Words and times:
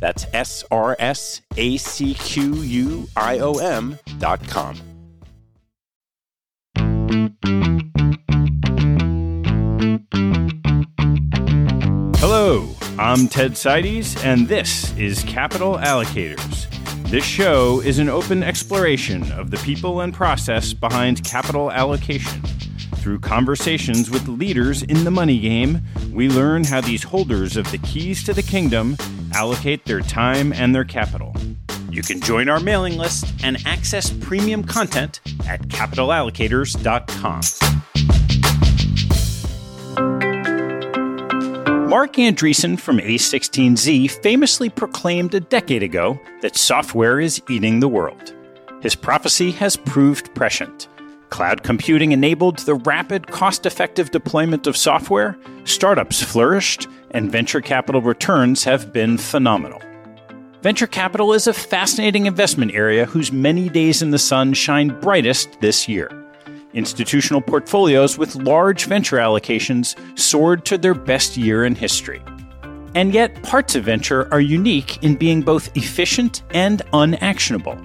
That's 0.00 0.26
S 0.32 0.64
R 0.70 0.96
S 0.98 1.40
A 1.56 1.76
C 1.76 2.14
Q 2.14 2.54
U 2.56 3.08
I 3.16 3.38
O 3.38 3.54
M.com. 3.58 4.76
Hello, 12.16 12.68
I'm 12.98 13.28
Ted 13.28 13.52
Seides, 13.52 14.22
and 14.24 14.48
this 14.48 14.96
is 14.96 15.22
Capital 15.24 15.76
Allocators. 15.76 16.66
This 17.10 17.24
show 17.24 17.80
is 17.80 18.00
an 18.00 18.08
open 18.08 18.42
exploration 18.42 19.30
of 19.32 19.52
the 19.52 19.58
people 19.58 20.00
and 20.00 20.12
process 20.12 20.72
behind 20.72 21.22
capital 21.24 21.70
allocation. 21.70 22.42
Through 22.96 23.20
conversations 23.20 24.10
with 24.10 24.26
leaders 24.26 24.82
in 24.82 25.04
the 25.04 25.12
money 25.12 25.38
game, 25.38 25.82
we 26.12 26.28
learn 26.28 26.64
how 26.64 26.80
these 26.80 27.04
holders 27.04 27.56
of 27.56 27.70
the 27.70 27.78
keys 27.78 28.24
to 28.24 28.34
the 28.34 28.42
kingdom 28.42 28.96
allocate 29.32 29.84
their 29.84 30.00
time 30.00 30.52
and 30.52 30.74
their 30.74 30.84
capital. 30.84 31.34
You 31.90 32.02
can 32.02 32.20
join 32.20 32.48
our 32.48 32.60
mailing 32.60 32.98
list 32.98 33.32
and 33.42 33.56
access 33.64 34.10
premium 34.10 34.64
content 34.64 35.20
at 35.48 35.62
capitalallocators.com. 35.68 37.40
Marc 41.88 42.14
Andreessen 42.14 42.78
from 42.78 42.98
A16Z 42.98 44.10
famously 44.22 44.68
proclaimed 44.68 45.34
a 45.34 45.40
decade 45.40 45.82
ago 45.82 46.20
that 46.42 46.56
software 46.56 47.20
is 47.20 47.40
eating 47.48 47.80
the 47.80 47.88
world. 47.88 48.34
His 48.82 48.94
prophecy 48.94 49.52
has 49.52 49.76
proved 49.76 50.34
prescient. 50.34 50.88
Cloud 51.30 51.62
computing 51.62 52.12
enabled 52.12 52.58
the 52.60 52.74
rapid, 52.74 53.28
cost 53.28 53.66
effective 53.66 54.10
deployment 54.10 54.66
of 54.66 54.76
software, 54.76 55.38
startups 55.64 56.22
flourished, 56.22 56.88
and 57.10 57.30
venture 57.30 57.60
capital 57.60 58.00
returns 58.00 58.64
have 58.64 58.92
been 58.92 59.18
phenomenal. 59.18 59.80
Venture 60.62 60.86
capital 60.86 61.32
is 61.32 61.46
a 61.46 61.52
fascinating 61.52 62.26
investment 62.26 62.74
area 62.74 63.04
whose 63.04 63.30
many 63.30 63.68
days 63.68 64.02
in 64.02 64.10
the 64.10 64.18
sun 64.18 64.52
shine 64.52 64.88
brightest 65.00 65.60
this 65.60 65.88
year. 65.88 66.10
Institutional 66.72 67.40
portfolios 67.40 68.18
with 68.18 68.34
large 68.34 68.86
venture 68.86 69.16
allocations 69.16 69.96
soared 70.18 70.64
to 70.64 70.76
their 70.76 70.94
best 70.94 71.36
year 71.36 71.64
in 71.64 71.74
history. 71.74 72.20
And 72.94 73.14
yet, 73.14 73.42
parts 73.42 73.74
of 73.74 73.84
venture 73.84 74.32
are 74.32 74.40
unique 74.40 75.02
in 75.02 75.16
being 75.16 75.42
both 75.42 75.74
efficient 75.76 76.42
and 76.50 76.82
unactionable. 76.92 77.78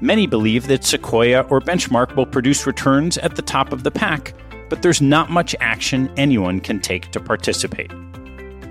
Many 0.00 0.26
believe 0.26 0.68
that 0.68 0.84
Sequoia 0.84 1.40
or 1.50 1.60
Benchmark 1.60 2.14
will 2.14 2.26
produce 2.26 2.66
returns 2.66 3.18
at 3.18 3.34
the 3.34 3.42
top 3.42 3.72
of 3.72 3.82
the 3.82 3.90
pack, 3.90 4.32
but 4.68 4.82
there's 4.82 5.02
not 5.02 5.30
much 5.30 5.56
action 5.60 6.12
anyone 6.16 6.60
can 6.60 6.78
take 6.78 7.10
to 7.10 7.20
participate. 7.20 7.90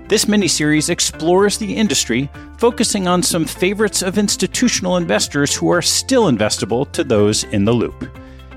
This 0.08 0.24
miniseries 0.24 0.88
explores 0.88 1.58
the 1.58 1.76
industry, 1.76 2.30
focusing 2.56 3.06
on 3.06 3.22
some 3.22 3.44
favorites 3.44 4.00
of 4.00 4.16
institutional 4.16 4.96
investors 4.96 5.54
who 5.54 5.68
are 5.68 5.82
still 5.82 6.32
investable 6.32 6.90
to 6.92 7.04
those 7.04 7.44
in 7.44 7.66
the 7.66 7.74
loop. 7.74 8.08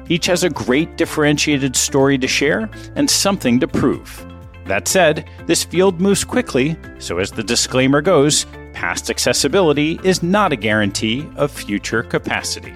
Each 0.07 0.27
has 0.27 0.45
a 0.45 0.49
great 0.49 0.95
differentiated 0.95 1.75
story 1.75 2.17
to 2.19 2.27
share 2.27 2.69
and 2.95 3.09
something 3.09 3.59
to 3.59 3.67
prove. 3.67 4.25
That 4.65 4.87
said, 4.87 5.29
this 5.45 5.65
field 5.65 5.99
moves 5.99 6.23
quickly, 6.23 6.77
so 6.99 7.17
as 7.17 7.31
the 7.31 7.43
disclaimer 7.43 8.01
goes, 8.01 8.45
past 8.71 9.09
accessibility 9.09 9.99
is 10.05 10.23
not 10.23 10.53
a 10.53 10.55
guarantee 10.55 11.27
of 11.35 11.51
future 11.51 12.03
capacity. 12.03 12.71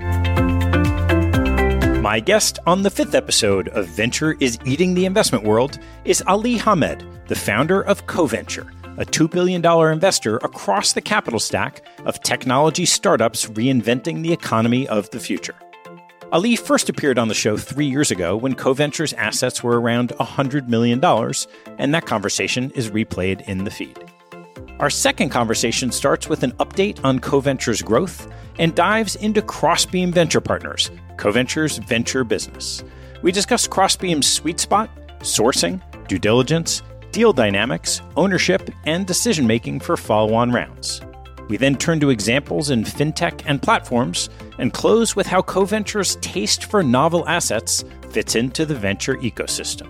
My 2.02 2.20
guest 2.20 2.60
on 2.68 2.84
the 2.84 2.92
fifth 2.92 3.16
episode 3.16 3.70
of 3.70 3.88
Venture 3.88 4.36
is 4.40 4.60
Eating 4.64 4.94
the 4.94 5.06
Investment 5.06 5.44
World 5.44 5.80
is 6.04 6.22
Ali 6.28 6.58
Hamed, 6.58 7.04
the 7.28 7.36
founder 7.36 7.82
of 7.82 8.06
CoVenture, 8.06 8.72
a 8.98 9.06
$2 9.06 9.30
billion 9.30 9.66
investor 9.92 10.38
across 10.38 10.94
the 10.94 11.02
capital 11.02 11.40
stack 11.40 11.86
of 12.06 12.20
technology 12.22 12.86
startups 12.86 13.46
reinventing 13.48 14.24
the 14.24 14.34
economy 14.34 14.88
of 14.88 15.10
the 15.10 15.20
future. 15.20 15.56
Ali 16.32 16.56
first 16.56 16.90
appeared 16.90 17.20
on 17.20 17.28
the 17.28 17.34
show 17.34 17.56
three 17.56 17.86
years 17.86 18.12
ago 18.12 18.36
when 18.36 18.56
CoVenture's 18.56 19.14
assets 19.14 19.64
were 19.64 19.80
around 19.80 20.10
$100 20.20 20.68
million, 20.68 21.04
and 21.78 21.94
that 21.94 22.06
conversation 22.06 22.72
is 22.72 22.90
replayed 22.90 23.48
in 23.48 23.64
the 23.64 23.72
feed. 23.72 23.98
Our 24.80 24.90
second 24.90 25.30
conversation 25.30 25.92
starts 25.92 26.28
with 26.28 26.44
an 26.44 26.52
update 26.54 27.00
on 27.06 27.20
CoVenture's 27.20 27.82
growth 27.82 28.30
and 28.60 28.76
dives 28.76 29.16
into 29.16 29.42
Crossbeam 29.42 30.12
Venture 30.12 30.42
Partners, 30.42 30.92
CoVenture's 31.16 31.78
venture 31.78 32.26
business. 32.26 32.84
We 33.22 33.32
discuss 33.32 33.68
Crossbeam's 33.68 34.28
sweet 34.28 34.60
spot, 34.60 34.90
sourcing, 35.20 35.82
due 36.08 36.20
diligence, 36.20 36.82
deal 37.16 37.32
dynamics, 37.32 38.02
ownership, 38.18 38.70
and 38.84 39.08
decision 39.08 39.48
making 39.48 39.80
for 39.80 39.96
follow 39.96 40.34
on 40.34 40.52
rounds. 40.52 41.00
We 41.48 41.56
then 41.56 41.78
turn 41.78 42.02
to 42.02 42.10
examples 42.10 42.72
in 42.72 42.84
fintech 42.84 43.42
and 43.46 43.62
platforms 43.62 44.30
and 44.60 44.74
close 44.74 45.16
with 45.16 45.26
how 45.26 45.42
CoVenture's 45.42 46.18
taste 46.18 46.66
for 46.66 46.84
novel 46.84 47.26
assets 47.26 47.86
fits 48.10 48.36
into 48.36 48.66
the 48.66 48.76
venture 48.76 49.16
ecosystem. 49.16 49.88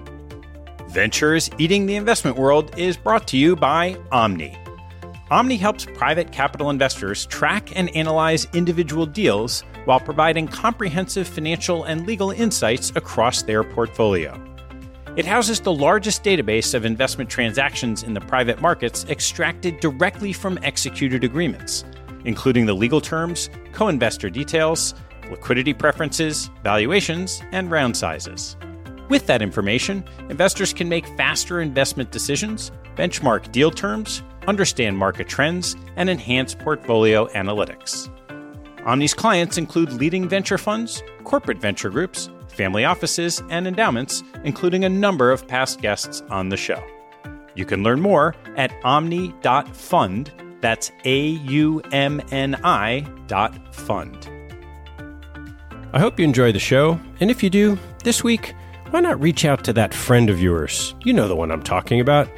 Ventures 0.91 1.49
Eating 1.57 1.87
the 1.87 1.95
Investment 1.95 2.37
World 2.37 2.77
is 2.77 2.95
brought 2.95 3.27
to 3.29 3.37
you 3.37 3.55
by 3.55 3.95
Aumni. 4.11 4.55
Aumni 5.31 5.57
helps 5.57 5.85
private 5.95 6.31
capital 6.31 6.69
investors 6.69 7.25
track 7.25 7.75
and 7.75 7.89
analyze 7.95 8.45
individual 8.53 9.07
deals 9.07 9.61
while 9.85 9.99
providing 9.99 10.47
comprehensive 10.47 11.27
financial 11.27 11.85
and 11.85 12.05
legal 12.05 12.29
insights 12.29 12.91
across 12.95 13.41
their 13.41 13.63
portfolio. 13.63 14.54
It 15.15 15.25
houses 15.25 15.61
the 15.61 15.71
largest 15.71 16.25
database 16.25 16.73
of 16.73 16.83
investment 16.83 17.29
transactions 17.29 18.03
in 18.03 18.13
the 18.13 18.19
private 18.19 18.59
markets 18.59 19.05
extracted 19.07 19.79
directly 19.79 20.33
from 20.33 20.59
executed 20.61 21.23
agreements, 21.23 21.85
including 22.25 22.65
the 22.65 22.73
legal 22.73 22.99
terms, 22.99 23.49
co 23.71 23.87
investor 23.87 24.29
details, 24.29 24.93
liquidity 25.29 25.73
preferences, 25.73 26.49
valuations, 26.63 27.41
and 27.53 27.71
round 27.71 27.95
sizes. 27.95 28.57
With 29.07 29.25
that 29.27 29.41
information, 29.41 30.03
investors 30.29 30.73
can 30.73 30.89
make 30.89 31.07
faster 31.15 31.61
investment 31.61 32.11
decisions, 32.11 32.73
benchmark 32.97 33.49
deal 33.53 33.71
terms, 33.71 34.21
understand 34.49 34.97
market 34.97 35.29
trends, 35.29 35.77
and 35.95 36.09
enhance 36.09 36.53
portfolio 36.55 37.27
analytics. 37.27 38.09
Aumni's 38.85 39.13
clients 39.13 39.57
include 39.57 39.93
leading 39.93 40.27
venture 40.27 40.57
funds, 40.57 41.01
corporate 41.23 41.59
venture 41.59 41.89
groups, 41.89 42.29
family 42.55 42.85
offices, 42.85 43.43
and 43.49 43.67
endowments, 43.67 44.23
including 44.43 44.83
a 44.83 44.89
number 44.89 45.31
of 45.31 45.47
past 45.47 45.81
guests 45.81 46.23
on 46.29 46.49
the 46.49 46.57
show. 46.57 46.83
You 47.55 47.65
can 47.65 47.83
learn 47.83 48.01
more 48.01 48.35
at 48.57 48.71
aumni.fund. 48.83 50.31
That's 50.61 50.91
A 51.03 51.27
U 51.27 51.81
M 51.91 52.21
N 52.31 52.55
I 52.63 53.01
dot 53.27 53.75
fund. 53.75 54.29
I 55.93 55.99
hope 55.99 56.19
you 56.19 56.25
enjoy 56.25 56.51
the 56.51 56.59
show, 56.59 56.99
and 57.19 57.29
if 57.29 57.43
you 57.43 57.49
do, 57.49 57.77
this 58.03 58.23
week, 58.23 58.53
why 58.89 58.99
not 58.99 59.21
reach 59.21 59.45
out 59.45 59.63
to 59.65 59.73
that 59.73 59.93
friend 59.93 60.29
of 60.29 60.41
yours? 60.41 60.95
You 61.03 61.13
know 61.13 61.27
the 61.27 61.35
one 61.35 61.51
I'm 61.51 61.63
talking 61.63 61.99
about 61.99 62.29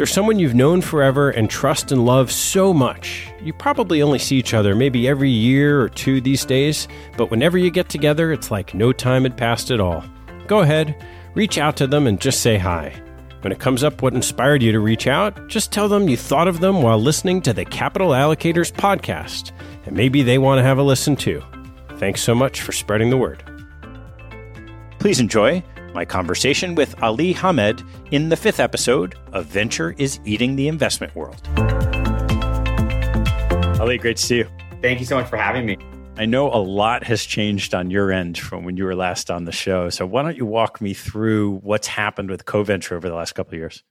there's 0.00 0.10
someone 0.10 0.38
you've 0.38 0.54
known 0.54 0.80
forever 0.80 1.28
and 1.28 1.50
trust 1.50 1.92
and 1.92 2.06
love 2.06 2.32
so 2.32 2.72
much. 2.72 3.28
You 3.42 3.52
probably 3.52 4.00
only 4.00 4.18
see 4.18 4.38
each 4.38 4.54
other 4.54 4.74
maybe 4.74 5.06
every 5.06 5.28
year 5.28 5.78
or 5.78 5.90
two 5.90 6.22
these 6.22 6.46
days, 6.46 6.88
but 7.18 7.30
whenever 7.30 7.58
you 7.58 7.70
get 7.70 7.90
together, 7.90 8.32
it's 8.32 8.50
like 8.50 8.72
no 8.72 8.94
time 8.94 9.24
had 9.24 9.36
passed 9.36 9.70
at 9.70 9.78
all. 9.78 10.02
Go 10.46 10.60
ahead, 10.60 11.06
reach 11.34 11.58
out 11.58 11.76
to 11.76 11.86
them 11.86 12.06
and 12.06 12.18
just 12.18 12.40
say 12.40 12.56
hi. 12.56 12.98
When 13.42 13.52
it 13.52 13.58
comes 13.58 13.84
up 13.84 14.00
what 14.00 14.14
inspired 14.14 14.62
you 14.62 14.72
to 14.72 14.80
reach 14.80 15.06
out, 15.06 15.48
just 15.48 15.70
tell 15.70 15.86
them 15.86 16.08
you 16.08 16.16
thought 16.16 16.48
of 16.48 16.60
them 16.60 16.80
while 16.80 16.98
listening 16.98 17.42
to 17.42 17.52
the 17.52 17.66
Capital 17.66 18.12
Allocators 18.12 18.72
podcast, 18.72 19.52
and 19.84 19.94
maybe 19.94 20.22
they 20.22 20.38
want 20.38 20.60
to 20.60 20.62
have 20.62 20.78
a 20.78 20.82
listen 20.82 21.14
too. 21.14 21.42
Thanks 21.96 22.22
so 22.22 22.34
much 22.34 22.62
for 22.62 22.72
spreading 22.72 23.10
the 23.10 23.18
word. 23.18 23.44
Please 24.98 25.20
enjoy 25.20 25.62
my 25.94 26.04
conversation 26.04 26.74
with 26.74 27.00
Ali 27.02 27.32
Hamed 27.32 27.82
in 28.10 28.28
the 28.28 28.36
fifth 28.36 28.60
episode 28.60 29.14
of 29.32 29.46
Venture 29.46 29.94
is 29.98 30.20
Eating 30.24 30.56
the 30.56 30.68
Investment 30.68 31.14
World. 31.14 31.40
Ali, 33.80 33.98
great 33.98 34.16
to 34.18 34.22
see 34.22 34.36
you. 34.38 34.48
Thank 34.82 35.00
you 35.00 35.06
so 35.06 35.16
much 35.16 35.28
for 35.28 35.36
having 35.36 35.66
me. 35.66 35.76
I 36.16 36.26
know 36.26 36.52
a 36.52 36.60
lot 36.60 37.04
has 37.04 37.24
changed 37.24 37.74
on 37.74 37.90
your 37.90 38.12
end 38.12 38.36
from 38.36 38.64
when 38.64 38.76
you 38.76 38.84
were 38.84 38.94
last 38.94 39.30
on 39.30 39.44
the 39.46 39.52
show. 39.52 39.88
So 39.88 40.04
why 40.04 40.22
don't 40.22 40.36
you 40.36 40.44
walk 40.44 40.80
me 40.80 40.92
through 40.92 41.60
what's 41.62 41.86
happened 41.86 42.30
with 42.30 42.44
CoVenture 42.44 42.92
over 42.92 43.08
the 43.08 43.14
last 43.14 43.32
couple 43.32 43.54
of 43.54 43.58
years? 43.58 43.82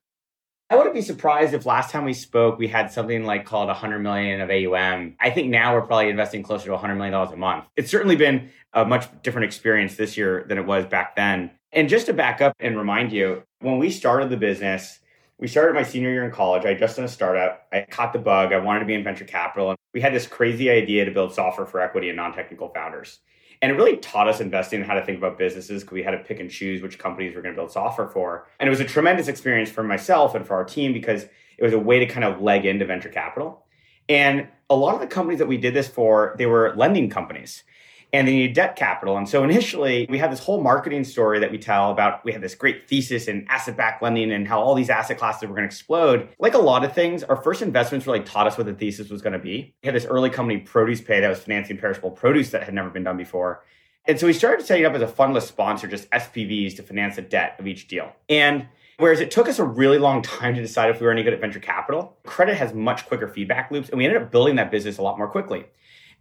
I 0.69 0.75
wouldn't 0.75 0.93
be 0.93 1.01
surprised 1.01 1.55
if 1.55 1.65
last 1.65 1.89
time 1.89 2.05
we 2.05 2.13
spoke, 2.13 2.59
we 2.59 2.67
had 2.67 2.91
something 2.91 3.23
like 3.23 3.45
called 3.45 3.69
100 3.69 3.97
million 3.99 4.41
of 4.41 4.51
AUM. 4.51 5.15
I 5.19 5.31
think 5.31 5.49
now 5.49 5.73
we're 5.73 5.81
probably 5.81 6.09
investing 6.09 6.43
closer 6.43 6.65
to 6.65 6.73
100 6.73 6.93
million 6.93 7.13
dollars 7.13 7.31
a 7.31 7.37
month. 7.37 7.65
It's 7.75 7.89
certainly 7.89 8.15
been 8.15 8.51
a 8.73 8.85
much 8.85 9.07
different 9.23 9.45
experience 9.45 9.95
this 9.95 10.15
year 10.15 10.45
than 10.47 10.59
it 10.59 10.67
was 10.67 10.85
back 10.85 11.15
then. 11.15 11.49
And 11.71 11.87
just 11.87 12.07
to 12.07 12.13
back 12.13 12.41
up 12.41 12.53
and 12.59 12.77
remind 12.77 13.11
you, 13.11 13.43
when 13.59 13.77
we 13.77 13.91
started 13.91 14.29
the 14.29 14.37
business, 14.37 14.99
we 15.37 15.47
started 15.47 15.75
my 15.75 15.83
senior 15.83 16.09
year 16.09 16.25
in 16.25 16.31
college. 16.31 16.65
I 16.65 16.73
just 16.73 16.95
done 16.95 17.05
a 17.05 17.09
startup. 17.09 17.67
I 17.71 17.85
caught 17.89 18.11
the 18.11 18.19
bug. 18.19 18.51
I 18.51 18.57
wanted 18.57 18.79
to 18.79 18.85
be 18.85 18.95
in 18.95 19.03
venture 19.03 19.25
capital. 19.25 19.69
And 19.69 19.77
we 19.93 20.01
had 20.01 20.13
this 20.13 20.27
crazy 20.27 20.69
idea 20.69 21.05
to 21.05 21.11
build 21.11 21.33
software 21.33 21.67
for 21.67 21.79
equity 21.79 22.09
and 22.09 22.17
non 22.17 22.33
technical 22.33 22.69
founders. 22.69 23.19
And 23.61 23.71
it 23.71 23.75
really 23.75 23.97
taught 23.97 24.27
us 24.27 24.39
investing 24.39 24.81
and 24.81 24.89
how 24.89 24.95
to 24.95 25.05
think 25.05 25.17
about 25.17 25.37
businesses 25.37 25.83
because 25.83 25.93
we 25.93 26.03
had 26.03 26.11
to 26.11 26.19
pick 26.19 26.39
and 26.39 26.49
choose 26.49 26.81
which 26.81 26.97
companies 26.97 27.35
we're 27.35 27.41
going 27.41 27.53
to 27.53 27.59
build 27.59 27.71
software 27.71 28.07
for. 28.07 28.47
And 28.59 28.67
it 28.67 28.69
was 28.69 28.79
a 28.79 28.85
tremendous 28.85 29.27
experience 29.27 29.69
for 29.69 29.83
myself 29.83 30.33
and 30.33 30.47
for 30.47 30.55
our 30.55 30.63
team 30.63 30.93
because 30.93 31.23
it 31.23 31.63
was 31.63 31.73
a 31.73 31.79
way 31.79 31.99
to 31.99 32.05
kind 32.05 32.23
of 32.23 32.41
leg 32.41 32.65
into 32.65 32.85
venture 32.85 33.09
capital. 33.09 33.65
And 34.07 34.47
a 34.69 34.75
lot 34.75 34.95
of 34.95 35.01
the 35.01 35.07
companies 35.07 35.39
that 35.39 35.47
we 35.47 35.57
did 35.57 35.73
this 35.73 35.87
for, 35.87 36.35
they 36.37 36.45
were 36.45 36.73
lending 36.75 37.09
companies 37.09 37.63
and 38.11 38.27
they 38.27 38.33
need 38.33 38.53
debt 38.53 38.75
capital. 38.75 39.17
And 39.17 39.27
so 39.27 39.43
initially, 39.43 40.07
we 40.09 40.17
had 40.17 40.31
this 40.31 40.39
whole 40.39 40.61
marketing 40.61 41.03
story 41.03 41.39
that 41.39 41.51
we 41.51 41.57
tell 41.57 41.91
about 41.91 42.23
we 42.25 42.31
had 42.31 42.41
this 42.41 42.55
great 42.55 42.87
thesis 42.87 43.27
in 43.27 43.45
asset 43.49 43.77
backed 43.77 44.01
lending 44.01 44.31
and 44.31 44.47
how 44.47 44.59
all 44.59 44.73
these 44.75 44.89
asset 44.89 45.17
classes 45.17 45.43
were 45.47 45.55
going 45.55 45.61
to 45.61 45.73
explode. 45.73 46.29
Like 46.39 46.53
a 46.53 46.59
lot 46.59 46.83
of 46.83 46.93
things, 46.93 47.23
our 47.23 47.35
first 47.35 47.61
investments 47.61 48.07
really 48.07 48.21
taught 48.21 48.47
us 48.47 48.57
what 48.57 48.65
the 48.65 48.73
thesis 48.73 49.09
was 49.09 49.21
going 49.21 49.33
to 49.33 49.39
be. 49.39 49.73
We 49.83 49.87
had 49.87 49.95
this 49.95 50.05
early 50.05 50.29
company, 50.29 50.61
ProducePay, 50.61 51.21
that 51.21 51.29
was 51.29 51.39
financing 51.39 51.77
perishable 51.77 52.11
produce 52.11 52.49
that 52.51 52.63
had 52.63 52.73
never 52.73 52.89
been 52.89 53.03
done 53.03 53.17
before. 53.17 53.63
And 54.05 54.19
so 54.19 54.25
we 54.25 54.33
started 54.33 54.65
setting 54.65 54.85
up 54.85 54.93
as 54.93 55.01
a 55.01 55.07
fundless 55.07 55.43
sponsor, 55.43 55.87
just 55.87 56.09
SPVs 56.09 56.75
to 56.77 56.83
finance 56.83 57.17
the 57.17 57.21
debt 57.21 57.55
of 57.59 57.67
each 57.67 57.87
deal. 57.87 58.11
And 58.27 58.67
Whereas 58.99 59.21
it 59.21 59.31
took 59.31 59.47
us 59.47 59.59
a 59.59 59.63
really 59.63 59.97
long 59.97 60.21
time 60.21 60.55
to 60.55 60.61
decide 60.61 60.89
if 60.89 60.99
we 60.99 61.05
were 61.05 61.13
any 61.13 61.23
good 61.23 61.31
at 61.31 61.39
venture 61.39 61.61
capital, 61.61 62.17
credit 62.25 62.55
has 62.55 62.73
much 62.73 63.05
quicker 63.07 63.29
feedback 63.29 63.71
loops, 63.71 63.87
and 63.87 63.97
we 63.97 64.03
ended 64.03 64.21
up 64.21 64.29
building 64.29 64.57
that 64.57 64.71
business 64.71 64.97
a 64.97 65.01
lot 65.01 65.17
more 65.17 65.29
quickly. 65.29 65.65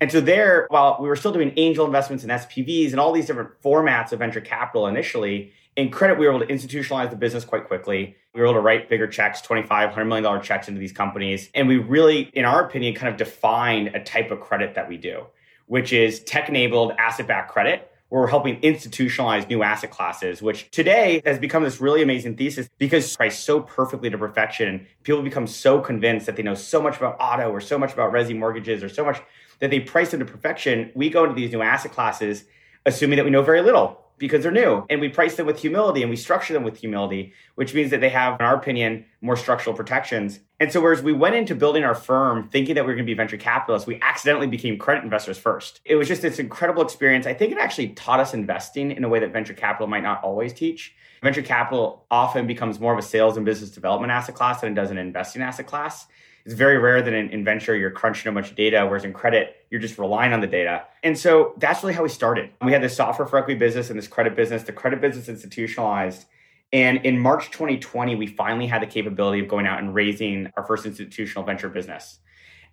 And 0.00 0.12
so 0.12 0.20
there, 0.20 0.66
while 0.70 0.96
we 1.00 1.08
were 1.08 1.16
still 1.16 1.32
doing 1.32 1.52
angel 1.56 1.84
investments 1.84 2.22
and 2.22 2.32
SPVs 2.32 2.92
and 2.92 3.00
all 3.00 3.12
these 3.12 3.26
different 3.26 3.60
formats 3.62 4.12
of 4.12 4.20
venture 4.20 4.40
capital 4.40 4.86
initially, 4.86 5.52
in 5.76 5.90
credit, 5.90 6.18
we 6.18 6.26
were 6.26 6.34
able 6.34 6.46
to 6.46 6.52
institutionalize 6.52 7.10
the 7.10 7.16
business 7.16 7.44
quite 7.44 7.66
quickly. 7.66 8.16
We 8.34 8.40
were 8.40 8.46
able 8.46 8.54
to 8.54 8.60
write 8.60 8.88
bigger 8.88 9.06
checks, 9.06 9.40
$25, 9.42 9.94
$100 9.94 10.06
million 10.06 10.42
checks 10.42 10.68
into 10.68 10.80
these 10.80 10.92
companies. 10.92 11.50
And 11.54 11.68
we 11.68 11.76
really, 11.76 12.30
in 12.32 12.44
our 12.44 12.64
opinion, 12.64 12.94
kind 12.94 13.08
of 13.08 13.16
defined 13.16 13.88
a 13.94 14.02
type 14.02 14.30
of 14.30 14.40
credit 14.40 14.74
that 14.74 14.88
we 14.88 14.96
do, 14.96 15.26
which 15.66 15.92
is 15.92 16.20
tech 16.20 16.48
enabled 16.48 16.92
asset 16.98 17.26
backed 17.26 17.52
credit, 17.52 17.90
where 18.08 18.22
we're 18.22 18.28
helping 18.28 18.60
institutionalize 18.62 19.48
new 19.48 19.62
asset 19.62 19.90
classes, 19.90 20.40
which 20.40 20.70
today 20.70 21.22
has 21.24 21.38
become 21.38 21.62
this 21.62 21.80
really 21.80 22.02
amazing 22.02 22.36
thesis 22.36 22.68
because 22.78 23.16
priced 23.16 23.44
so 23.44 23.60
perfectly 23.60 24.10
to 24.10 24.18
perfection. 24.18 24.86
People 25.02 25.22
become 25.22 25.46
so 25.46 25.80
convinced 25.80 26.26
that 26.26 26.36
they 26.36 26.42
know 26.42 26.54
so 26.54 26.80
much 26.80 26.96
about 26.96 27.16
auto 27.20 27.50
or 27.50 27.60
so 27.60 27.78
much 27.78 27.92
about 27.92 28.12
resi 28.12 28.36
mortgages 28.36 28.82
or 28.82 28.88
so 28.88 29.04
much 29.04 29.20
that 29.60 29.70
they 29.70 29.80
price 29.80 30.10
them 30.10 30.20
to 30.20 30.26
perfection, 30.26 30.90
we 30.94 31.10
go 31.10 31.24
into 31.24 31.34
these 31.34 31.52
new 31.52 31.62
asset 31.62 31.92
classes 31.92 32.44
assuming 32.86 33.16
that 33.16 33.24
we 33.24 33.30
know 33.30 33.42
very 33.42 33.60
little 33.60 34.00
because 34.18 34.42
they're 34.42 34.52
new 34.52 34.84
and 34.90 35.00
we 35.00 35.08
price 35.08 35.36
them 35.36 35.46
with 35.46 35.60
humility 35.60 36.02
and 36.02 36.10
we 36.10 36.16
structure 36.16 36.52
them 36.52 36.64
with 36.64 36.78
humility, 36.78 37.32
which 37.54 37.72
means 37.72 37.90
that 37.90 38.00
they 38.00 38.08
have, 38.08 38.40
in 38.40 38.46
our 38.46 38.56
opinion, 38.56 39.04
more 39.20 39.36
structural 39.36 39.76
protections. 39.76 40.40
And 40.58 40.72
so, 40.72 40.80
whereas 40.80 41.02
we 41.02 41.12
went 41.12 41.36
into 41.36 41.54
building 41.54 41.84
our 41.84 41.94
firm 41.94 42.48
thinking 42.48 42.74
that 42.74 42.84
we 42.84 42.88
were 42.88 42.94
going 42.94 43.06
to 43.06 43.10
be 43.10 43.14
venture 43.14 43.36
capitalists, 43.36 43.86
we 43.86 44.00
accidentally 44.02 44.48
became 44.48 44.76
credit 44.76 45.04
investors 45.04 45.38
first. 45.38 45.80
It 45.84 45.94
was 45.94 46.08
just 46.08 46.22
this 46.22 46.38
incredible 46.38 46.82
experience. 46.82 47.26
I 47.26 47.34
think 47.34 47.52
it 47.52 47.58
actually 47.58 47.90
taught 47.90 48.18
us 48.18 48.34
investing 48.34 48.90
in 48.90 49.04
a 49.04 49.08
way 49.08 49.20
that 49.20 49.32
venture 49.32 49.54
capital 49.54 49.86
might 49.86 50.02
not 50.02 50.22
always 50.24 50.52
teach. 50.52 50.94
Venture 51.22 51.42
capital 51.42 52.06
often 52.10 52.46
becomes 52.46 52.80
more 52.80 52.92
of 52.92 52.98
a 52.98 53.02
sales 53.02 53.36
and 53.36 53.46
business 53.46 53.70
development 53.70 54.12
asset 54.12 54.34
class 54.34 54.60
than 54.60 54.72
it 54.72 54.74
does 54.74 54.90
an 54.90 54.98
investing 54.98 55.42
asset 55.42 55.66
class 55.66 56.06
it's 56.44 56.54
very 56.54 56.78
rare 56.78 57.02
that 57.02 57.12
in, 57.12 57.30
in 57.30 57.44
venture 57.44 57.76
you're 57.76 57.90
crunching 57.90 58.30
a 58.30 58.32
bunch 58.32 58.50
of 58.50 58.56
data, 58.56 58.86
whereas 58.86 59.04
in 59.04 59.12
credit, 59.12 59.66
you're 59.70 59.80
just 59.80 59.98
relying 59.98 60.32
on 60.32 60.40
the 60.40 60.46
data. 60.46 60.84
And 61.02 61.16
so 61.16 61.54
that's 61.58 61.82
really 61.82 61.94
how 61.94 62.02
we 62.02 62.08
started. 62.08 62.50
We 62.64 62.72
had 62.72 62.82
this 62.82 62.96
software 62.96 63.26
for 63.26 63.38
equity 63.38 63.58
business 63.58 63.90
and 63.90 63.98
this 63.98 64.08
credit 64.08 64.34
business. 64.34 64.62
The 64.62 64.72
credit 64.72 65.00
business 65.00 65.28
institutionalized. 65.28 66.26
And 66.72 67.04
in 67.04 67.18
March 67.18 67.50
2020, 67.50 68.16
we 68.16 68.26
finally 68.26 68.66
had 68.66 68.82
the 68.82 68.86
capability 68.86 69.40
of 69.40 69.48
going 69.48 69.66
out 69.66 69.78
and 69.78 69.94
raising 69.94 70.52
our 70.56 70.64
first 70.64 70.86
institutional 70.86 71.44
venture 71.44 71.68
business. 71.68 72.18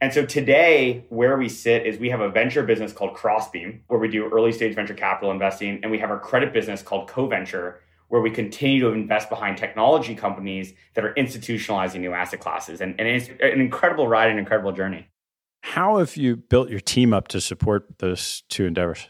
And 0.01 0.13
so 0.13 0.25
today, 0.25 1.05
where 1.09 1.37
we 1.37 1.47
sit 1.47 1.85
is 1.85 1.97
we 1.97 2.09
have 2.09 2.19
a 2.19 2.29
venture 2.29 2.63
business 2.63 2.91
called 2.91 3.13
Crossbeam, 3.13 3.81
where 3.87 3.99
we 3.99 4.09
do 4.09 4.29
early 4.29 4.51
stage 4.51 4.75
venture 4.75 4.93
capital 4.93 5.31
investing, 5.31 5.79
and 5.81 5.91
we 5.91 5.99
have 5.99 6.09
our 6.09 6.19
credit 6.19 6.51
business 6.51 6.81
called 6.81 7.09
CoVenture, 7.09 7.75
where 8.07 8.21
we 8.21 8.29
continue 8.29 8.81
to 8.81 8.89
invest 8.89 9.29
behind 9.29 9.57
technology 9.57 10.15
companies 10.15 10.73
that 10.93 11.03
are 11.03 11.13
institutionalizing 11.15 11.99
new 11.99 12.13
asset 12.13 12.39
classes. 12.39 12.81
And, 12.81 12.99
and 12.99 13.07
it's 13.07 13.29
an 13.29 13.59
incredible 13.59 14.07
ride, 14.07 14.29
an 14.29 14.37
incredible 14.37 14.71
journey. 14.71 15.07
How 15.61 15.97
have 15.97 16.15
you 16.15 16.35
built 16.35 16.69
your 16.69 16.79
team 16.79 17.13
up 17.13 17.27
to 17.29 17.41
support 17.41 17.97
those 17.97 18.43
two 18.49 18.65
endeavors? 18.65 19.07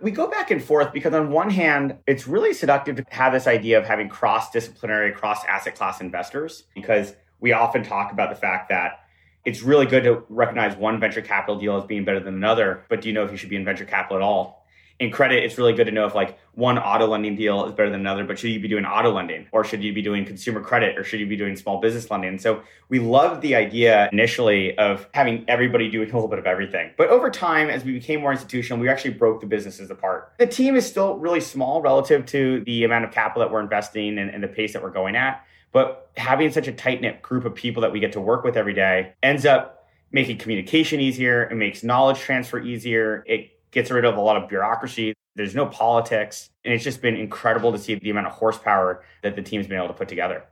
We 0.00 0.10
go 0.10 0.28
back 0.28 0.50
and 0.50 0.62
forth 0.62 0.92
because, 0.92 1.14
on 1.14 1.30
one 1.30 1.50
hand, 1.50 1.98
it's 2.06 2.28
really 2.28 2.52
seductive 2.52 2.96
to 2.96 3.04
have 3.10 3.32
this 3.32 3.46
idea 3.46 3.78
of 3.78 3.86
having 3.86 4.08
cross 4.08 4.50
disciplinary, 4.50 5.12
cross 5.12 5.44
asset 5.46 5.74
class 5.74 6.00
investors 6.00 6.64
because 6.74 7.14
we 7.40 7.52
often 7.52 7.82
talk 7.82 8.12
about 8.12 8.30
the 8.30 8.36
fact 8.36 8.68
that 8.68 9.00
it's 9.44 9.62
really 9.62 9.86
good 9.86 10.04
to 10.04 10.24
recognize 10.28 10.76
one 10.76 11.00
venture 11.00 11.22
capital 11.22 11.58
deal 11.58 11.76
as 11.76 11.84
being 11.84 12.04
better 12.04 12.20
than 12.20 12.34
another, 12.34 12.84
but 12.88 13.02
do 13.02 13.08
you 13.08 13.14
know 13.14 13.24
if 13.24 13.30
you 13.30 13.36
should 13.36 13.50
be 13.50 13.56
in 13.56 13.64
venture 13.64 13.84
capital 13.84 14.16
at 14.16 14.22
all? 14.22 14.63
In 15.00 15.10
credit, 15.10 15.42
it's 15.42 15.58
really 15.58 15.72
good 15.72 15.86
to 15.86 15.90
know 15.90 16.06
if 16.06 16.14
like 16.14 16.38
one 16.52 16.78
auto 16.78 17.06
lending 17.06 17.34
deal 17.34 17.64
is 17.64 17.72
better 17.72 17.90
than 17.90 18.00
another, 18.00 18.22
but 18.24 18.38
should 18.38 18.50
you 18.50 18.60
be 18.60 18.68
doing 18.68 18.84
auto 18.84 19.12
lending 19.12 19.46
or 19.50 19.64
should 19.64 19.82
you 19.82 19.92
be 19.92 20.02
doing 20.02 20.24
consumer 20.24 20.60
credit 20.60 20.96
or 20.96 21.02
should 21.02 21.18
you 21.18 21.26
be 21.26 21.36
doing 21.36 21.56
small 21.56 21.80
business 21.80 22.10
lending? 22.10 22.38
So 22.38 22.62
we 22.88 23.00
loved 23.00 23.42
the 23.42 23.56
idea 23.56 24.08
initially 24.12 24.78
of 24.78 25.08
having 25.12 25.44
everybody 25.48 25.90
doing 25.90 26.08
a 26.10 26.14
little 26.14 26.28
bit 26.28 26.38
of 26.38 26.46
everything. 26.46 26.92
But 26.96 27.08
over 27.08 27.28
time, 27.28 27.70
as 27.70 27.84
we 27.84 27.92
became 27.92 28.20
more 28.20 28.30
institutional, 28.30 28.78
we 28.78 28.88
actually 28.88 29.14
broke 29.14 29.40
the 29.40 29.46
businesses 29.46 29.90
apart. 29.90 30.32
The 30.38 30.46
team 30.46 30.76
is 30.76 30.86
still 30.86 31.16
really 31.18 31.40
small 31.40 31.82
relative 31.82 32.24
to 32.26 32.62
the 32.64 32.84
amount 32.84 33.04
of 33.04 33.10
capital 33.10 33.46
that 33.46 33.52
we're 33.52 33.62
investing 33.62 34.18
and, 34.18 34.30
and 34.30 34.42
the 34.42 34.48
pace 34.48 34.72
that 34.74 34.82
we're 34.82 34.90
going 34.90 35.16
at. 35.16 35.44
But 35.72 36.12
having 36.16 36.52
such 36.52 36.68
a 36.68 36.72
tight 36.72 37.00
knit 37.00 37.20
group 37.20 37.44
of 37.44 37.52
people 37.56 37.82
that 37.82 37.90
we 37.90 37.98
get 37.98 38.12
to 38.12 38.20
work 38.20 38.44
with 38.44 38.56
every 38.56 38.74
day 38.74 39.14
ends 39.24 39.44
up 39.44 39.88
making 40.12 40.38
communication 40.38 41.00
easier. 41.00 41.42
It 41.42 41.56
makes 41.56 41.82
knowledge 41.82 42.20
transfer 42.20 42.60
easier. 42.60 43.24
It 43.26 43.50
gets 43.74 43.90
rid 43.90 44.04
of 44.04 44.16
a 44.16 44.20
lot 44.20 44.36
of 44.36 44.48
bureaucracy. 44.48 45.12
There's 45.36 45.54
no 45.54 45.66
politics. 45.66 46.50
And 46.64 46.72
it's 46.72 46.84
just 46.84 47.02
been 47.02 47.16
incredible 47.16 47.72
to 47.72 47.78
see 47.78 47.94
the 47.96 48.10
amount 48.10 48.28
of 48.28 48.32
horsepower 48.32 49.04
that 49.22 49.36
the 49.36 49.42
team's 49.42 49.66
been 49.66 49.76
able 49.76 49.88
to 49.88 49.94
put 49.94 50.08
together. 50.08 50.44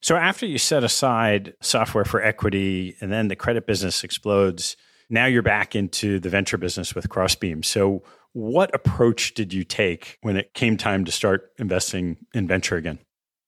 So, 0.00 0.16
after 0.16 0.46
you 0.46 0.58
set 0.58 0.82
aside 0.82 1.54
software 1.60 2.04
for 2.04 2.22
equity 2.22 2.96
and 3.00 3.12
then 3.12 3.28
the 3.28 3.36
credit 3.36 3.66
business 3.66 4.02
explodes, 4.02 4.76
now 5.08 5.26
you're 5.26 5.42
back 5.42 5.76
into 5.76 6.18
the 6.18 6.28
venture 6.28 6.58
business 6.58 6.94
with 6.94 7.08
Crossbeam. 7.08 7.62
So, 7.62 8.02
what 8.32 8.74
approach 8.74 9.34
did 9.34 9.52
you 9.52 9.62
take 9.62 10.18
when 10.22 10.36
it 10.36 10.54
came 10.54 10.76
time 10.76 11.04
to 11.04 11.12
start 11.12 11.52
investing 11.58 12.16
in 12.34 12.48
venture 12.48 12.76
again? 12.76 12.98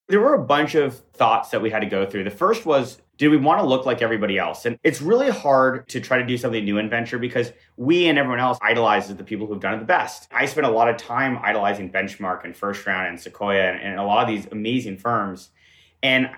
There 0.09 0.21
were 0.21 0.35
a 0.35 0.45
bunch 0.45 0.75
of 0.75 0.99
thoughts 1.15 1.51
that 1.51 1.63
we 1.63 1.71
had 1.71 1.81
to 1.81 1.87
go 1.87 2.05
through. 2.05 2.25
The 2.25 2.31
first 2.31 2.67
was 2.67 3.01
do 3.17 3.31
we 3.31 3.37
want 3.37 3.61
to 3.61 3.67
look 3.67 3.87
like 3.87 4.03
everybody 4.03 4.39
else? 4.39 4.65
And 4.65 4.79
it's 4.83 5.01
really 5.01 5.31
hard 5.31 5.89
to 5.91 6.01
try 6.01 6.19
to 6.19 6.27
do 6.27 6.37
something 6.37 6.65
new 6.65 6.79
in 6.79 6.91
venture 6.91 7.19
because 7.19 7.53
we 7.77 8.09
and 8.09 8.19
everyone 8.19 8.41
else 8.41 8.59
idolizes 8.61 9.17
the 9.17 9.23
people 9.23 9.47
who've 9.47 9.61
done 9.61 9.75
it 9.75 9.79
the 9.79 9.85
best. 9.85 10.27
I 10.33 10.47
spent 10.47 10.67
a 10.67 10.71
lot 10.71 10.89
of 10.89 10.97
time 10.97 11.39
idolizing 11.43 11.93
Benchmark 11.93 12.45
and 12.45 12.57
First 12.57 12.85
Round 12.87 13.09
and 13.09 13.21
Sequoia 13.21 13.71
and, 13.71 13.81
and 13.81 14.01
a 14.01 14.03
lot 14.03 14.29
of 14.29 14.29
these 14.29 14.51
amazing 14.51 14.99
firms. 14.99 15.51
And 16.03 16.31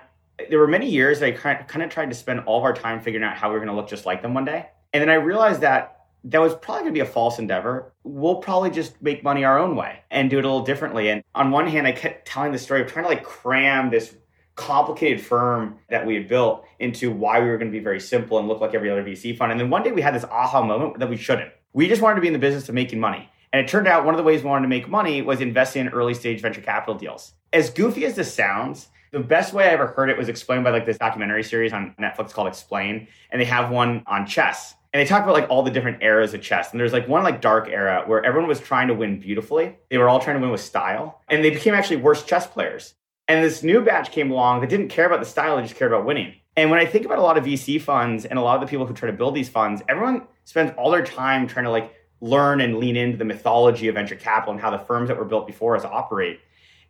there 0.49 0.59
were 0.59 0.67
many 0.67 0.87
years 0.89 1.23
I 1.23 1.31
kind 1.31 1.81
of 1.81 1.89
tried 1.89 2.09
to 2.09 2.15
spend 2.15 2.41
all 2.41 2.59
of 2.59 2.63
our 2.63 2.73
time 2.73 3.01
figuring 3.01 3.25
out 3.25 3.35
how 3.35 3.49
we 3.49 3.53
were 3.53 3.59
going 3.59 3.75
to 3.75 3.75
look 3.75 3.89
just 3.89 4.05
like 4.05 4.21
them 4.21 4.35
one 4.35 4.45
day. 4.45 4.67
And 4.93 5.01
then 5.01 5.09
I 5.09 5.15
realized 5.15 5.61
that 5.61 5.96
that 6.25 6.39
was 6.39 6.55
probably 6.55 6.81
going 6.81 6.93
to 6.93 6.97
be 6.97 6.99
a 7.01 7.05
false 7.05 7.39
endeavor. 7.39 7.93
We'll 8.03 8.37
probably 8.37 8.69
just 8.69 9.01
make 9.01 9.23
money 9.23 9.45
our 9.45 9.57
own 9.57 9.75
way 9.75 9.99
and 10.11 10.29
do 10.29 10.39
it 10.39 10.45
a 10.45 10.47
little 10.47 10.65
differently. 10.65 11.09
And 11.09 11.23
on 11.35 11.51
one 11.51 11.67
hand, 11.67 11.87
I 11.87 11.91
kept 11.91 12.27
telling 12.27 12.51
the 12.51 12.57
story 12.57 12.81
of 12.81 12.87
trying 12.87 13.05
to 13.05 13.09
like 13.09 13.23
cram 13.23 13.89
this 13.89 14.15
complicated 14.55 15.21
firm 15.21 15.77
that 15.89 16.05
we 16.05 16.15
had 16.15 16.27
built 16.27 16.65
into 16.79 17.11
why 17.11 17.39
we 17.39 17.47
were 17.47 17.57
going 17.57 17.71
to 17.71 17.77
be 17.77 17.83
very 17.83 17.99
simple 17.99 18.39
and 18.39 18.47
look 18.47 18.59
like 18.59 18.73
every 18.73 18.89
other 18.89 19.03
VC 19.03 19.37
fund. 19.37 19.51
And 19.51 19.61
then 19.61 19.69
one 19.69 19.83
day 19.83 19.91
we 19.91 20.01
had 20.01 20.15
this 20.15 20.25
aha 20.25 20.61
moment 20.63 20.99
that 20.99 21.09
we 21.09 21.15
shouldn't. 21.15 21.51
We 21.73 21.87
just 21.87 22.01
wanted 22.01 22.15
to 22.15 22.21
be 22.21 22.27
in 22.27 22.33
the 22.33 22.39
business 22.39 22.67
of 22.67 22.75
making 22.75 22.99
money. 22.99 23.29
And 23.53 23.63
it 23.63 23.69
turned 23.69 23.87
out 23.87 24.03
one 24.03 24.13
of 24.13 24.17
the 24.17 24.23
ways 24.23 24.43
we 24.43 24.49
wanted 24.49 24.63
to 24.63 24.69
make 24.69 24.89
money 24.89 25.21
was 25.21 25.39
investing 25.39 25.85
in 25.85 25.89
early 25.89 26.13
stage 26.13 26.41
venture 26.41 26.61
capital 26.61 26.95
deals. 26.95 27.33
As 27.53 27.69
goofy 27.69 28.05
as 28.05 28.15
this 28.15 28.33
sounds, 28.33 28.89
the 29.11 29.19
best 29.19 29.53
way 29.53 29.65
I 29.65 29.69
ever 29.69 29.87
heard 29.87 30.09
it 30.09 30.17
was 30.17 30.27
explained 30.27 30.63
by 30.63 30.71
like 30.71 30.85
this 30.85 30.97
documentary 30.97 31.43
series 31.43 31.71
on 31.71 31.95
Netflix 31.99 32.33
called 32.33 32.47
Explain. 32.47 33.07
And 33.31 33.39
they 33.39 33.45
have 33.45 33.69
one 33.69 34.03
on 34.05 34.25
chess. 34.25 34.75
And 34.93 35.01
they 35.01 35.05
talk 35.05 35.23
about 35.23 35.33
like 35.33 35.49
all 35.49 35.63
the 35.63 35.71
different 35.71 36.01
eras 36.01 36.33
of 36.33 36.41
chess. 36.41 36.71
And 36.71 36.79
there's 36.79 36.93
like 36.93 37.07
one 37.07 37.23
like 37.23 37.41
dark 37.41 37.67
era 37.67 38.03
where 38.05 38.23
everyone 38.25 38.47
was 38.47 38.59
trying 38.59 38.87
to 38.87 38.93
win 38.93 39.19
beautifully. 39.19 39.77
They 39.89 39.97
were 39.97 40.09
all 40.09 40.19
trying 40.19 40.37
to 40.37 40.41
win 40.41 40.51
with 40.51 40.61
style. 40.61 41.21
And 41.27 41.43
they 41.43 41.49
became 41.49 41.73
actually 41.73 41.97
worse 41.97 42.23
chess 42.23 42.47
players. 42.47 42.93
And 43.27 43.43
this 43.43 43.63
new 43.63 43.81
batch 43.81 44.11
came 44.11 44.31
along 44.31 44.61
that 44.61 44.69
didn't 44.69 44.87
care 44.87 45.05
about 45.05 45.19
the 45.19 45.25
style, 45.25 45.57
they 45.57 45.63
just 45.63 45.75
cared 45.75 45.91
about 45.91 46.05
winning. 46.05 46.33
And 46.55 46.71
when 46.71 46.79
I 46.79 46.85
think 46.85 47.05
about 47.05 47.19
a 47.19 47.21
lot 47.21 47.37
of 47.37 47.43
VC 47.43 47.79
funds 47.79 48.25
and 48.25 48.39
a 48.39 48.41
lot 48.41 48.55
of 48.55 48.61
the 48.61 48.67
people 48.67 48.85
who 48.85 48.93
try 48.93 49.11
to 49.11 49.15
build 49.15 49.35
these 49.35 49.49
funds, 49.49 49.83
everyone 49.89 50.23
spends 50.45 50.73
all 50.77 50.89
their 50.89 51.05
time 51.05 51.45
trying 51.45 51.65
to 51.65 51.71
like 51.71 51.93
learn 52.21 52.61
and 52.61 52.77
lean 52.77 52.95
into 52.95 53.17
the 53.17 53.25
mythology 53.25 53.87
of 53.87 53.95
venture 53.95 54.15
capital 54.15 54.53
and 54.53 54.61
how 54.61 54.71
the 54.71 54.79
firms 54.79 55.09
that 55.09 55.17
were 55.17 55.25
built 55.25 55.45
before 55.45 55.75
us 55.75 55.85
operate. 55.85 56.39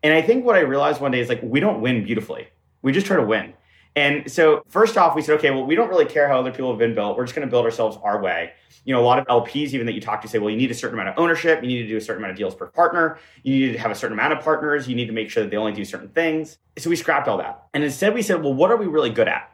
And 0.04 0.13
I 0.13 0.22
think 0.22 0.46
what 0.46 0.56
I 0.56 0.60
realized 0.60 1.01
one 1.01 1.12
day 1.12 1.20
is 1.20 1.27
like 1.27 1.42
we 1.44 1.60
don't 1.60 1.82
win 1.82 2.04
beautifully. 2.04 2.48
We 2.82 2.92
just 2.92 3.08
try 3.08 3.18
to 3.18 3.24
win. 3.24 3.54
And 3.98 4.32
so 4.32 4.63
first 4.70 4.98
off, 4.98 5.13
we 5.13 5.22
said, 5.22 5.36
okay, 5.39 5.51
well, 5.51 5.66
we 5.66 5.75
don't 5.75 5.89
really 5.89 6.06
care 6.06 6.30
how 6.30 6.39
other 6.39 6.51
people 6.51 6.70
have 6.70 6.80
been 6.80 6.96
built. 6.96 7.18
We're 7.18 7.25
just 7.25 7.36
going 7.36 7.46
to 7.46 7.51
build 7.51 7.66
ourselves 7.66 7.98
our 8.01 8.22
way 8.22 8.54
you 8.88 8.94
know, 8.94 9.01
a 9.01 9.04
lot 9.04 9.20
of 9.20 9.27
LPs, 9.27 9.74
even 9.74 9.86
that 9.86 9.96
you 9.96 10.00
talk 10.00 10.22
to, 10.22 10.30
say, 10.30 10.39
well, 10.39 10.50
you 10.50 10.56
need 10.56 10.72
a 10.72 10.74
certain 10.74 10.98
amount 10.98 11.10
of 11.10 11.22
ownership, 11.22 11.62
you 11.62 11.68
need 11.68 11.82
to 11.82 11.89
do 11.89 11.98
a 11.98 12.01
certain 12.01 12.22
amount 12.22 12.32
of 12.32 12.38
deals 12.38 12.56
per 12.56 12.68
partner, 12.68 13.20
you 13.44 13.68
need 13.68 13.74
to 13.74 13.80
have 13.80 13.92
a 13.92 13.96
certain 13.96 14.18
amount 14.18 14.32
of 14.32 14.39
partners, 14.39 14.88
you 14.88 14.96
need 14.96 15.08
to 15.08 15.12
make 15.12 15.30
sure 15.30 15.44
that 15.44 15.50
they 15.50 15.58
only 15.58 15.74
do 15.74 15.84
certain 15.84 16.08
things. 16.08 16.58
So 16.77 16.89
we 16.89 16.96
scrapped 16.96 17.27
all 17.27 17.38
that. 17.39 17.66
And 17.74 17.84
instead, 17.84 18.13
we 18.13 18.22
said, 18.22 18.42
well, 18.42 18.54
what 18.54 18.72
are 18.72 18.77
we 18.77 18.88
really 18.88 19.10
good 19.10 19.27
at? 19.27 19.51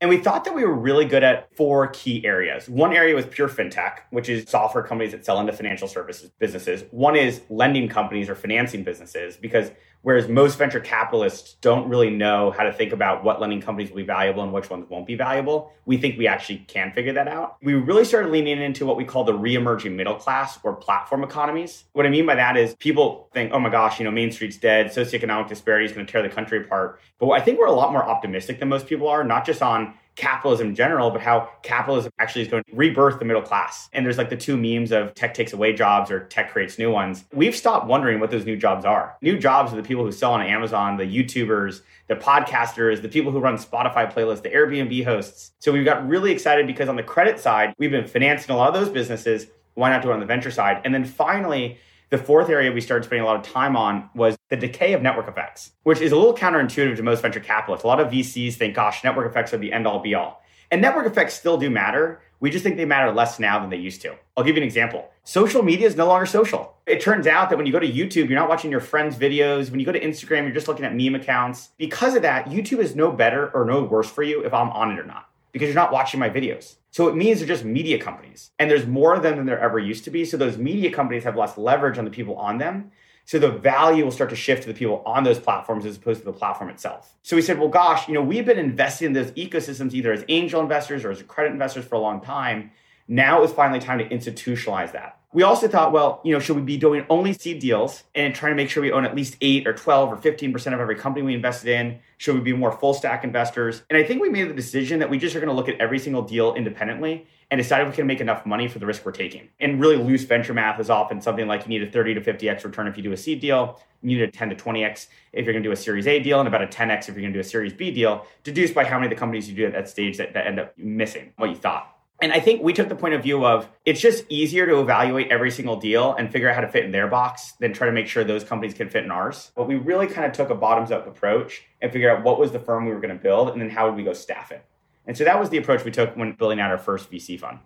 And 0.00 0.10
we 0.10 0.16
thought 0.16 0.44
that 0.46 0.54
we 0.54 0.64
were 0.64 0.74
really 0.74 1.04
good 1.04 1.22
at 1.22 1.54
four 1.54 1.86
key 1.86 2.26
areas. 2.26 2.68
One 2.68 2.92
area 2.92 3.14
was 3.14 3.24
pure 3.24 3.48
fintech, 3.48 4.00
which 4.10 4.28
is 4.28 4.50
software 4.50 4.82
companies 4.82 5.12
that 5.12 5.24
sell 5.24 5.38
into 5.38 5.52
financial 5.52 5.86
services 5.86 6.30
businesses. 6.40 6.82
One 6.90 7.14
is 7.14 7.42
lending 7.48 7.88
companies 7.88 8.28
or 8.28 8.34
financing 8.34 8.82
businesses, 8.82 9.36
because 9.36 9.70
Whereas 10.06 10.28
most 10.28 10.56
venture 10.56 10.78
capitalists 10.78 11.54
don't 11.54 11.88
really 11.88 12.10
know 12.10 12.52
how 12.52 12.62
to 12.62 12.72
think 12.72 12.92
about 12.92 13.24
what 13.24 13.40
lending 13.40 13.60
companies 13.60 13.90
will 13.90 13.96
be 13.96 14.02
valuable 14.04 14.44
and 14.44 14.52
which 14.52 14.70
ones 14.70 14.88
won't 14.88 15.04
be 15.04 15.16
valuable. 15.16 15.72
We 15.84 15.96
think 15.96 16.16
we 16.16 16.28
actually 16.28 16.58
can 16.68 16.92
figure 16.92 17.12
that 17.14 17.26
out. 17.26 17.56
We 17.60 17.74
really 17.74 18.04
started 18.04 18.30
leaning 18.30 18.62
into 18.62 18.86
what 18.86 18.96
we 18.96 19.04
call 19.04 19.24
the 19.24 19.34
re-emerging 19.34 19.96
middle 19.96 20.14
class 20.14 20.60
or 20.62 20.74
platform 20.74 21.24
economies. 21.24 21.86
What 21.92 22.06
I 22.06 22.10
mean 22.10 22.24
by 22.24 22.36
that 22.36 22.56
is 22.56 22.76
people 22.76 23.28
think, 23.34 23.50
oh 23.52 23.58
my 23.58 23.68
gosh, 23.68 23.98
you 23.98 24.04
know, 24.04 24.12
Main 24.12 24.30
Street's 24.30 24.58
dead, 24.58 24.92
socioeconomic 24.92 25.48
disparity 25.48 25.86
is 25.86 25.92
going 25.92 26.06
to 26.06 26.12
tear 26.12 26.22
the 26.22 26.28
country 26.28 26.60
apart. 26.64 27.00
But 27.18 27.30
I 27.30 27.40
think 27.40 27.58
we're 27.58 27.66
a 27.66 27.72
lot 27.72 27.90
more 27.90 28.08
optimistic 28.08 28.60
than 28.60 28.68
most 28.68 28.86
people 28.86 29.08
are, 29.08 29.24
not 29.24 29.44
just 29.44 29.60
on 29.60 29.94
capitalism 30.16 30.68
in 30.68 30.74
general, 30.74 31.10
but 31.10 31.20
how 31.20 31.48
capitalism 31.62 32.10
actually 32.18 32.42
is 32.42 32.48
going 32.48 32.64
to 32.64 32.74
rebirth 32.74 33.18
the 33.18 33.24
middle 33.24 33.42
class. 33.42 33.88
And 33.92 34.04
there's 34.04 34.18
like 34.18 34.30
the 34.30 34.36
two 34.36 34.56
memes 34.56 34.90
of 34.90 35.14
tech 35.14 35.34
takes 35.34 35.52
away 35.52 35.72
jobs 35.74 36.10
or 36.10 36.24
tech 36.24 36.50
creates 36.50 36.78
new 36.78 36.90
ones. 36.90 37.24
We've 37.32 37.54
stopped 37.54 37.86
wondering 37.86 38.18
what 38.18 38.30
those 38.30 38.46
new 38.46 38.56
jobs 38.56 38.84
are. 38.84 39.16
New 39.20 39.38
jobs 39.38 39.72
are 39.72 39.76
the 39.76 39.82
people 39.82 40.04
who 40.04 40.12
sell 40.12 40.32
on 40.32 40.42
Amazon, 40.42 40.96
the 40.96 41.04
YouTubers, 41.04 41.82
the 42.08 42.16
podcasters, 42.16 43.02
the 43.02 43.08
people 43.08 43.30
who 43.30 43.40
run 43.40 43.56
Spotify 43.56 44.10
playlists, 44.10 44.42
the 44.42 44.50
Airbnb 44.50 45.04
hosts. 45.04 45.52
So 45.58 45.70
we've 45.70 45.84
got 45.84 46.06
really 46.08 46.32
excited 46.32 46.66
because 46.66 46.88
on 46.88 46.96
the 46.96 47.02
credit 47.02 47.38
side, 47.38 47.74
we've 47.78 47.90
been 47.90 48.06
financing 48.06 48.54
a 48.54 48.56
lot 48.58 48.68
of 48.68 48.74
those 48.74 48.88
businesses. 48.88 49.46
Why 49.74 49.90
not 49.90 50.02
do 50.02 50.10
it 50.10 50.14
on 50.14 50.20
the 50.20 50.26
venture 50.26 50.50
side? 50.50 50.80
And 50.84 50.94
then 50.94 51.04
finally, 51.04 51.78
the 52.10 52.18
fourth 52.18 52.48
area 52.48 52.70
we 52.70 52.80
started 52.80 53.04
spending 53.04 53.22
a 53.22 53.26
lot 53.26 53.36
of 53.36 53.42
time 53.42 53.76
on 53.76 54.08
was 54.14 54.36
the 54.48 54.56
decay 54.56 54.92
of 54.92 55.02
network 55.02 55.28
effects, 55.28 55.72
which 55.82 56.00
is 56.00 56.12
a 56.12 56.16
little 56.16 56.34
counterintuitive 56.34 56.96
to 56.96 57.02
most 57.02 57.22
venture 57.22 57.40
capitalists. 57.40 57.84
A 57.84 57.86
lot 57.88 58.00
of 58.00 58.08
VCs 58.08 58.54
think, 58.54 58.74
gosh, 58.74 59.02
network 59.02 59.28
effects 59.28 59.52
are 59.52 59.58
the 59.58 59.72
end 59.72 59.86
all 59.86 59.98
be 59.98 60.14
all. 60.14 60.42
And 60.70 60.80
network 60.80 61.06
effects 61.06 61.34
still 61.34 61.58
do 61.58 61.70
matter. 61.70 62.20
We 62.40 62.50
just 62.50 62.62
think 62.62 62.76
they 62.76 62.84
matter 62.84 63.12
less 63.12 63.38
now 63.38 63.58
than 63.58 63.70
they 63.70 63.76
used 63.76 64.02
to. 64.02 64.14
I'll 64.36 64.44
give 64.44 64.56
you 64.56 64.62
an 64.62 64.66
example. 64.66 65.10
Social 65.24 65.62
media 65.62 65.86
is 65.86 65.96
no 65.96 66.06
longer 66.06 66.26
social. 66.26 66.76
It 66.86 67.00
turns 67.00 67.26
out 67.26 67.50
that 67.50 67.56
when 67.56 67.66
you 67.66 67.72
go 67.72 67.80
to 67.80 67.90
YouTube, 67.90 68.28
you're 68.28 68.38
not 68.38 68.48
watching 68.48 68.70
your 68.70 68.80
friends' 68.80 69.16
videos. 69.16 69.70
When 69.70 69.80
you 69.80 69.86
go 69.86 69.92
to 69.92 70.00
Instagram, 70.00 70.42
you're 70.42 70.52
just 70.52 70.68
looking 70.68 70.84
at 70.84 70.94
meme 70.94 71.14
accounts. 71.14 71.70
Because 71.78 72.14
of 72.14 72.22
that, 72.22 72.46
YouTube 72.46 72.78
is 72.78 72.94
no 72.94 73.10
better 73.10 73.50
or 73.50 73.64
no 73.64 73.82
worse 73.82 74.10
for 74.10 74.22
you 74.22 74.44
if 74.44 74.52
I'm 74.52 74.70
on 74.70 74.92
it 74.92 74.98
or 74.98 75.04
not, 75.04 75.28
because 75.56 75.68
you're 75.68 75.82
not 75.82 75.90
watching 75.90 76.20
my 76.20 76.28
videos. 76.28 76.74
So 76.90 77.08
it 77.08 77.16
means 77.16 77.38
they're 77.38 77.48
just 77.48 77.64
media 77.64 77.98
companies. 77.98 78.50
And 78.58 78.70
there's 78.70 78.86
more 78.86 79.14
of 79.14 79.22
them 79.22 79.36
than 79.38 79.46
there 79.46 79.58
ever 79.58 79.78
used 79.78 80.04
to 80.04 80.10
be. 80.10 80.26
So 80.26 80.36
those 80.36 80.58
media 80.58 80.92
companies 80.92 81.24
have 81.24 81.34
less 81.34 81.56
leverage 81.56 81.96
on 81.96 82.04
the 82.04 82.10
people 82.10 82.36
on 82.36 82.58
them. 82.58 82.90
So 83.24 83.38
the 83.38 83.48
value 83.48 84.04
will 84.04 84.10
start 84.10 84.28
to 84.30 84.36
shift 84.36 84.64
to 84.64 84.68
the 84.68 84.74
people 84.74 85.02
on 85.06 85.24
those 85.24 85.38
platforms 85.38 85.86
as 85.86 85.96
opposed 85.96 86.20
to 86.20 86.26
the 86.26 86.32
platform 86.34 86.68
itself. 86.68 87.16
So 87.22 87.36
we 87.36 87.40
said, 87.40 87.58
well, 87.58 87.70
gosh, 87.70 88.06
you 88.06 88.12
know, 88.12 88.20
we've 88.20 88.44
been 88.44 88.58
investing 88.58 89.06
in 89.06 89.12
those 89.14 89.30
ecosystems 89.30 89.94
either 89.94 90.12
as 90.12 90.26
angel 90.28 90.60
investors 90.60 91.06
or 91.06 91.10
as 91.10 91.22
credit 91.22 91.52
investors 91.52 91.86
for 91.86 91.94
a 91.94 92.00
long 92.00 92.20
time. 92.20 92.72
Now 93.08 93.42
is 93.44 93.50
finally 93.50 93.80
time 93.80 93.96
to 93.98 94.08
institutionalize 94.10 94.92
that. 94.92 95.15
We 95.32 95.42
also 95.42 95.68
thought, 95.68 95.92
well, 95.92 96.20
you 96.24 96.32
know, 96.32 96.38
should 96.38 96.56
we 96.56 96.62
be 96.62 96.78
doing 96.78 97.04
only 97.10 97.32
seed 97.32 97.58
deals 97.58 98.04
and 98.14 98.34
trying 98.34 98.52
to 98.52 98.56
make 98.56 98.70
sure 98.70 98.82
we 98.82 98.92
own 98.92 99.04
at 99.04 99.14
least 99.14 99.36
eight 99.40 99.66
or 99.66 99.74
12 99.74 100.12
or 100.12 100.16
15% 100.16 100.72
of 100.72 100.80
every 100.80 100.94
company 100.94 101.26
we 101.26 101.34
invested 101.34 101.68
in? 101.68 101.98
Should 102.16 102.36
we 102.36 102.40
be 102.40 102.52
more 102.52 102.72
full 102.72 102.94
stack 102.94 103.22
investors? 103.24 103.82
And 103.90 103.98
I 103.98 104.04
think 104.04 104.22
we 104.22 104.30
made 104.30 104.48
the 104.48 104.54
decision 104.54 104.98
that 105.00 105.10
we 105.10 105.18
just 105.18 105.36
are 105.36 105.40
going 105.40 105.50
to 105.50 105.54
look 105.54 105.68
at 105.68 105.78
every 105.78 105.98
single 105.98 106.22
deal 106.22 106.54
independently 106.54 107.26
and 107.50 107.58
decide 107.58 107.82
if 107.82 107.88
we 107.88 107.94
can 107.94 108.06
make 108.06 108.20
enough 108.20 108.46
money 108.46 108.66
for 108.66 108.78
the 108.78 108.86
risk 108.86 109.04
we're 109.04 109.12
taking. 109.12 109.48
And 109.60 109.80
really 109.80 109.96
loose 109.96 110.24
venture 110.24 110.54
math 110.54 110.80
is 110.80 110.90
often 110.90 111.20
something 111.20 111.46
like 111.46 111.64
you 111.64 111.68
need 111.68 111.82
a 111.82 111.90
30 111.90 112.14
to 112.14 112.20
50x 112.20 112.64
return 112.64 112.86
if 112.86 112.96
you 112.96 113.02
do 113.02 113.12
a 113.12 113.16
seed 113.16 113.40
deal, 113.40 113.80
you 114.02 114.16
need 114.16 114.22
a 114.22 114.30
10 114.30 114.50
to 114.50 114.56
20x 114.56 115.08
if 115.32 115.44
you're 115.44 115.52
going 115.52 115.62
to 115.62 115.68
do 115.68 115.72
a 115.72 115.76
series 115.76 116.06
A 116.06 116.18
deal, 116.18 116.38
and 116.38 116.48
about 116.48 116.62
a 116.62 116.66
10x 116.66 117.08
if 117.08 117.08
you're 117.08 117.22
going 117.22 117.32
to 117.32 117.36
do 117.36 117.40
a 117.40 117.44
series 117.44 117.72
B 117.72 117.90
deal, 117.90 118.26
deduced 118.42 118.74
by 118.74 118.84
how 118.84 118.96
many 118.96 119.06
of 119.06 119.10
the 119.10 119.16
companies 119.16 119.48
you 119.48 119.54
do 119.54 119.66
at 119.66 119.72
that 119.72 119.88
stage 119.88 120.16
that, 120.16 120.32
that 120.34 120.46
end 120.46 120.58
up 120.60 120.76
missing 120.78 121.32
what 121.36 121.50
you 121.50 121.56
thought. 121.56 121.95
And 122.20 122.32
I 122.32 122.40
think 122.40 122.62
we 122.62 122.72
took 122.72 122.88
the 122.88 122.96
point 122.96 123.14
of 123.14 123.22
view 123.22 123.44
of 123.44 123.68
it's 123.84 124.00
just 124.00 124.24
easier 124.30 124.66
to 124.66 124.80
evaluate 124.80 125.28
every 125.28 125.50
single 125.50 125.76
deal 125.76 126.14
and 126.14 126.32
figure 126.32 126.48
out 126.48 126.54
how 126.54 126.62
to 126.62 126.68
fit 126.68 126.84
in 126.84 126.92
their 126.92 127.08
box 127.08 127.52
than 127.60 127.74
try 127.74 127.86
to 127.86 127.92
make 127.92 128.06
sure 128.06 128.24
those 128.24 128.42
companies 128.42 128.72
can 128.72 128.88
fit 128.88 129.04
in 129.04 129.10
ours. 129.10 129.52
But 129.54 129.68
we 129.68 129.74
really 129.74 130.06
kind 130.06 130.26
of 130.26 130.32
took 130.32 130.48
a 130.48 130.54
bottoms 130.54 130.90
up 130.90 131.06
approach 131.06 131.62
and 131.82 131.92
figure 131.92 132.10
out 132.10 132.24
what 132.24 132.38
was 132.38 132.52
the 132.52 132.58
firm 132.58 132.86
we 132.86 132.92
were 132.92 133.00
going 133.00 133.16
to 133.16 133.22
build 133.22 133.50
and 133.50 133.60
then 133.60 133.68
how 133.68 133.86
would 133.86 133.96
we 133.96 134.02
go 134.02 134.14
staff 134.14 134.50
it. 134.50 134.64
And 135.06 135.16
so 135.16 135.24
that 135.24 135.38
was 135.38 135.50
the 135.50 135.58
approach 135.58 135.84
we 135.84 135.90
took 135.90 136.16
when 136.16 136.32
building 136.32 136.58
out 136.58 136.70
our 136.70 136.78
first 136.78 137.10
VC 137.10 137.38
fund. 137.38 137.58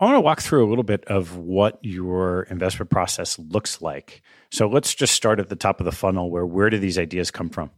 I 0.00 0.06
want 0.06 0.16
to 0.16 0.20
walk 0.20 0.40
through 0.42 0.66
a 0.66 0.68
little 0.68 0.84
bit 0.84 1.04
of 1.06 1.36
what 1.36 1.78
your 1.82 2.42
investment 2.44 2.90
process 2.90 3.38
looks 3.38 3.80
like. 3.80 4.22
So 4.50 4.68
let's 4.68 4.94
just 4.94 5.14
start 5.14 5.40
at 5.40 5.48
the 5.48 5.56
top 5.56 5.80
of 5.80 5.86
the 5.86 5.92
funnel 5.92 6.30
where 6.30 6.44
where 6.44 6.68
do 6.68 6.78
these 6.78 6.98
ideas 6.98 7.30
come 7.30 7.48
from? 7.48 7.70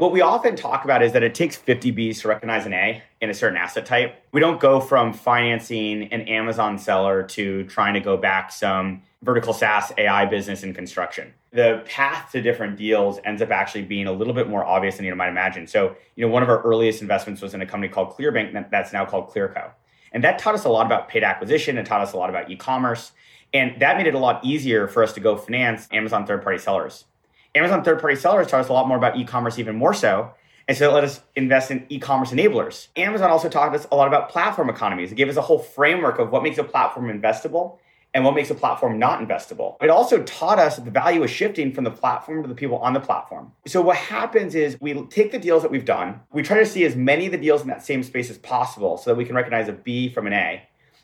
What 0.00 0.12
we 0.12 0.22
often 0.22 0.56
talk 0.56 0.84
about 0.84 1.02
is 1.02 1.12
that 1.12 1.22
it 1.22 1.34
takes 1.34 1.56
50 1.56 1.92
Bs 1.92 2.22
to 2.22 2.28
recognize 2.28 2.64
an 2.64 2.72
A 2.72 3.02
in 3.20 3.28
a 3.28 3.34
certain 3.34 3.58
asset 3.58 3.84
type. 3.84 4.24
We 4.32 4.40
don't 4.40 4.58
go 4.58 4.80
from 4.80 5.12
financing 5.12 6.04
an 6.04 6.22
Amazon 6.22 6.78
seller 6.78 7.22
to 7.24 7.64
trying 7.64 7.92
to 7.92 8.00
go 8.00 8.16
back 8.16 8.50
some 8.50 9.02
vertical 9.22 9.52
SaaS 9.52 9.92
AI 9.98 10.24
business 10.24 10.62
in 10.62 10.72
construction. 10.72 11.34
The 11.52 11.82
path 11.84 12.32
to 12.32 12.40
different 12.40 12.78
deals 12.78 13.18
ends 13.24 13.42
up 13.42 13.50
actually 13.50 13.82
being 13.82 14.06
a 14.06 14.12
little 14.12 14.32
bit 14.32 14.48
more 14.48 14.64
obvious 14.64 14.96
than 14.96 15.04
you 15.04 15.14
might 15.14 15.28
imagine. 15.28 15.66
So, 15.66 15.94
you 16.16 16.26
know, 16.26 16.32
one 16.32 16.42
of 16.42 16.48
our 16.48 16.62
earliest 16.62 17.02
investments 17.02 17.42
was 17.42 17.52
in 17.52 17.60
a 17.60 17.66
company 17.66 17.92
called 17.92 18.16
Clearbanc 18.16 18.70
that's 18.70 18.94
now 18.94 19.04
called 19.04 19.28
Clearco. 19.28 19.70
And 20.12 20.24
that 20.24 20.38
taught 20.38 20.54
us 20.54 20.64
a 20.64 20.70
lot 20.70 20.86
about 20.86 21.10
paid 21.10 21.24
acquisition. 21.24 21.76
and 21.76 21.86
taught 21.86 22.00
us 22.00 22.14
a 22.14 22.16
lot 22.16 22.30
about 22.30 22.50
e-commerce. 22.50 23.12
And 23.52 23.78
that 23.82 23.98
made 23.98 24.06
it 24.06 24.14
a 24.14 24.18
lot 24.18 24.42
easier 24.42 24.88
for 24.88 25.02
us 25.02 25.12
to 25.12 25.20
go 25.20 25.36
finance 25.36 25.88
Amazon 25.92 26.24
third-party 26.24 26.58
sellers. 26.58 27.04
Amazon 27.54 27.82
third 27.82 28.00
party 28.00 28.16
sellers 28.16 28.46
taught 28.46 28.60
us 28.60 28.68
a 28.68 28.72
lot 28.72 28.86
more 28.88 28.96
about 28.96 29.16
e 29.16 29.24
commerce, 29.24 29.58
even 29.58 29.76
more 29.76 29.94
so. 29.94 30.32
And 30.68 30.76
so 30.76 30.90
it 30.90 30.94
let 30.94 31.04
us 31.04 31.20
invest 31.34 31.70
in 31.70 31.84
e 31.88 31.98
commerce 31.98 32.30
enablers. 32.30 32.88
Amazon 32.96 33.30
also 33.30 33.48
taught 33.48 33.74
us 33.74 33.86
a 33.90 33.96
lot 33.96 34.06
about 34.06 34.28
platform 34.28 34.70
economies. 34.70 35.10
It 35.10 35.16
gave 35.16 35.28
us 35.28 35.36
a 35.36 35.42
whole 35.42 35.58
framework 35.58 36.18
of 36.18 36.30
what 36.30 36.42
makes 36.42 36.58
a 36.58 36.64
platform 36.64 37.06
investable 37.06 37.78
and 38.12 38.24
what 38.24 38.34
makes 38.34 38.50
a 38.50 38.54
platform 38.54 38.98
not 38.98 39.20
investable. 39.20 39.76
It 39.82 39.90
also 39.90 40.22
taught 40.22 40.58
us 40.58 40.76
that 40.76 40.84
the 40.84 40.90
value 40.90 41.22
is 41.22 41.30
shifting 41.30 41.72
from 41.72 41.84
the 41.84 41.90
platform 41.90 42.42
to 42.42 42.48
the 42.48 42.54
people 42.54 42.78
on 42.78 42.92
the 42.92 43.00
platform. 43.00 43.52
So 43.66 43.80
what 43.80 43.96
happens 43.96 44.54
is 44.54 44.76
we 44.80 44.94
take 45.06 45.30
the 45.32 45.38
deals 45.38 45.62
that 45.62 45.70
we've 45.70 45.84
done, 45.84 46.20
we 46.32 46.42
try 46.42 46.58
to 46.58 46.66
see 46.66 46.84
as 46.84 46.96
many 46.96 47.26
of 47.26 47.32
the 47.32 47.38
deals 47.38 47.62
in 47.62 47.68
that 47.68 47.84
same 47.84 48.02
space 48.02 48.30
as 48.30 48.38
possible 48.38 48.96
so 48.96 49.10
that 49.10 49.16
we 49.16 49.24
can 49.24 49.36
recognize 49.36 49.68
a 49.68 49.72
B 49.72 50.08
from 50.08 50.26
an 50.26 50.32
A. 50.32 50.62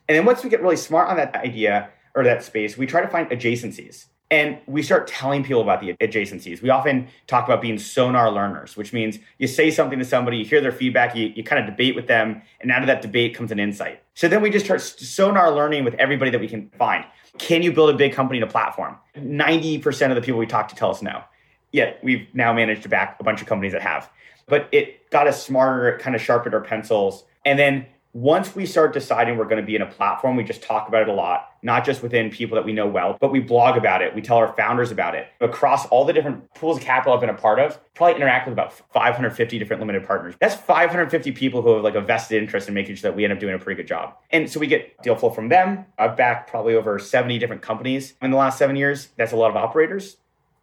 And 0.08 0.16
then 0.16 0.24
once 0.24 0.42
we 0.42 0.50
get 0.50 0.62
really 0.62 0.76
smart 0.76 1.08
on 1.08 1.16
that 1.16 1.34
idea 1.34 1.90
or 2.14 2.24
that 2.24 2.42
space, 2.42 2.76
we 2.76 2.86
try 2.86 3.02
to 3.02 3.08
find 3.08 3.28
adjacencies. 3.30 4.06
And 4.30 4.58
we 4.66 4.82
start 4.82 5.06
telling 5.06 5.44
people 5.44 5.62
about 5.62 5.80
the 5.80 5.94
adjacencies. 5.94 6.60
We 6.60 6.68
often 6.68 7.08
talk 7.28 7.44
about 7.44 7.62
being 7.62 7.78
sonar 7.78 8.30
learners, 8.32 8.76
which 8.76 8.92
means 8.92 9.18
you 9.38 9.46
say 9.46 9.70
something 9.70 10.00
to 10.00 10.04
somebody, 10.04 10.38
you 10.38 10.44
hear 10.44 10.60
their 10.60 10.72
feedback, 10.72 11.14
you, 11.14 11.32
you 11.36 11.44
kind 11.44 11.60
of 11.62 11.66
debate 11.70 11.94
with 11.94 12.08
them, 12.08 12.42
and 12.60 12.72
out 12.72 12.82
of 12.82 12.88
that 12.88 13.02
debate 13.02 13.36
comes 13.36 13.52
an 13.52 13.60
insight. 13.60 14.02
So 14.14 14.26
then 14.26 14.42
we 14.42 14.50
just 14.50 14.64
start 14.64 14.80
sonar 14.80 15.52
learning 15.52 15.84
with 15.84 15.94
everybody 15.94 16.32
that 16.32 16.40
we 16.40 16.48
can 16.48 16.70
find. 16.70 17.04
Can 17.38 17.62
you 17.62 17.72
build 17.72 17.90
a 17.90 17.94
big 17.96 18.14
company 18.14 18.40
to 18.40 18.46
platform? 18.46 18.96
90% 19.16 20.10
of 20.10 20.16
the 20.16 20.22
people 20.22 20.40
we 20.40 20.46
talk 20.46 20.68
to 20.68 20.74
tell 20.74 20.90
us 20.90 21.02
no. 21.02 21.22
Yet 21.70 22.00
we've 22.02 22.26
now 22.34 22.52
managed 22.52 22.82
to 22.82 22.88
back 22.88 23.16
a 23.20 23.24
bunch 23.24 23.40
of 23.40 23.46
companies 23.46 23.72
that 23.74 23.82
have. 23.82 24.10
But 24.48 24.68
it 24.72 25.08
got 25.10 25.28
us 25.28 25.44
smarter, 25.44 25.88
it 25.88 26.00
kind 26.00 26.16
of 26.16 26.22
sharpened 26.22 26.54
our 26.54 26.60
pencils. 26.60 27.24
And 27.44 27.58
then 27.58 27.86
once 28.16 28.56
we 28.56 28.64
start 28.64 28.94
deciding 28.94 29.36
we're 29.36 29.44
going 29.44 29.60
to 29.60 29.66
be 29.66 29.76
in 29.76 29.82
a 29.82 29.86
platform, 29.86 30.36
we 30.36 30.42
just 30.42 30.62
talk 30.62 30.88
about 30.88 31.02
it 31.02 31.08
a 31.08 31.12
lot, 31.12 31.50
not 31.62 31.84
just 31.84 32.02
within 32.02 32.30
people 32.30 32.54
that 32.54 32.64
we 32.64 32.72
know 32.72 32.86
well, 32.86 33.18
but 33.20 33.30
we 33.30 33.38
blog 33.40 33.76
about 33.76 34.00
it. 34.00 34.14
We 34.14 34.22
tell 34.22 34.38
our 34.38 34.54
founders 34.54 34.90
about 34.90 35.14
it. 35.14 35.28
Across 35.42 35.84
all 35.88 36.06
the 36.06 36.14
different 36.14 36.54
pools 36.54 36.78
of 36.78 36.82
capital 36.82 37.12
I've 37.12 37.20
been 37.20 37.28
a 37.28 37.34
part 37.34 37.58
of, 37.58 37.78
probably 37.92 38.16
interact 38.16 38.46
with 38.46 38.54
about 38.54 38.72
550 38.72 39.58
different 39.58 39.80
limited 39.80 40.06
partners. 40.06 40.34
That's 40.40 40.54
550 40.54 41.32
people 41.32 41.60
who 41.60 41.74
have 41.74 41.84
like 41.84 41.94
a 41.94 42.00
vested 42.00 42.42
interest 42.42 42.68
in 42.68 42.72
making 42.72 42.94
sure 42.96 43.10
that 43.10 43.14
we 43.14 43.22
end 43.22 43.34
up 43.34 43.38
doing 43.38 43.54
a 43.54 43.58
pretty 43.58 43.76
good 43.76 43.86
job. 43.86 44.16
And 44.30 44.50
so 44.50 44.60
we 44.60 44.66
get 44.66 45.02
deal 45.02 45.14
flow 45.14 45.28
from 45.28 45.50
them. 45.50 45.84
I've 45.98 46.16
backed 46.16 46.48
probably 46.48 46.74
over 46.74 46.98
70 46.98 47.38
different 47.38 47.60
companies 47.60 48.14
in 48.22 48.30
the 48.30 48.38
last 48.38 48.56
seven 48.56 48.76
years. 48.76 49.08
That's 49.18 49.32
a 49.32 49.36
lot 49.36 49.50
of 49.50 49.56
operators. 49.56 50.16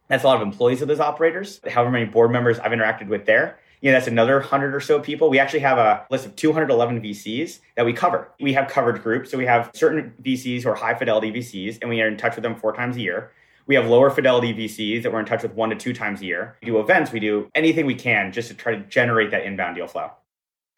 That's 0.08 0.24
a 0.24 0.26
lot 0.26 0.36
of 0.36 0.42
employees 0.42 0.82
of 0.82 0.88
those 0.88 0.98
operators. 0.98 1.60
However 1.70 1.92
many 1.92 2.06
board 2.06 2.32
members 2.32 2.58
I've 2.58 2.72
interacted 2.72 3.06
with 3.06 3.26
there 3.26 3.60
you 3.84 3.90
know, 3.90 3.98
that's 3.98 4.08
another 4.08 4.38
100 4.38 4.74
or 4.74 4.80
so 4.80 4.98
people. 4.98 5.28
We 5.28 5.38
actually 5.38 5.60
have 5.60 5.76
a 5.76 6.06
list 6.10 6.24
of 6.24 6.34
211 6.36 7.02
VCs 7.02 7.60
that 7.76 7.84
we 7.84 7.92
cover. 7.92 8.32
We 8.40 8.54
have 8.54 8.66
covered 8.66 9.02
groups. 9.02 9.30
So 9.30 9.36
we 9.36 9.44
have 9.44 9.70
certain 9.74 10.14
VCs 10.22 10.62
who 10.62 10.70
are 10.70 10.74
high 10.74 10.94
fidelity 10.94 11.30
VCs, 11.30 11.80
and 11.82 11.90
we 11.90 12.00
are 12.00 12.08
in 12.08 12.16
touch 12.16 12.34
with 12.34 12.44
them 12.44 12.56
four 12.56 12.72
times 12.72 12.96
a 12.96 13.02
year. 13.02 13.30
We 13.66 13.74
have 13.74 13.86
lower 13.86 14.08
fidelity 14.08 14.54
VCs 14.54 15.02
that 15.02 15.12
we're 15.12 15.20
in 15.20 15.26
touch 15.26 15.42
with 15.42 15.52
one 15.52 15.68
to 15.68 15.76
two 15.76 15.92
times 15.92 16.22
a 16.22 16.24
year. 16.24 16.56
We 16.62 16.66
do 16.66 16.80
events, 16.80 17.12
we 17.12 17.20
do 17.20 17.50
anything 17.54 17.84
we 17.84 17.94
can 17.94 18.32
just 18.32 18.48
to 18.48 18.54
try 18.54 18.74
to 18.74 18.80
generate 18.84 19.30
that 19.32 19.44
inbound 19.44 19.76
deal 19.76 19.86
flow. 19.86 20.12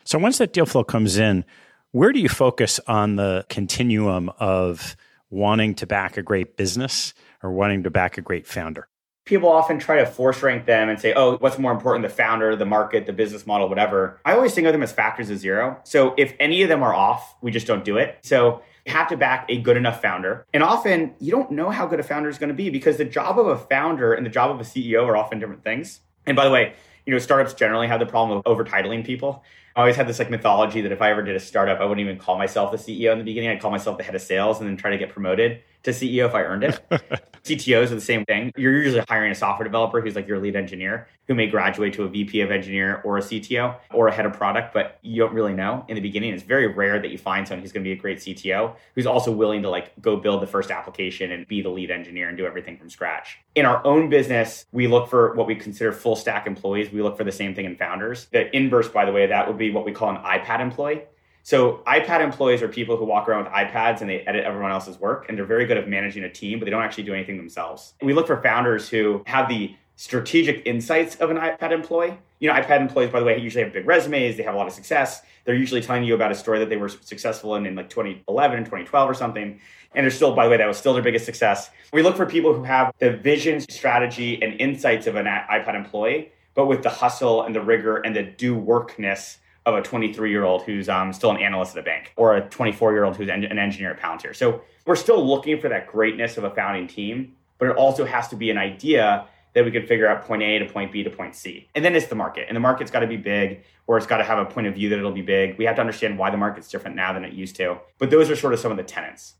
So 0.05 0.19
once 0.19 0.39
that 0.39 0.53
deal 0.53 0.67
flow 0.67 0.83
comes 0.83 1.17
in, 1.17 1.45
where 1.93 2.11
do 2.13 2.19
you 2.19 2.29
focus 2.29 2.81
on 2.89 3.15
the 3.15 3.47
continuum 3.49 4.33
of 4.41 4.97
wanting 5.31 5.77
to 5.77 5.87
back 5.87 6.17
a 6.17 6.23
great 6.23 6.57
business 6.57 7.15
or 7.41 7.53
wanting 7.53 7.85
to 7.85 7.91
back 7.91 8.19
a 8.19 8.21
great 8.21 8.49
founder? 8.49 8.89
People 9.27 9.49
often 9.51 9.79
try 9.79 9.99
to 9.99 10.07
force 10.07 10.43
rank 10.43 10.65
them 10.65 10.89
and 10.89 10.99
say, 10.99 11.13
oh, 11.13 11.37
what's 11.39 11.59
more 11.59 11.73
important, 11.73 12.03
the 12.03 12.09
founder, 12.09 12.57
the 12.57 12.65
market, 12.65 13.07
the 13.07 13.13
business 13.13 13.47
model, 13.47 13.69
whatever. 13.69 14.19
I 14.25 14.33
always 14.33 14.55
think 14.55 14.67
of 14.67 14.73
them 14.73 14.83
as 14.83 14.93
factors 14.93 15.29
of 15.29 15.39
zero. 15.39 15.79
So 15.83 16.15
if 16.17 16.35
any 16.41 16.63
of 16.63 16.69
them 16.69 16.83
are 16.83 16.95
off, 16.95 17.35
we 17.43 17.51
just 17.51 17.67
don't 17.67 17.85
do 17.85 17.99
it. 17.99 18.19
So 18.23 18.63
you 18.87 18.93
have 18.93 19.09
to 19.09 19.17
back 19.17 19.47
a 19.49 19.61
good 19.61 19.77
enough 19.77 20.01
founder. 20.01 20.47
And 20.55 20.63
often 20.63 21.15
you 21.19 21.33
don't 21.33 21.51
know 21.51 21.71
how 21.71 21.87
good 21.87 21.99
a 21.99 22.05
founder 22.05 22.29
is 22.29 22.39
going 22.39 22.49
to 22.49 22.55
be 22.55 22.71
because 22.71 22.97
the 22.99 23.05
job 23.05 23.39
of 23.39 23.49
a 23.49 23.59
founder 23.59 24.15
and 24.15 24.25
the 24.25 24.31
job 24.31 24.53
of 24.53 24.61
a 24.61 24.65
CEO 24.65 25.05
are 25.07 25.17
often 25.17 25.41
different 25.41 25.65
things. 25.65 26.01
And 26.25 26.37
by 26.37 26.45
the 26.45 26.51
way, 26.53 26.75
you 27.05 27.13
know, 27.13 27.19
startups 27.19 27.55
generally 27.55 27.89
have 27.89 27.99
the 28.01 28.07
problem 28.07 28.39
of 28.39 28.47
over 28.47 28.65
titling 28.65 29.05
people. 29.05 29.43
I 29.75 29.81
always 29.81 29.97
had 29.97 30.09
this 30.09 30.21
like 30.21 30.31
mythology 30.31 30.81
that 30.83 30.93
if 30.93 31.03
I 31.03 31.11
ever 31.11 31.23
did 31.23 31.37
a 31.37 31.41
startup, 31.41 31.81
I 31.81 31.85
wouldn't 31.85 32.05
even 32.05 32.19
call 32.19 32.39
myself 32.39 32.71
the 32.71 32.79
CEO 32.79 33.13
in 33.13 33.19
the 33.19 33.25
beginning. 33.25 33.51
I'd 33.51 33.61
call 33.61 33.71
myself 33.71 33.99
the 33.99 34.05
head 34.05 34.15
of 34.15 34.23
sales 34.23 34.61
and 34.61 34.69
then 34.69 34.77
try 34.77 34.91
to 34.91 34.99
get 34.99 35.11
promoted 35.11 35.63
to 35.87 35.93
CEO 35.93 36.27
if 36.27 36.35
I 36.35 36.43
earned 36.43 36.65
it. 36.65 36.81
CTOs 37.47 37.93
are 37.93 37.95
the 37.95 38.01
same 38.01 38.25
thing. 38.25 38.53
You're 38.57 38.83
usually 38.83 39.05
hiring 39.09 39.31
a 39.31 39.35
software 39.35 39.65
developer 39.65 40.01
who's 40.01 40.17
like 40.17 40.27
your 40.27 40.41
lead 40.41 40.57
engineer 40.57 41.07
who 41.29 41.35
may 41.35 41.47
graduate 41.47 41.95
to 41.95 42.03
a 42.03 42.09
VP 42.09 42.41
of 42.41 42.51
engineer 42.51 43.01
or 43.05 43.19
a 43.19 43.21
CTO 43.21 43.77
or 43.93 44.09
a 44.09 44.13
head 44.13 44.27
of 44.27 44.33
product, 44.33 44.75
but 44.75 44.99
you 45.03 45.23
don't 45.23 45.33
really 45.33 45.53
know 45.53 45.85
in 45.89 45.95
the 45.95 46.01
beginning. 46.01 46.35
It's 46.35 46.43
very 46.43 46.67
rare 46.67 47.01
that 47.01 47.11
you 47.11 47.19
find 47.19 47.47
someone 47.47 47.63
who's 47.63 47.71
going 47.71 47.85
to 47.85 47.89
be 47.89 47.93
a 47.93 48.01
great 48.01 48.19
CTO 48.19 48.75
who's 48.97 49.07
also 49.07 49.31
willing 49.31 49.63
to 49.63 49.71
like 49.71 49.93
go 50.01 50.17
build 50.17 50.43
the 50.43 50.47
first 50.47 50.73
application 50.73 51.31
and 51.31 51.47
be 51.47 51.63
the 51.63 51.69
lead 51.69 51.93
engineer 51.93 52.29
and 52.29 52.37
do 52.37 52.47
everything 52.47 52.77
from 52.77 52.91
scratch. 52.91 53.39
In 53.55 53.65
our 53.65 53.85
own 53.87 54.11
business, 54.11 54.67
we 54.73 54.89
look 54.89 55.09
for 55.09 55.35
what 55.35 55.47
we 55.47 55.55
consider 55.55 55.93
full 55.93 56.17
stack 56.17 56.49
employees. 56.49 56.91
We 56.91 57.01
look 57.01 57.17
for 57.17 57.25
the 57.25 57.33
same 57.33 57.55
thing 57.55 57.65
in 57.65 57.77
founders. 57.77 58.27
The 58.33 58.55
inverse, 58.55 58.89
by 58.89 59.05
the 59.05 59.13
way, 59.13 59.27
that 59.27 59.47
would 59.47 59.59
be 59.59 59.71
what 59.71 59.85
we 59.85 59.93
call 59.93 60.11
an 60.11 60.17
iPad 60.17 60.61
employee. 60.61 61.03
So 61.47 61.81
iPad 61.87 62.25
employees 62.25 62.61
are 62.61 62.67
people 62.67 62.97
who 62.97 63.05
walk 63.05 63.29
around 63.29 63.45
with 63.45 63.53
iPads 63.53 64.01
and 64.01 64.11
they 64.11 64.23
edit 64.23 64.45
everyone 64.45 64.73
else's 64.73 64.99
work 64.99 65.27
and 65.29 65.39
they're 65.39 65.45
very 65.45 65.65
good 65.65 65.77
at 65.77 65.89
managing 65.89 66.25
a 66.25 66.29
team, 66.29 66.59
but 66.59 66.65
they 66.65 66.73
don't 66.73 66.83
actually 66.83 67.05
do 67.05 67.15
anything 67.15 67.37
themselves. 67.37 67.95
We 68.03 68.15
look 68.15 68.27
for 68.27 68.43
founders 68.43 68.89
who 68.89 69.23
have 69.29 69.49
the 69.49 69.73
strategic 69.95 70.67
insights 70.67 71.15
of 71.15 71.31
an 71.31 71.37
iPad 71.37 71.71
employee. 71.71 72.19
You 72.41 72.49
know, 72.49 72.55
iPad 72.55 72.81
employees, 72.81 73.11
by 73.13 73.21
the 73.21 73.27
way, 73.27 73.39
usually 73.39 73.63
have 73.63 73.73
big 73.73 73.87
resumes. 73.87 74.37
They 74.37 74.43
have 74.43 74.55
a 74.55 74.59
lot 74.59 74.67
of 74.67 74.73
success. 74.73 75.23
They're 75.45 75.55
usually 75.55 75.81
telling 75.81 76.03
you 76.03 76.17
about 76.17 76.33
a 76.33 76.35
story 76.35 76.59
that 76.59 76.69
they 76.69 76.79
were 76.79 76.89
successful 76.89 77.55
in 77.55 77.65
in 77.65 77.77
like 77.77 77.91
2011 77.91 78.57
and 78.57 78.67
2012 78.67 79.09
or 79.09 79.15
something. 79.15 79.61
And 79.95 80.03
they're 80.05 80.11
still, 80.11 80.35
by 80.35 80.47
the 80.47 80.51
way, 80.51 80.57
that 80.57 80.67
was 80.67 80.79
still 80.79 80.95
their 80.95 81.03
biggest 81.05 81.27
success. 81.27 81.71
We 81.93 82.03
look 82.03 82.17
for 82.17 82.27
people 82.27 82.55
who 82.55 82.65
have 82.65 82.93
the 82.99 83.13
vision, 83.19 83.61
strategy, 83.61 84.43
and 84.43 84.61
insights 84.61 85.07
of 85.07 85.15
an 85.15 85.27
iPad 85.27 85.77
employee, 85.77 86.33
but 86.55 86.67
with 86.67 86.83
the 86.83 86.91
hustle 86.91 87.45
and 87.45 87.55
the 87.55 87.61
rigor 87.61 87.99
and 87.99 88.17
the 88.17 88.25
do 88.25 88.57
workness 88.57 89.39
of 89.67 89.75
a 89.75 89.83
23 89.83 90.31
year 90.31 90.45
old 90.45 90.63
who's 90.63 90.89
um, 90.89 91.13
still 91.13 91.31
an 91.31 91.39
analyst 91.39 91.77
at 91.77 91.81
a 91.81 91.85
bank 91.85 92.13
or 92.17 92.37
a 92.37 92.49
24 92.49 92.93
year 92.93 93.05
old 93.05 93.17
who's 93.17 93.29
an 93.29 93.45
engineer 93.59 93.91
at 93.91 94.01
Palantir. 94.01 94.35
So 94.35 94.63
we're 94.87 94.97
still 94.97 95.27
looking 95.27 95.61
for 95.61 95.69
that 95.69 95.89
greatness 95.89 96.39
of 96.39 96.45
a 96.45 96.51
founding 96.51 96.87
team, 96.87 97.35
but 97.59 97.69
it 97.69 97.77
also 97.77 98.05
has 98.05 98.29
to 98.29 98.37
be 98.37 98.51
an 98.51 98.59
idea 98.59 99.27
that 99.55 99.65
we 99.65 99.71
can 99.71 99.87
figure 99.87 100.07
out 100.07 100.25
point 100.25 100.43
A 100.43 100.59
to 100.61 100.67
point 100.67 100.93
B 100.93 101.03
to 101.03 101.11
point 101.11 101.35
C. 101.35 101.69
And 101.75 101.85
then 101.85 101.97
it's 101.97 102.07
the 102.07 102.15
market. 102.15 102.45
And 102.47 102.55
the 102.55 102.61
market's 102.61 102.91
got 102.91 103.01
to 103.01 103.07
be 103.07 103.17
big, 103.17 103.65
or 103.87 103.97
it's 103.97 104.07
got 104.07 104.19
to 104.19 104.25
have 104.25 104.39
a 104.39 104.45
point 104.45 104.67
of 104.67 104.75
view 104.75 104.89
that 104.91 104.99
it'll 104.99 105.13
be 105.13 105.23
big. 105.23 105.59
We 105.59 105.65
have 105.65 105.77
to 105.77 105.81
understand 105.81 106.19
why 106.19 106.31
the 106.31 106.37
market's 106.37 106.69
different 106.69 106.95
now 106.95 107.13
than 107.13 107.25
it 107.25 107.33
used 107.33 107.57
to. 107.57 107.79
But 107.99 108.11
those 108.11 108.31
are 108.31 108.37
sort 108.37 108.53
of 108.53 108.61
some 108.61 108.71
of 108.71 108.77
the 108.77 108.85
tenets. 108.85 109.35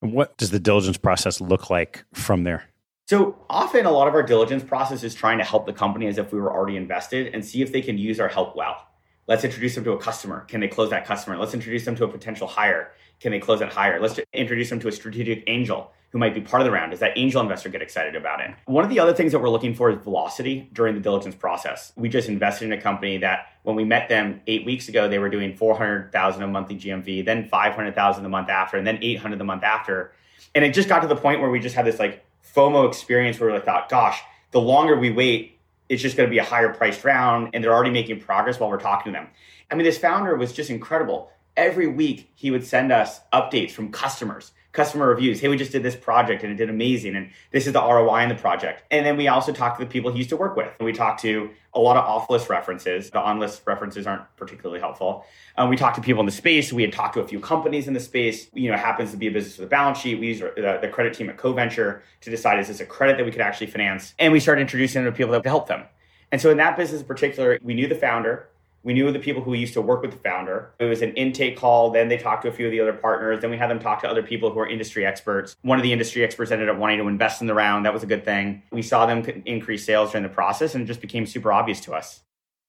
What 0.00 0.36
does 0.36 0.50
the 0.50 0.60
diligence 0.60 0.98
process 0.98 1.40
look 1.40 1.68
like 1.68 2.04
from 2.14 2.44
there? 2.44 2.64
So 3.08 3.36
often, 3.50 3.86
a 3.86 3.90
lot 3.90 4.08
of 4.08 4.14
our 4.14 4.22
diligence 4.22 4.62
process 4.64 5.02
is 5.02 5.14
trying 5.14 5.38
to 5.38 5.44
help 5.44 5.66
the 5.66 5.72
company 5.72 6.06
as 6.06 6.16
if 6.16 6.32
we 6.32 6.40
were 6.40 6.52
already 6.52 6.76
invested 6.76 7.34
and 7.34 7.44
see 7.44 7.60
if 7.60 7.72
they 7.72 7.82
can 7.82 7.98
use 7.98 8.20
our 8.20 8.28
help 8.28 8.56
well. 8.56 8.86
Let's 9.28 9.42
introduce 9.42 9.74
them 9.74 9.82
to 9.84 9.92
a 9.92 9.98
customer. 9.98 10.40
Can 10.42 10.60
they 10.60 10.68
close 10.68 10.90
that 10.90 11.04
customer? 11.04 11.36
Let's 11.36 11.52
introduce 11.52 11.84
them 11.84 11.96
to 11.96 12.04
a 12.04 12.08
potential 12.08 12.46
hire. 12.46 12.92
Can 13.18 13.32
they 13.32 13.40
close 13.40 13.58
that 13.58 13.72
hire? 13.72 14.00
Let's 14.00 14.20
introduce 14.32 14.70
them 14.70 14.78
to 14.80 14.88
a 14.88 14.92
strategic 14.92 15.42
angel 15.48 15.90
who 16.10 16.18
might 16.18 16.32
be 16.32 16.40
part 16.40 16.60
of 16.60 16.64
the 16.64 16.70
round. 16.70 16.92
Does 16.92 17.00
that 17.00 17.12
angel 17.16 17.42
investor 17.42 17.68
get 17.68 17.82
excited 17.82 18.14
about 18.14 18.40
it? 18.40 18.52
One 18.66 18.84
of 18.84 18.90
the 18.90 19.00
other 19.00 19.12
things 19.12 19.32
that 19.32 19.40
we're 19.40 19.48
looking 19.48 19.74
for 19.74 19.90
is 19.90 19.98
velocity 20.04 20.70
during 20.72 20.94
the 20.94 21.00
diligence 21.00 21.34
process. 21.34 21.92
We 21.96 22.08
just 22.08 22.28
invested 22.28 22.66
in 22.66 22.72
a 22.72 22.80
company 22.80 23.18
that 23.18 23.46
when 23.64 23.74
we 23.74 23.82
met 23.82 24.08
them 24.08 24.40
eight 24.46 24.64
weeks 24.64 24.88
ago, 24.88 25.08
they 25.08 25.18
were 25.18 25.28
doing 25.28 25.56
400,000 25.56 26.42
a 26.42 26.46
monthly 26.46 26.76
GMV, 26.76 27.24
then 27.24 27.48
500,000 27.48 28.22
the 28.22 28.28
month 28.28 28.48
after, 28.48 28.76
and 28.76 28.86
then 28.86 29.00
800 29.02 29.40
the 29.40 29.44
month 29.44 29.64
after. 29.64 30.12
And 30.54 30.64
it 30.64 30.72
just 30.72 30.88
got 30.88 31.00
to 31.00 31.08
the 31.08 31.16
point 31.16 31.40
where 31.40 31.50
we 31.50 31.58
just 31.58 31.74
had 31.74 31.84
this 31.84 31.98
like 31.98 32.24
FOMO 32.54 32.86
experience 32.86 33.40
where 33.40 33.52
we 33.52 33.58
thought, 33.58 33.88
gosh, 33.88 34.20
the 34.52 34.60
longer 34.60 34.96
we 34.96 35.10
wait, 35.10 35.55
it's 35.88 36.02
just 36.02 36.16
going 36.16 36.28
to 36.28 36.30
be 36.30 36.38
a 36.38 36.44
higher 36.44 36.72
priced 36.72 37.04
round 37.04 37.50
and 37.52 37.62
they're 37.62 37.72
already 37.72 37.90
making 37.90 38.20
progress 38.20 38.58
while 38.58 38.70
we're 38.70 38.78
talking 38.78 39.12
to 39.12 39.18
them. 39.18 39.28
I 39.70 39.74
mean, 39.74 39.84
this 39.84 39.98
founder 39.98 40.36
was 40.36 40.52
just 40.52 40.70
incredible. 40.70 41.30
Every 41.56 41.86
week 41.86 42.30
he 42.34 42.50
would 42.50 42.64
send 42.64 42.92
us 42.92 43.20
updates 43.32 43.70
from 43.70 43.90
customers 43.90 44.52
customer 44.76 45.08
reviews. 45.08 45.40
Hey, 45.40 45.48
we 45.48 45.56
just 45.56 45.72
did 45.72 45.82
this 45.82 45.96
project 45.96 46.44
and 46.44 46.52
it 46.52 46.56
did 46.56 46.70
amazing. 46.70 47.16
And 47.16 47.30
this 47.50 47.66
is 47.66 47.72
the 47.72 47.80
ROI 47.80 48.22
in 48.22 48.28
the 48.28 48.34
project. 48.34 48.84
And 48.90 49.04
then 49.04 49.16
we 49.16 49.26
also 49.26 49.52
talked 49.52 49.80
to 49.80 49.84
the 49.84 49.90
people 49.90 50.12
he 50.12 50.18
used 50.18 50.28
to 50.30 50.36
work 50.36 50.56
with. 50.56 50.68
And 50.78 50.86
we 50.86 50.92
talked 50.92 51.22
to 51.22 51.50
a 51.74 51.80
lot 51.80 51.96
of 51.96 52.04
off 52.04 52.30
list 52.30 52.48
references. 52.48 53.10
The 53.10 53.18
on 53.18 53.40
list 53.40 53.62
references 53.66 54.06
aren't 54.06 54.24
particularly 54.36 54.80
helpful. 54.80 55.24
Um, 55.56 55.70
we 55.70 55.76
talked 55.76 55.96
to 55.96 56.02
people 56.02 56.20
in 56.20 56.26
the 56.26 56.32
space. 56.32 56.72
We 56.72 56.82
had 56.82 56.92
talked 56.92 57.14
to 57.14 57.20
a 57.20 57.26
few 57.26 57.40
companies 57.40 57.88
in 57.88 57.94
the 57.94 58.00
space. 58.00 58.48
You 58.52 58.70
know, 58.70 58.76
happens 58.76 59.10
to 59.10 59.16
be 59.16 59.26
a 59.26 59.30
business 59.30 59.58
with 59.58 59.66
a 59.66 59.70
balance 59.70 59.98
sheet. 59.98 60.20
We 60.20 60.28
used 60.28 60.42
the, 60.42 60.78
the 60.80 60.88
credit 60.88 61.14
team 61.14 61.30
at 61.30 61.38
CoVenture 61.38 62.02
to 62.20 62.30
decide 62.30 62.60
is 62.60 62.68
this 62.68 62.80
a 62.80 62.86
credit 62.86 63.16
that 63.16 63.24
we 63.24 63.32
could 63.32 63.40
actually 63.40 63.68
finance? 63.68 64.14
And 64.18 64.32
we 64.32 64.40
started 64.40 64.60
introducing 64.60 65.02
them 65.02 65.12
to 65.12 65.16
people 65.16 65.32
that 65.32 65.42
could 65.42 65.48
help 65.48 65.68
them. 65.68 65.84
And 66.32 66.40
so 66.40 66.50
in 66.50 66.56
that 66.58 66.76
business 66.76 67.00
in 67.00 67.06
particular, 67.06 67.58
we 67.62 67.74
knew 67.74 67.86
the 67.86 67.94
founder. 67.94 68.48
We 68.86 68.94
knew 68.94 69.10
the 69.10 69.18
people 69.18 69.42
who 69.42 69.52
used 69.54 69.74
to 69.74 69.82
work 69.82 70.00
with 70.00 70.12
the 70.12 70.18
founder. 70.18 70.72
It 70.78 70.84
was 70.84 71.02
an 71.02 71.12
intake 71.14 71.56
call. 71.56 71.90
Then 71.90 72.06
they 72.06 72.16
talked 72.16 72.42
to 72.42 72.48
a 72.48 72.52
few 72.52 72.66
of 72.66 72.70
the 72.70 72.80
other 72.80 72.92
partners. 72.92 73.40
Then 73.40 73.50
we 73.50 73.56
had 73.58 73.68
them 73.68 73.80
talk 73.80 74.00
to 74.02 74.08
other 74.08 74.22
people 74.22 74.52
who 74.52 74.60
are 74.60 74.68
industry 74.68 75.04
experts. 75.04 75.56
One 75.62 75.76
of 75.76 75.82
the 75.82 75.92
industry 75.92 76.22
experts 76.22 76.52
ended 76.52 76.68
up 76.68 76.78
wanting 76.78 76.98
to 76.98 77.08
invest 77.08 77.40
in 77.40 77.48
the 77.48 77.54
round. 77.54 77.84
That 77.84 77.92
was 77.92 78.04
a 78.04 78.06
good 78.06 78.24
thing. 78.24 78.62
We 78.70 78.82
saw 78.82 79.04
them 79.04 79.24
increase 79.44 79.84
sales 79.84 80.12
during 80.12 80.22
the 80.22 80.28
process 80.28 80.76
and 80.76 80.84
it 80.84 80.86
just 80.86 81.00
became 81.00 81.26
super 81.26 81.52
obvious 81.52 81.80
to 81.80 81.94
us. 81.94 82.22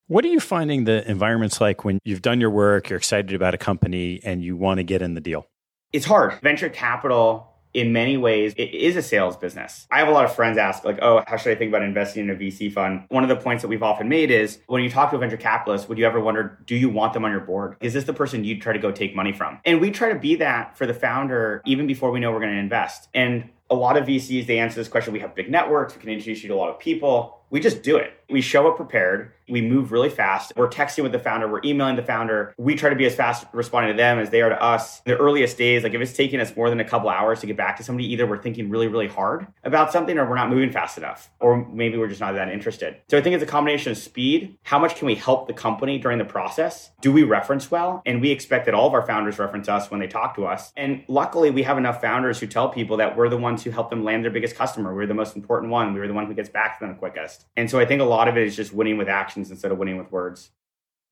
What 0.07 0.25
are 0.25 0.29
you 0.29 0.39
finding 0.39 0.85
the 0.85 1.07
environment's 1.07 1.61
like 1.61 1.85
when 1.85 1.99
you've 2.03 2.23
done 2.23 2.41
your 2.41 2.49
work, 2.49 2.89
you're 2.89 2.97
excited 2.97 3.33
about 3.33 3.53
a 3.53 3.59
company, 3.59 4.19
and 4.23 4.41
you 4.41 4.55
want 4.55 4.79
to 4.79 4.83
get 4.83 5.03
in 5.03 5.13
the 5.13 5.21
deal? 5.21 5.45
It's 5.93 6.05
hard. 6.05 6.39
Venture 6.41 6.69
capital 6.69 7.56
in 7.77 7.93
many 7.93 8.17
ways, 8.17 8.55
it 8.57 8.73
is 8.73 8.95
a 8.95 9.03
sales 9.03 9.37
business. 9.37 9.85
I 9.91 9.99
have 9.99 10.07
a 10.07 10.11
lot 10.11 10.25
of 10.25 10.33
friends 10.33 10.57
ask, 10.57 10.83
like, 10.83 10.97
oh, 11.03 11.23
how 11.27 11.37
should 11.37 11.51
I 11.51 11.55
think 11.55 11.69
about 11.69 11.83
investing 11.83 12.23
in 12.23 12.31
a 12.31 12.35
VC 12.35 12.73
fund? 12.73 13.05
One 13.09 13.21
of 13.21 13.29
the 13.29 13.35
points 13.35 13.61
that 13.61 13.67
we've 13.67 13.83
often 13.83 14.09
made 14.09 14.31
is 14.31 14.57
when 14.65 14.81
you 14.81 14.89
talk 14.89 15.11
to 15.11 15.15
a 15.15 15.19
venture 15.19 15.37
capitalist, 15.37 15.87
would 15.87 15.99
you 15.99 16.05
ever 16.07 16.19
wonder, 16.19 16.57
do 16.65 16.75
you 16.75 16.89
want 16.89 17.13
them 17.13 17.23
on 17.23 17.29
your 17.29 17.41
board? 17.41 17.77
Is 17.79 17.93
this 17.93 18.05
the 18.05 18.13
person 18.13 18.43
you'd 18.43 18.63
try 18.63 18.73
to 18.73 18.79
go 18.79 18.91
take 18.91 19.15
money 19.15 19.31
from? 19.31 19.59
And 19.63 19.79
we 19.79 19.91
try 19.91 20.11
to 20.11 20.17
be 20.17 20.37
that 20.37 20.75
for 20.75 20.87
the 20.87 20.93
founder 20.95 21.61
even 21.67 21.85
before 21.85 22.09
we 22.09 22.19
know 22.19 22.31
we're 22.31 22.39
going 22.39 22.53
to 22.53 22.59
invest. 22.59 23.09
And 23.13 23.47
a 23.69 23.75
lot 23.75 23.97
of 23.97 24.05
VCs, 24.05 24.45
they 24.47 24.59
answer 24.59 24.75
this 24.75 24.87
question. 24.87 25.13
We 25.13 25.19
have 25.19 25.35
big 25.35 25.49
networks, 25.49 25.95
we 25.95 26.01
can 26.01 26.09
introduce 26.09 26.43
you 26.43 26.49
to 26.49 26.55
a 26.55 26.57
lot 26.57 26.69
of 26.69 26.79
people. 26.79 27.37
We 27.49 27.61
just 27.61 27.81
do 27.81 27.95
it. 27.95 28.13
We 28.29 28.41
show 28.41 28.67
up 28.67 28.75
prepared. 28.75 29.31
We 29.47 29.61
move 29.61 29.93
really 29.93 30.09
fast. 30.09 30.51
We're 30.57 30.67
texting 30.67 31.03
with 31.03 31.13
the 31.13 31.19
founder. 31.19 31.47
We're 31.47 31.61
emailing 31.63 31.95
the 31.95 32.03
founder. 32.03 32.53
We 32.57 32.75
try 32.75 32.89
to 32.89 32.95
be 32.97 33.05
as 33.05 33.15
fast 33.15 33.45
responding 33.53 33.93
to 33.93 33.97
them 33.97 34.19
as 34.19 34.29
they 34.29 34.41
are 34.41 34.49
to 34.49 34.61
us. 34.61 34.99
The 35.01 35.15
earliest 35.15 35.57
days, 35.57 35.83
like 35.83 35.93
if 35.93 36.01
it's 36.01 36.11
taking 36.11 36.41
us 36.41 36.53
more 36.57 36.69
than 36.69 36.81
a 36.81 36.83
couple 36.83 37.07
hours 37.07 37.39
to 37.39 37.47
get 37.47 37.55
back 37.55 37.77
to 37.77 37.83
somebody, 37.83 38.11
either 38.11 38.25
we're 38.25 38.41
thinking 38.41 38.69
really, 38.69 38.87
really 38.87 39.07
hard 39.07 39.47
about 39.63 39.93
something 39.93 40.17
or 40.17 40.27
we're 40.29 40.35
not 40.35 40.49
moving 40.49 40.71
fast 40.73 40.97
enough, 40.97 41.31
or 41.39 41.65
maybe 41.69 41.97
we're 41.97 42.09
just 42.09 42.19
not 42.19 42.33
that 42.33 42.49
interested. 42.49 42.97
So 43.07 43.17
I 43.17 43.21
think 43.21 43.33
it's 43.33 43.43
a 43.43 43.47
combination 43.47 43.93
of 43.93 43.97
speed. 43.97 44.57
How 44.63 44.77
much 44.77 44.97
can 44.97 45.05
we 45.05 45.15
help 45.15 45.47
the 45.47 45.53
company 45.53 45.97
during 45.97 46.17
the 46.17 46.25
process? 46.25 46.91
Do 46.99 47.13
we 47.13 47.23
reference 47.23 47.71
well? 47.71 48.01
And 48.05 48.19
we 48.19 48.31
expect 48.31 48.65
that 48.65 48.73
all 48.73 48.87
of 48.87 48.93
our 48.93 49.07
founders 49.07 49.39
reference 49.39 49.69
us 49.69 49.89
when 49.89 50.01
they 50.01 50.07
talk 50.07 50.35
to 50.35 50.45
us. 50.45 50.73
And 50.75 51.05
luckily, 51.07 51.49
we 51.49 51.63
have 51.63 51.77
enough 51.77 52.01
founders 52.01 52.41
who 52.41 52.47
tell 52.47 52.67
people 52.67 52.97
that 52.97 53.15
we're 53.15 53.29
the 53.29 53.37
ones 53.37 53.56
who 53.63 53.71
help 53.71 53.89
them 53.89 54.03
land 54.03 54.23
their 54.23 54.31
biggest 54.31 54.55
customer. 54.55 54.93
We're 54.93 55.05
the 55.05 55.13
most 55.13 55.35
important 55.35 55.71
one. 55.71 55.93
We 55.93 55.99
were 55.99 56.07
the 56.07 56.13
one 56.13 56.25
who 56.25 56.33
gets 56.33 56.49
back 56.49 56.79
to 56.79 56.85
them 56.85 56.93
the 56.93 56.99
quickest. 56.99 57.45
And 57.55 57.69
so 57.69 57.79
I 57.79 57.85
think 57.85 58.01
a 58.01 58.05
lot 58.05 58.27
of 58.27 58.37
it 58.37 58.47
is 58.47 58.55
just 58.55 58.73
winning 58.73 58.97
with 58.97 59.09
actions 59.09 59.51
instead 59.51 59.71
of 59.71 59.77
winning 59.77 59.97
with 59.97 60.11
words. 60.11 60.51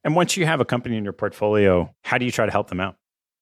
And 0.03 0.15
once 0.15 0.37
you 0.37 0.45
have 0.45 0.59
a 0.59 0.65
company 0.65 0.97
in 0.97 1.03
your 1.03 1.13
portfolio, 1.13 1.93
how 2.03 2.17
do 2.17 2.25
you 2.25 2.31
try 2.31 2.45
to 2.45 2.51
help 2.51 2.69
them 2.69 2.79
out? 2.79 2.95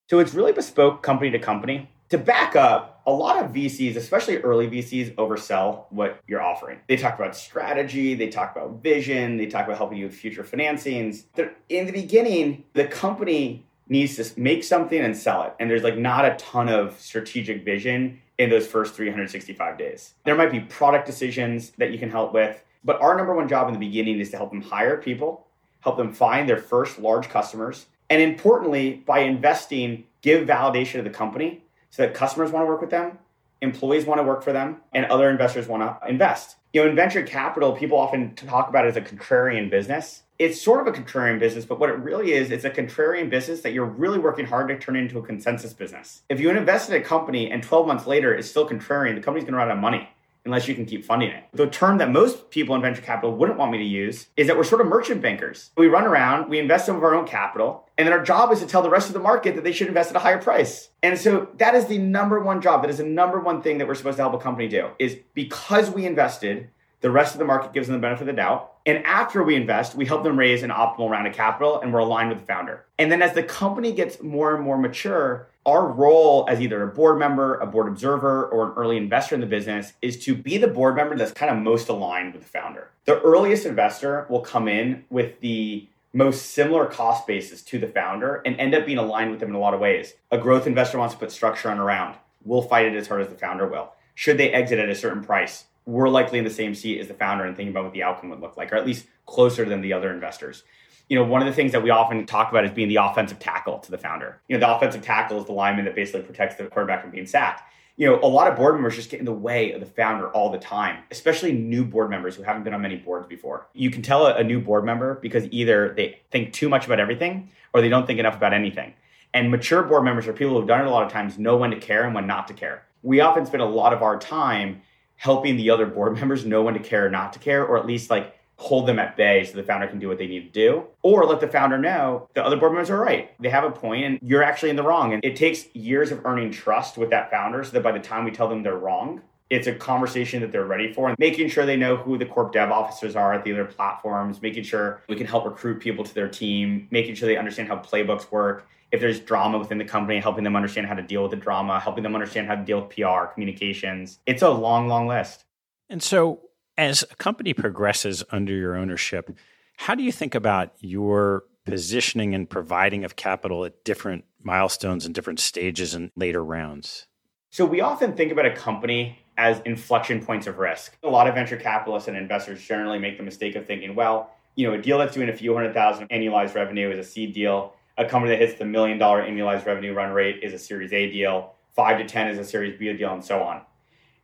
So 0.09 0.19
it's 0.19 0.33
really 0.33 0.51
bespoke 0.51 1.01
company 1.03 1.31
to 1.31 1.39
company. 1.39 1.89
To 2.09 2.17
back 2.17 2.55
up, 2.55 3.01
a 3.05 3.11
lot 3.11 3.43
of 3.43 3.51
VCs, 3.51 3.95
especially 3.95 4.37
early 4.37 4.67
VCs, 4.69 5.15
oversell 5.15 5.85
what 5.89 6.19
you're 6.27 6.41
offering. 6.41 6.79
They 6.87 6.95
talk 6.95 7.17
about 7.17 7.35
strategy, 7.35 8.13
they 8.13 8.27
talk 8.29 8.55
about 8.55 8.83
vision, 8.83 9.37
they 9.37 9.47
talk 9.47 9.65
about 9.65 9.77
helping 9.77 9.97
you 9.97 10.05
with 10.05 10.15
future 10.15 10.43
financings. 10.43 11.23
In 11.69 11.85
the 11.85 11.91
beginning, 11.91 12.65
the 12.73 12.85
company 12.85 13.65
needs 13.89 14.15
to 14.15 14.39
make 14.39 14.63
something 14.63 14.99
and 14.99 15.17
sell 15.17 15.43
it. 15.43 15.53
And 15.59 15.69
there's 15.69 15.83
like 15.83 15.97
not 15.97 16.23
a 16.25 16.35
ton 16.35 16.69
of 16.69 16.99
strategic 16.99 17.65
vision 17.65 18.21
in 18.37 18.49
those 18.49 18.67
first 18.67 18.95
365 18.95 19.77
days. 19.77 20.13
There 20.23 20.35
might 20.35 20.51
be 20.51 20.59
product 20.59 21.05
decisions 21.05 21.71
that 21.77 21.91
you 21.91 21.99
can 21.99 22.09
help 22.09 22.33
with, 22.33 22.63
but 22.83 22.99
our 23.01 23.15
number 23.15 23.35
one 23.35 23.47
job 23.47 23.67
in 23.67 23.73
the 23.73 23.79
beginning 23.79 24.19
is 24.19 24.31
to 24.31 24.37
help 24.37 24.49
them 24.49 24.61
hire 24.61 24.97
people, 24.97 25.47
help 25.81 25.97
them 25.97 26.13
find 26.13 26.49
their 26.49 26.57
first 26.57 26.99
large 26.99 27.29
customers, 27.29 27.85
and 28.09 28.21
importantly, 28.21 29.03
by 29.05 29.19
investing, 29.19 30.05
give 30.21 30.47
validation 30.47 30.93
to 30.93 31.03
the 31.03 31.09
company 31.09 31.63
so 31.89 32.03
that 32.03 32.13
customers 32.13 32.51
want 32.51 32.63
to 32.63 32.67
work 32.67 32.81
with 32.81 32.89
them, 32.89 33.17
employees 33.61 34.05
want 34.05 34.19
to 34.19 34.23
work 34.23 34.43
for 34.43 34.51
them, 34.51 34.77
and 34.93 35.05
other 35.05 35.29
investors 35.29 35.67
want 35.67 35.83
to 35.83 36.09
invest. 36.09 36.57
You 36.73 36.83
know, 36.83 36.89
in 36.89 36.95
venture 36.95 37.23
capital, 37.23 37.73
people 37.73 37.97
often 37.97 38.35
talk 38.35 38.67
about 38.67 38.85
it 38.85 38.89
as 38.89 38.97
a 38.97 39.01
contrarian 39.01 39.69
business. 39.69 40.22
It's 40.43 40.61
sort 40.61 40.85
of 40.85 40.93
a 40.93 40.97
contrarian 40.97 41.39
business, 41.39 41.63
but 41.63 41.79
what 41.79 41.89
it 41.89 41.93
really 41.99 42.33
is, 42.33 42.51
it's 42.51 42.65
a 42.65 42.69
contrarian 42.69 43.29
business 43.29 43.61
that 43.61 43.71
you're 43.71 43.85
really 43.85 44.19
working 44.19 44.45
hard 44.45 44.67
to 44.67 44.77
turn 44.77 44.97
into 44.97 45.17
a 45.17 45.21
consensus 45.21 45.71
business. 45.71 46.23
If 46.27 46.41
you 46.41 46.49
invest 46.49 46.89
in 46.89 46.95
a 46.95 46.99
company 47.01 47.49
and 47.49 47.63
12 47.63 47.87
months 47.87 48.05
later 48.05 48.35
it's 48.35 48.49
still 48.49 48.67
contrarian, 48.67 49.15
the 49.15 49.21
company's 49.21 49.47
to 49.47 49.53
run 49.53 49.69
out 49.69 49.77
of 49.77 49.81
money 49.81 50.09
unless 50.45 50.67
you 50.67 50.75
can 50.75 50.85
keep 50.85 51.05
funding 51.05 51.29
it. 51.29 51.45
The 51.53 51.67
term 51.67 51.97
that 51.99 52.11
most 52.11 52.49
people 52.49 52.75
in 52.75 52.81
venture 52.81 53.01
capital 53.01 53.33
wouldn't 53.33 53.57
want 53.57 53.71
me 53.71 53.77
to 53.77 53.83
use 53.85 54.27
is 54.35 54.47
that 54.47 54.57
we're 54.57 54.65
sort 54.65 54.81
of 54.81 54.87
merchant 54.87 55.21
bankers. 55.21 55.71
We 55.77 55.87
run 55.87 56.03
around, 56.03 56.49
we 56.49 56.59
invest 56.59 56.87
some 56.87 56.97
of 56.97 57.03
our 57.03 57.15
own 57.15 57.25
capital, 57.25 57.87
and 57.97 58.05
then 58.05 58.13
our 58.13 58.23
job 58.23 58.51
is 58.51 58.59
to 58.59 58.65
tell 58.65 58.81
the 58.81 58.89
rest 58.89 59.07
of 59.07 59.13
the 59.13 59.19
market 59.19 59.55
that 59.55 59.63
they 59.63 59.71
should 59.71 59.87
invest 59.87 60.09
at 60.09 60.15
a 60.17 60.19
higher 60.19 60.41
price. 60.41 60.89
And 61.01 61.17
so 61.17 61.47
that 61.57 61.75
is 61.75 61.85
the 61.85 61.97
number 61.97 62.41
one 62.41 62.61
job. 62.61 62.81
That 62.81 62.89
is 62.89 62.97
the 62.97 63.05
number 63.05 63.39
one 63.39 63.61
thing 63.61 63.77
that 63.77 63.87
we're 63.87 63.95
supposed 63.95 64.17
to 64.17 64.23
help 64.23 64.33
a 64.33 64.43
company 64.43 64.67
do 64.67 64.89
is 64.99 65.17
because 65.33 65.89
we 65.89 66.05
invested, 66.05 66.69
the 67.03 67.11
rest 67.11 67.35
of 67.35 67.39
the 67.39 67.45
market 67.45 67.73
gives 67.73 67.87
them 67.87 67.97
the 67.97 68.01
benefit 68.01 68.21
of 68.21 68.27
the 68.27 68.33
doubt. 68.33 68.75
And 68.85 69.05
after 69.05 69.43
we 69.43 69.55
invest, 69.55 69.93
we 69.93 70.05
help 70.05 70.23
them 70.23 70.39
raise 70.39 70.63
an 70.63 70.69
optimal 70.69 71.09
round 71.09 71.27
of 71.27 71.33
capital 71.33 71.81
and 71.81 71.93
we're 71.93 71.99
aligned 71.99 72.29
with 72.29 72.39
the 72.39 72.45
founder. 72.45 72.85
And 72.97 73.11
then 73.11 73.21
as 73.21 73.33
the 73.33 73.43
company 73.43 73.91
gets 73.91 74.23
more 74.23 74.55
and 74.55 74.63
more 74.63 74.77
mature, 74.77 75.49
our 75.65 75.85
role 75.85 76.45
as 76.47 76.61
either 76.61 76.81
a 76.81 76.87
board 76.87 77.19
member, 77.19 77.55
a 77.55 77.67
board 77.67 77.89
observer, 77.89 78.45
or 78.47 78.67
an 78.67 78.73
early 78.77 78.95
investor 78.95 79.35
in 79.35 79.41
the 79.41 79.47
business 79.47 79.91
is 80.01 80.23
to 80.23 80.33
be 80.33 80.57
the 80.57 80.67
board 80.67 80.95
member 80.95 81.17
that's 81.17 81.33
kind 81.33 81.51
of 81.51 81.61
most 81.61 81.89
aligned 81.89 82.33
with 82.33 82.43
the 82.43 82.49
founder. 82.49 82.89
The 83.03 83.19
earliest 83.19 83.65
investor 83.65 84.25
will 84.29 84.41
come 84.41 84.69
in 84.69 85.03
with 85.09 85.41
the 85.41 85.89
most 86.13 86.51
similar 86.51 86.85
cost 86.85 87.27
basis 87.27 87.61
to 87.63 87.79
the 87.79 87.87
founder 87.87 88.41
and 88.45 88.57
end 88.57 88.73
up 88.73 88.85
being 88.85 88.97
aligned 88.97 89.31
with 89.31 89.41
them 89.41 89.49
in 89.49 89.55
a 89.55 89.59
lot 89.59 89.73
of 89.73 89.81
ways. 89.81 90.13
A 90.31 90.37
growth 90.37 90.67
investor 90.67 90.99
wants 90.99 91.15
to 91.15 91.19
put 91.19 91.33
structure 91.33 91.69
on 91.69 91.79
a 91.79 91.83
round. 91.83 92.15
We'll 92.45 92.61
fight 92.61 92.85
it 92.85 92.95
as 92.95 93.07
hard 93.07 93.21
as 93.21 93.27
the 93.27 93.35
founder 93.35 93.67
will. 93.67 93.91
Should 94.15 94.37
they 94.37 94.51
exit 94.51 94.79
at 94.79 94.87
a 94.87 94.95
certain 94.95 95.23
price? 95.23 95.65
We're 95.85 96.09
likely 96.09 96.39
in 96.39 96.45
the 96.45 96.49
same 96.49 96.73
seat 96.75 96.99
as 96.99 97.07
the 97.07 97.13
founder 97.13 97.45
and 97.45 97.55
thinking 97.55 97.73
about 97.73 97.83
what 97.85 97.93
the 97.93 98.03
outcome 98.03 98.29
would 98.29 98.39
look 98.39 98.57
like, 98.57 98.71
or 98.71 98.75
at 98.75 98.85
least 98.85 99.07
closer 99.25 99.65
than 99.65 99.81
the 99.81 99.93
other 99.93 100.11
investors. 100.11 100.63
You 101.09 101.17
know, 101.17 101.25
one 101.25 101.41
of 101.41 101.47
the 101.47 101.53
things 101.53 101.73
that 101.73 101.83
we 101.83 101.89
often 101.89 102.25
talk 102.25 102.49
about 102.49 102.65
is 102.65 102.71
being 102.71 102.87
the 102.87 102.95
offensive 102.95 103.39
tackle 103.39 103.79
to 103.79 103.91
the 103.91 103.97
founder. 103.97 104.41
You 104.47 104.57
know, 104.57 104.65
the 104.65 104.75
offensive 104.75 105.01
tackle 105.01 105.39
is 105.39 105.45
the 105.45 105.51
lineman 105.51 105.85
that 105.85 105.95
basically 105.95 106.21
protects 106.21 106.55
the 106.55 106.65
quarterback 106.65 107.01
from 107.01 107.11
being 107.11 107.25
sacked. 107.25 107.61
You 107.95 108.07
know, 108.07 108.19
a 108.23 108.27
lot 108.27 108.47
of 108.47 108.55
board 108.55 108.73
members 108.73 108.95
just 108.95 109.11
get 109.11 109.19
in 109.19 109.25
the 109.25 109.31
way 109.31 109.73
of 109.73 109.79
the 109.79 109.85
founder 109.85 110.29
all 110.29 110.49
the 110.49 110.57
time, 110.57 111.03
especially 111.11 111.51
new 111.51 111.85
board 111.85 112.09
members 112.09 112.35
who 112.35 112.41
haven't 112.41 112.63
been 112.63 112.73
on 112.73 112.81
many 112.81 112.95
boards 112.95 113.27
before. 113.27 113.67
You 113.73 113.91
can 113.91 114.01
tell 114.01 114.25
a, 114.25 114.35
a 114.35 114.43
new 114.43 114.59
board 114.59 114.83
member 114.83 115.15
because 115.15 115.47
either 115.51 115.93
they 115.93 116.19
think 116.31 116.53
too 116.53 116.69
much 116.69 116.87
about 116.87 116.99
everything 116.99 117.49
or 117.73 117.81
they 117.81 117.89
don't 117.89 118.07
think 118.07 118.19
enough 118.19 118.35
about 118.35 118.53
anything. 118.53 118.93
And 119.33 119.51
mature 119.51 119.83
board 119.83 120.03
members 120.03 120.27
or 120.27 120.33
people 120.33 120.57
who've 120.57 120.67
done 120.67 120.81
it 120.81 120.87
a 120.87 120.89
lot 120.89 121.05
of 121.05 121.11
times 121.11 121.37
know 121.37 121.57
when 121.57 121.71
to 121.71 121.79
care 121.79 122.05
and 122.05 122.15
when 122.15 122.25
not 122.25 122.47
to 122.47 122.53
care. 122.53 122.85
We 123.03 123.19
often 123.19 123.45
spend 123.45 123.61
a 123.61 123.67
lot 123.67 123.93
of 123.93 124.01
our 124.01 124.17
time 124.17 124.81
helping 125.23 125.55
the 125.55 125.69
other 125.69 125.85
board 125.85 126.13
members 126.19 126.45
know 126.45 126.61
when 126.63 126.73
to 126.73 126.81
care 126.81 127.05
or 127.05 127.09
not 127.09 127.31
to 127.31 127.39
care, 127.39 127.65
or 127.65 127.77
at 127.77 127.85
least 127.85 128.09
like 128.09 128.35
hold 128.57 128.87
them 128.87 128.99
at 128.99 129.17
bay 129.17 129.43
so 129.43 129.55
the 129.55 129.63
founder 129.63 129.87
can 129.87 129.97
do 129.97 130.07
what 130.07 130.17
they 130.17 130.27
need 130.27 130.41
to 130.41 130.49
do, 130.51 130.83
or 131.01 131.25
let 131.25 131.39
the 131.39 131.47
founder 131.47 131.77
know 131.77 132.29
the 132.33 132.43
other 132.43 132.57
board 132.57 132.73
members 132.73 132.89
are 132.89 132.99
right. 132.99 133.31
They 133.41 133.49
have 133.49 133.63
a 133.63 133.71
point 133.71 134.05
and 134.05 134.19
you're 134.21 134.43
actually 134.43 134.69
in 134.69 134.75
the 134.75 134.83
wrong. 134.83 135.13
And 135.13 135.23
it 135.23 135.35
takes 135.35 135.73
years 135.73 136.11
of 136.11 136.25
earning 136.25 136.51
trust 136.51 136.97
with 136.97 137.09
that 137.09 137.31
founder 137.31 137.63
so 137.63 137.71
that 137.71 137.83
by 137.83 137.93
the 137.93 137.99
time 137.99 138.25
we 138.25 138.31
tell 138.31 138.47
them 138.47 138.63
they're 138.63 138.77
wrong, 138.77 139.21
it's 139.49 139.67
a 139.67 139.73
conversation 139.73 140.41
that 140.41 140.51
they're 140.51 140.65
ready 140.65 140.91
for 140.91 141.09
and 141.09 141.17
making 141.19 141.49
sure 141.49 141.65
they 141.65 141.77
know 141.77 141.95
who 141.95 142.17
the 142.17 142.25
corp 142.25 142.51
dev 142.51 142.71
officers 142.71 143.15
are 143.15 143.33
at 143.33 143.43
the 143.43 143.51
other 143.53 143.65
platforms, 143.65 144.41
making 144.41 144.63
sure 144.63 145.01
we 145.07 145.15
can 145.15 145.27
help 145.27 145.45
recruit 145.45 145.79
people 145.79 146.03
to 146.03 146.13
their 146.13 146.29
team, 146.29 146.87
making 146.91 147.15
sure 147.15 147.27
they 147.27 147.37
understand 147.37 147.67
how 147.69 147.77
playbooks 147.77 148.31
work, 148.31 148.67
if 148.93 149.01
there's 149.01 149.19
drama 149.19 149.57
within 149.57 149.79
the 149.79 149.85
company, 149.85 150.19
helping 150.19 150.43
them 150.43 150.55
understand 150.55 150.85
how 150.85 150.93
to 150.93 151.01
deal 151.01 151.23
with 151.23 151.31
the 151.31 151.37
drama, 151.37 151.79
helping 151.79 152.03
them 152.03 152.13
understand 152.13 152.47
how 152.47 152.53
to 152.53 152.63
deal 152.63 152.79
with 152.79 152.95
PR, 152.95 153.25
communications. 153.33 154.19
It's 154.27 154.43
a 154.43 154.51
long, 154.51 154.87
long 154.87 155.07
list. 155.07 155.45
And 155.89 156.01
so, 156.01 156.41
as 156.77 157.03
a 157.11 157.15
company 157.15 157.53
progresses 157.55 158.23
under 158.31 158.53
your 158.53 158.75
ownership, 158.75 159.35
how 159.77 159.95
do 159.95 160.03
you 160.03 160.11
think 160.11 160.35
about 160.35 160.73
your 160.79 161.43
positioning 161.65 162.35
and 162.35 162.47
providing 162.47 163.03
of 163.03 163.15
capital 163.15 163.65
at 163.65 163.83
different 163.83 164.25
milestones 164.43 165.07
and 165.07 165.15
different 165.15 165.39
stages 165.39 165.95
and 165.95 166.11
later 166.15 166.43
rounds? 166.45 167.07
So, 167.49 167.65
we 167.65 167.81
often 167.81 168.13
think 168.13 168.31
about 168.31 168.45
a 168.45 168.55
company 168.55 169.17
as 169.39 169.59
inflection 169.65 170.23
points 170.23 170.45
of 170.45 170.59
risk. 170.59 170.95
A 171.01 171.09
lot 171.09 171.27
of 171.27 171.33
venture 171.33 171.57
capitalists 171.57 172.07
and 172.07 172.15
investors 172.15 172.61
generally 172.61 172.99
make 172.99 173.17
the 173.17 173.23
mistake 173.23 173.55
of 173.55 173.65
thinking, 173.65 173.95
well, 173.95 174.29
you 174.53 174.67
know, 174.67 174.75
a 174.75 174.77
deal 174.79 174.99
that's 174.99 175.15
doing 175.15 175.29
a 175.29 175.35
few 175.35 175.55
hundred 175.55 175.73
thousand 175.73 176.09
annualized 176.09 176.53
revenue 176.53 176.91
is 176.91 176.99
a 176.99 177.03
seed 177.03 177.33
deal 177.33 177.73
a 177.97 178.05
company 178.05 178.33
that 178.33 178.39
hits 178.39 178.57
the 178.57 178.65
million 178.65 178.97
dollar 178.97 179.23
annualized 179.23 179.65
revenue 179.65 179.93
run 179.93 180.11
rate 180.11 180.39
is 180.41 180.53
a 180.53 180.59
Series 180.59 180.93
A 180.93 181.09
deal, 181.11 181.53
five 181.75 181.97
to 181.97 182.05
10 182.05 182.27
is 182.27 182.39
a 182.39 182.43
Series 182.43 182.77
B 182.77 182.91
deal, 182.93 183.13
and 183.13 183.23
so 183.23 183.41
on. 183.41 183.61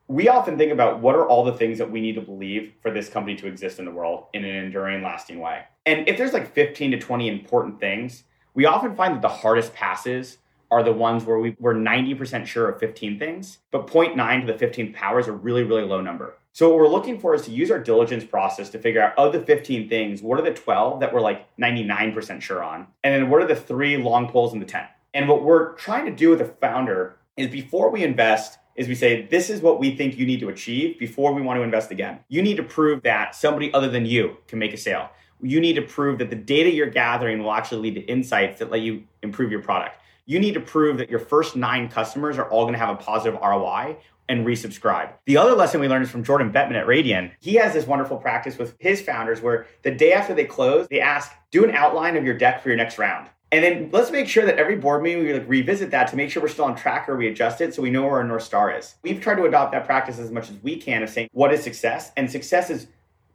We 0.08 0.28
often 0.28 0.58
think 0.58 0.72
about 0.72 1.02
what 1.02 1.16
are 1.16 1.28
all 1.28 1.44
the 1.44 1.54
things 1.54 1.78
that 1.78 1.92
we 1.92 2.02
need 2.02 2.16
to 2.16 2.22
believe 2.22 2.74
for 2.82 2.90
this 2.90 3.10
company 3.10 3.36
to 3.38 3.48
exist 3.48 3.78
in 3.78 3.86
the 3.86 3.92
world 3.92 4.26
in 4.34 4.44
an 4.44 4.56
enduring, 4.56 5.04
lasting 5.04 5.40
way. 5.40 5.66
And 5.86 6.08
if 6.10 6.18
there's 6.18 6.34
like 6.34 6.52
15 6.52 6.92
to 6.92 7.00
20 7.00 7.28
important 7.28 7.80
things, 7.80 8.24
we 8.56 8.66
often 8.66 8.96
find 8.96 9.16
that 9.16 9.22
the 9.22 9.30
hardest 9.30 9.74
passes 9.74 10.40
are 10.72 10.82
the 10.82 10.92
ones 10.92 11.26
where 11.26 11.38
we, 11.38 11.56
we're 11.60 11.76
90% 11.76 12.48
sure 12.48 12.70
of 12.70 12.80
15 12.80 13.20
things, 13.20 13.60
but 13.72 13.88
0.9 13.88 14.46
to 14.46 14.52
the 14.52 14.66
15th 14.66 14.94
power 14.94 15.20
is 15.20 15.28
a 15.28 15.32
really, 15.32 15.64
really 15.64 15.84
low 15.84 16.02
number. 16.02 16.39
So 16.52 16.70
what 16.70 16.80
we're 16.80 16.88
looking 16.88 17.20
for 17.20 17.36
is 17.36 17.44
to 17.44 17.52
use 17.52 17.70
our 17.70 17.80
diligence 17.80 18.24
process 18.24 18.70
to 18.72 18.80
figure 18.80 19.02
out 19.02 19.18
of 19.18 19.34
the 19.34 19.42
15 19.42 19.88
things, 19.88 20.22
what 20.22 20.40
are 20.40 20.44
the 20.44 20.54
12 20.54 21.00
that 21.00 21.14
we're 21.14 21.22
like 21.22 21.46
99% 21.58 22.42
sure 22.42 22.64
on? 22.64 22.88
And 23.04 23.14
then 23.14 23.30
what 23.30 23.42
are 23.42 23.48
the 23.48 23.56
three 23.56 23.98
long 23.98 24.28
poles 24.28 24.54
in 24.54 24.60
the 24.60 24.66
10? 24.66 24.84
And 25.14 25.30
what 25.30 25.44
we're 25.44 25.74
trying 25.74 26.06
to 26.06 26.12
do 26.12 26.30
with 26.32 26.42
a 26.42 26.46
founder 26.46 27.18
is 27.38 27.48
before 27.48 27.92
we 27.92 28.04
invest, 28.04 28.58
is 28.76 28.88
we 28.88 28.96
say, 28.96 29.28
this 29.28 29.50
is 29.50 29.62
what 29.62 29.80
we 29.80 29.96
think 29.96 30.18
you 30.18 30.26
need 30.26 30.40
to 30.40 30.50
achieve 30.50 30.98
before 31.00 31.34
we 31.34 31.42
want 31.42 31.58
to 31.58 31.64
invest 31.64 31.92
again. 31.92 32.20
You 32.30 32.42
need 32.42 32.58
to 32.58 32.64
prove 32.64 33.04
that 33.04 33.36
somebody 33.36 33.72
other 33.74 33.90
than 33.90 34.06
you 34.06 34.38
can 34.48 34.60
make 34.60 34.74
a 34.74 34.78
sale. 34.78 35.10
You 35.42 35.62
need 35.62 35.74
to 35.74 35.82
prove 35.82 36.18
that 36.20 36.30
the 36.30 36.36
data 36.36 36.72
you're 36.72 36.90
gathering 36.90 37.44
will 37.44 37.52
actually 37.52 37.82
lead 37.82 37.96
to 37.96 38.02
insights 38.02 38.60
that 38.60 38.72
let 38.72 38.82
you 38.82 39.04
improve 39.24 39.52
your 39.52 39.62
product. 39.62 40.02
You 40.26 40.40
need 40.40 40.54
to 40.56 40.60
prove 40.60 40.98
that 40.98 41.10
your 41.10 41.20
first 41.20 41.56
nine 41.56 41.90
customers 41.90 42.38
are 42.38 42.50
all 42.50 42.64
going 42.64 42.74
to 42.74 42.80
have 42.80 42.90
a 42.90 42.96
positive 42.96 43.40
ROI 43.42 43.98
and 44.30 44.46
resubscribe. 44.46 45.12
The 45.26 45.38
other 45.38 45.54
lesson 45.54 45.82
we 45.82 45.88
learned 45.88 46.06
is 46.06 46.12
from 46.12 46.24
Jordan 46.24 46.54
Bettman 46.54 46.76
at 46.76 46.88
Radian. 46.88 47.32
He 47.42 47.56
has 47.56 47.74
this 47.74 47.88
wonderful 47.88 48.18
practice 48.18 48.58
with 48.58 48.76
his 48.80 49.02
founders 49.02 49.42
where 49.42 49.68
the 49.82 49.92
day 49.92 50.14
after 50.14 50.34
they 50.34 50.46
close, 50.46 50.88
they 50.90 51.02
ask, 51.02 51.32
do 51.52 51.66
an 51.66 51.72
outline 51.72 52.16
of 52.16 52.24
your 52.24 52.38
deck 52.38 52.62
for 52.62 52.70
your 52.70 52.78
next 52.78 52.98
round. 52.98 53.28
And 53.52 53.64
then 53.64 53.90
let's 53.92 54.12
make 54.12 54.28
sure 54.28 54.46
that 54.46 54.60
every 54.60 54.76
board 54.76 55.02
meeting 55.02 55.24
we 55.24 55.34
like 55.34 55.50
revisit 55.50 55.90
that 55.90 56.08
to 56.10 56.16
make 56.16 56.30
sure 56.30 56.44
we're 56.44 56.50
still 56.50 56.66
on 56.66 56.76
track 56.76 57.10
or 57.10 57.18
we 57.18 57.28
adjust 57.28 57.62
it 57.62 57.74
so 57.74 57.82
we 57.82 57.90
know 57.90 58.04
where 58.04 58.18
our 58.18 58.24
North 58.24 58.44
Star 58.44 58.72
is. 58.72 58.96
We've 59.02 59.20
tried 59.20 59.36
to 59.36 59.46
adopt 59.46 59.72
that 59.72 59.86
practice 59.86 60.20
as 60.20 60.30
much 60.30 60.52
as 60.52 60.58
we 60.62 60.78
can 60.78 61.02
of 61.02 61.10
saying 61.10 61.30
what 61.32 61.52
is 61.52 61.64
success? 61.64 62.12
And 62.16 62.30
success 62.30 62.70
is 62.70 62.88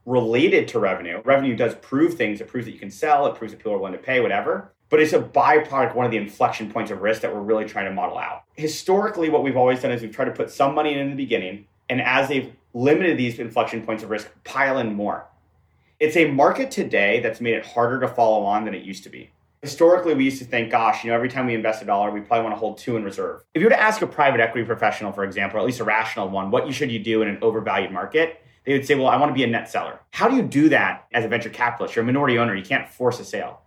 related 0.07 0.69
to 0.69 0.79
revenue. 0.79 1.21
Revenue 1.25 1.57
does 1.57 1.75
prove 1.77 2.15
things. 2.15 2.41
It 2.41 2.47
proves 2.47 2.67
that 2.67 2.73
you 2.73 2.79
can 2.79 2.91
sell, 2.91 3.27
it 3.27 3.35
proves 3.35 3.53
that 3.53 3.59
people 3.59 3.73
are 3.73 3.79
willing 3.79 3.95
to 3.95 3.99
pay, 3.99 4.21
whatever. 4.21 4.74
But 4.91 5.01
it's 5.01 5.13
a 5.13 5.21
byproduct, 5.21 5.95
one 5.95 6.07
of 6.07 6.13
the 6.13 6.19
inflection 6.19 6.71
points 6.71 6.91
of 6.91 7.01
risk 7.01 7.23
that 7.23 7.35
we're 7.35 7.41
really 7.41 7.65
trying 7.65 7.87
to 7.87 7.93
model 7.93 8.19
out. 8.19 8.45
Historically, 8.55 9.29
what 9.29 9.43
we've 9.43 9.57
always 9.57 9.81
done 9.81 9.91
is 9.91 10.03
we've 10.03 10.15
tried 10.15 10.27
to 10.27 10.33
put 10.33 10.51
some 10.51 10.75
money 10.75 10.93
in, 10.93 10.99
in 10.99 11.11
the 11.11 11.17
beginning, 11.17 11.67
and 11.89 12.01
as 12.01 12.29
they've 12.29 12.53
limited 12.75 13.17
these 13.17 13.39
inflection 13.39 13.83
points 13.83 14.03
of 14.03 14.11
risk, 14.11 14.31
pile 14.45 14.79
in 14.79 14.95
more. 14.95 15.27
It's 16.01 16.17
a 16.17 16.31
market 16.31 16.71
today 16.71 17.21
that's 17.21 17.41
made 17.41 17.55
it 17.55 17.65
harder 17.65 18.01
to 18.01 18.09
follow 18.09 18.45
on 18.45 18.65
than 18.65 18.75
it 18.75 18.85
used 18.85 19.05
to 19.05 19.11
be. 19.11 19.31
Historically 19.63 20.13
we 20.13 20.25
used 20.25 20.39
to 20.41 20.45
think 20.45 20.71
gosh 20.71 21.03
you 21.03 21.11
know 21.11 21.17
every 21.17 21.31
time 21.31 21.47
we 21.47 21.55
invest 21.55 21.81
a 21.81 21.87
dollar 21.87 22.11
we 22.11 22.21
probably 22.21 22.45
want 22.45 22.55
to 22.55 22.59
hold 22.59 22.77
two 22.77 22.99
in 22.99 23.05
reserve. 23.05 23.43
If 23.55 23.63
you 23.63 23.67
were 23.67 23.71
to 23.71 23.81
ask 23.81 24.03
a 24.03 24.07
private 24.07 24.41
equity 24.41 24.67
professional 24.67 25.11
for 25.11 25.25
example 25.25 25.57
or 25.57 25.61
at 25.61 25.67
least 25.67 25.81
a 25.81 25.85
rational 25.85 26.29
one 26.29 26.51
what 26.51 26.71
should 26.75 26.93
you 26.93 26.99
do 26.99 27.23
in 27.23 27.29
an 27.29 27.39
overvalued 27.41 27.91
market? 27.91 28.43
They 28.67 28.75
would 28.75 28.87
say 28.87 28.95
well 28.95 29.07
i 29.07 29.17
want 29.17 29.31
to 29.31 29.35
be 29.35 29.45
a 29.45 29.47
net 29.47 29.71
seller. 29.71 30.01
How 30.11 30.29
do 30.29 30.37
you 30.37 30.43
do 30.43 30.69
that 30.69 31.07
as 31.15 31.25
a 31.25 31.29
venture 31.29 31.49
capitalist? 31.49 31.97
You're 31.97 32.03
a 32.03 32.07
minority 32.07 32.39
owner 32.39 32.55
you 32.55 32.63
can't 32.63 32.87
force 32.87 33.19
a 33.21 33.25
sale 33.25 33.63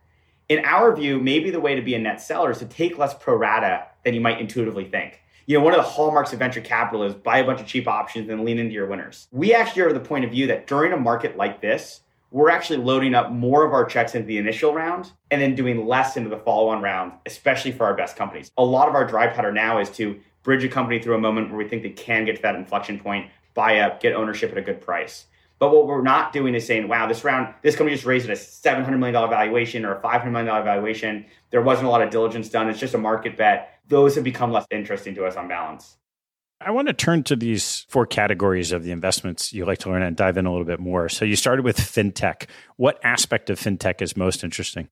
in 0.49 0.63
our 0.65 0.95
view 0.95 1.19
maybe 1.19 1.49
the 1.49 1.59
way 1.59 1.75
to 1.75 1.81
be 1.81 1.95
a 1.95 1.99
net 1.99 2.21
seller 2.21 2.51
is 2.51 2.59
to 2.59 2.65
take 2.65 2.97
less 2.97 3.13
pro 3.13 3.35
rata 3.35 3.85
than 4.03 4.13
you 4.13 4.21
might 4.21 4.39
intuitively 4.39 4.85
think 4.85 5.21
you 5.47 5.57
know, 5.57 5.63
one 5.63 5.73
of 5.73 5.77
the 5.77 5.89
hallmarks 5.89 6.33
of 6.33 6.39
venture 6.39 6.59
capital 6.59 7.03
is 7.03 7.13
buy 7.13 7.37
a 7.37 7.45
bunch 7.45 7.61
of 7.61 7.67
cheap 7.67 7.87
options 7.87 8.29
and 8.29 8.43
lean 8.43 8.59
into 8.59 8.73
your 8.73 8.85
winners. 8.85 9.29
We 9.31 9.53
actually 9.53 9.83
are 9.83 9.87
of 9.87 9.93
the 9.93 10.01
point 10.01 10.25
of 10.25 10.31
view 10.31 10.47
that 10.47 10.67
during 10.67 10.91
a 10.91 10.97
market 10.97 11.37
like 11.37 11.61
this, 11.61 12.01
we're 12.31 12.49
actually 12.49 12.79
loading 12.79 13.15
up 13.15 13.31
more 13.31 13.65
of 13.65 13.71
our 13.71 13.85
checks 13.85 14.13
into 14.13 14.27
the 14.27 14.37
initial 14.37 14.73
round 14.73 15.09
and 15.31 15.41
then 15.41 15.55
doing 15.55 15.87
less 15.87 16.17
into 16.17 16.29
the 16.29 16.37
follow 16.37 16.67
on 16.67 16.81
round, 16.81 17.13
especially 17.25 17.71
for 17.71 17.85
our 17.85 17.93
best 17.93 18.17
companies. 18.17 18.51
A 18.57 18.63
lot 18.63 18.89
of 18.89 18.95
our 18.95 19.05
dry 19.05 19.27
powder 19.27 19.53
now 19.53 19.79
is 19.79 19.89
to 19.91 20.19
bridge 20.43 20.65
a 20.65 20.67
company 20.67 21.01
through 21.01 21.15
a 21.15 21.19
moment 21.19 21.47
where 21.47 21.57
we 21.57 21.67
think 21.69 21.81
they 21.81 21.91
can 21.91 22.25
get 22.25 22.35
to 22.35 22.41
that 22.41 22.55
inflection 22.55 22.99
point, 22.99 23.31
buy 23.53 23.79
up, 23.79 24.01
get 24.01 24.13
ownership 24.13 24.51
at 24.51 24.57
a 24.57 24.61
good 24.61 24.81
price. 24.81 25.27
But 25.59 25.71
what 25.71 25.87
we're 25.87 26.01
not 26.01 26.33
doing 26.33 26.53
is 26.53 26.65
saying, 26.65 26.87
wow, 26.87 27.07
this 27.07 27.23
round, 27.23 27.53
this 27.63 27.75
company 27.75 27.95
just 27.95 28.05
raised 28.05 28.29
at 28.29 28.37
a 28.37 28.39
$700 28.39 28.99
million 28.99 29.13
valuation 29.29 29.85
or 29.85 29.95
a 29.95 30.01
$500 30.01 30.31
million 30.31 30.45
valuation. 30.45 31.25
There 31.49 31.61
wasn't 31.61 31.87
a 31.87 31.89
lot 31.89 32.01
of 32.01 32.09
diligence 32.11 32.49
done. 32.49 32.69
It's 32.69 32.79
just 32.79 32.93
a 32.93 32.99
market 32.99 33.37
bet. 33.37 33.79
Those 33.87 34.15
have 34.15 34.23
become 34.23 34.51
less 34.51 34.67
interesting 34.69 35.15
to 35.15 35.25
us 35.25 35.35
on 35.35 35.47
balance. 35.47 35.97
I 36.59 36.71
want 36.71 36.87
to 36.87 36.93
turn 36.93 37.23
to 37.23 37.35
these 37.35 37.85
four 37.89 38.07
categories 38.07 38.71
of 38.71 38.83
the 38.83 38.91
investments 38.91 39.53
you 39.53 39.65
like 39.65 39.77
to 39.79 39.89
learn 39.89 40.01
and 40.01 40.15
dive 40.15 40.37
in 40.37 40.47
a 40.47 40.51
little 40.51 40.65
bit 40.65 40.79
more. 40.79 41.07
So 41.07 41.23
you 41.23 41.35
started 41.35 41.63
with 41.63 41.77
fintech. 41.77 42.47
What 42.77 42.99
aspect 43.03 43.49
of 43.49 43.59
fintech 43.59 44.01
is 44.01 44.17
most 44.17 44.43
interesting? 44.43 44.89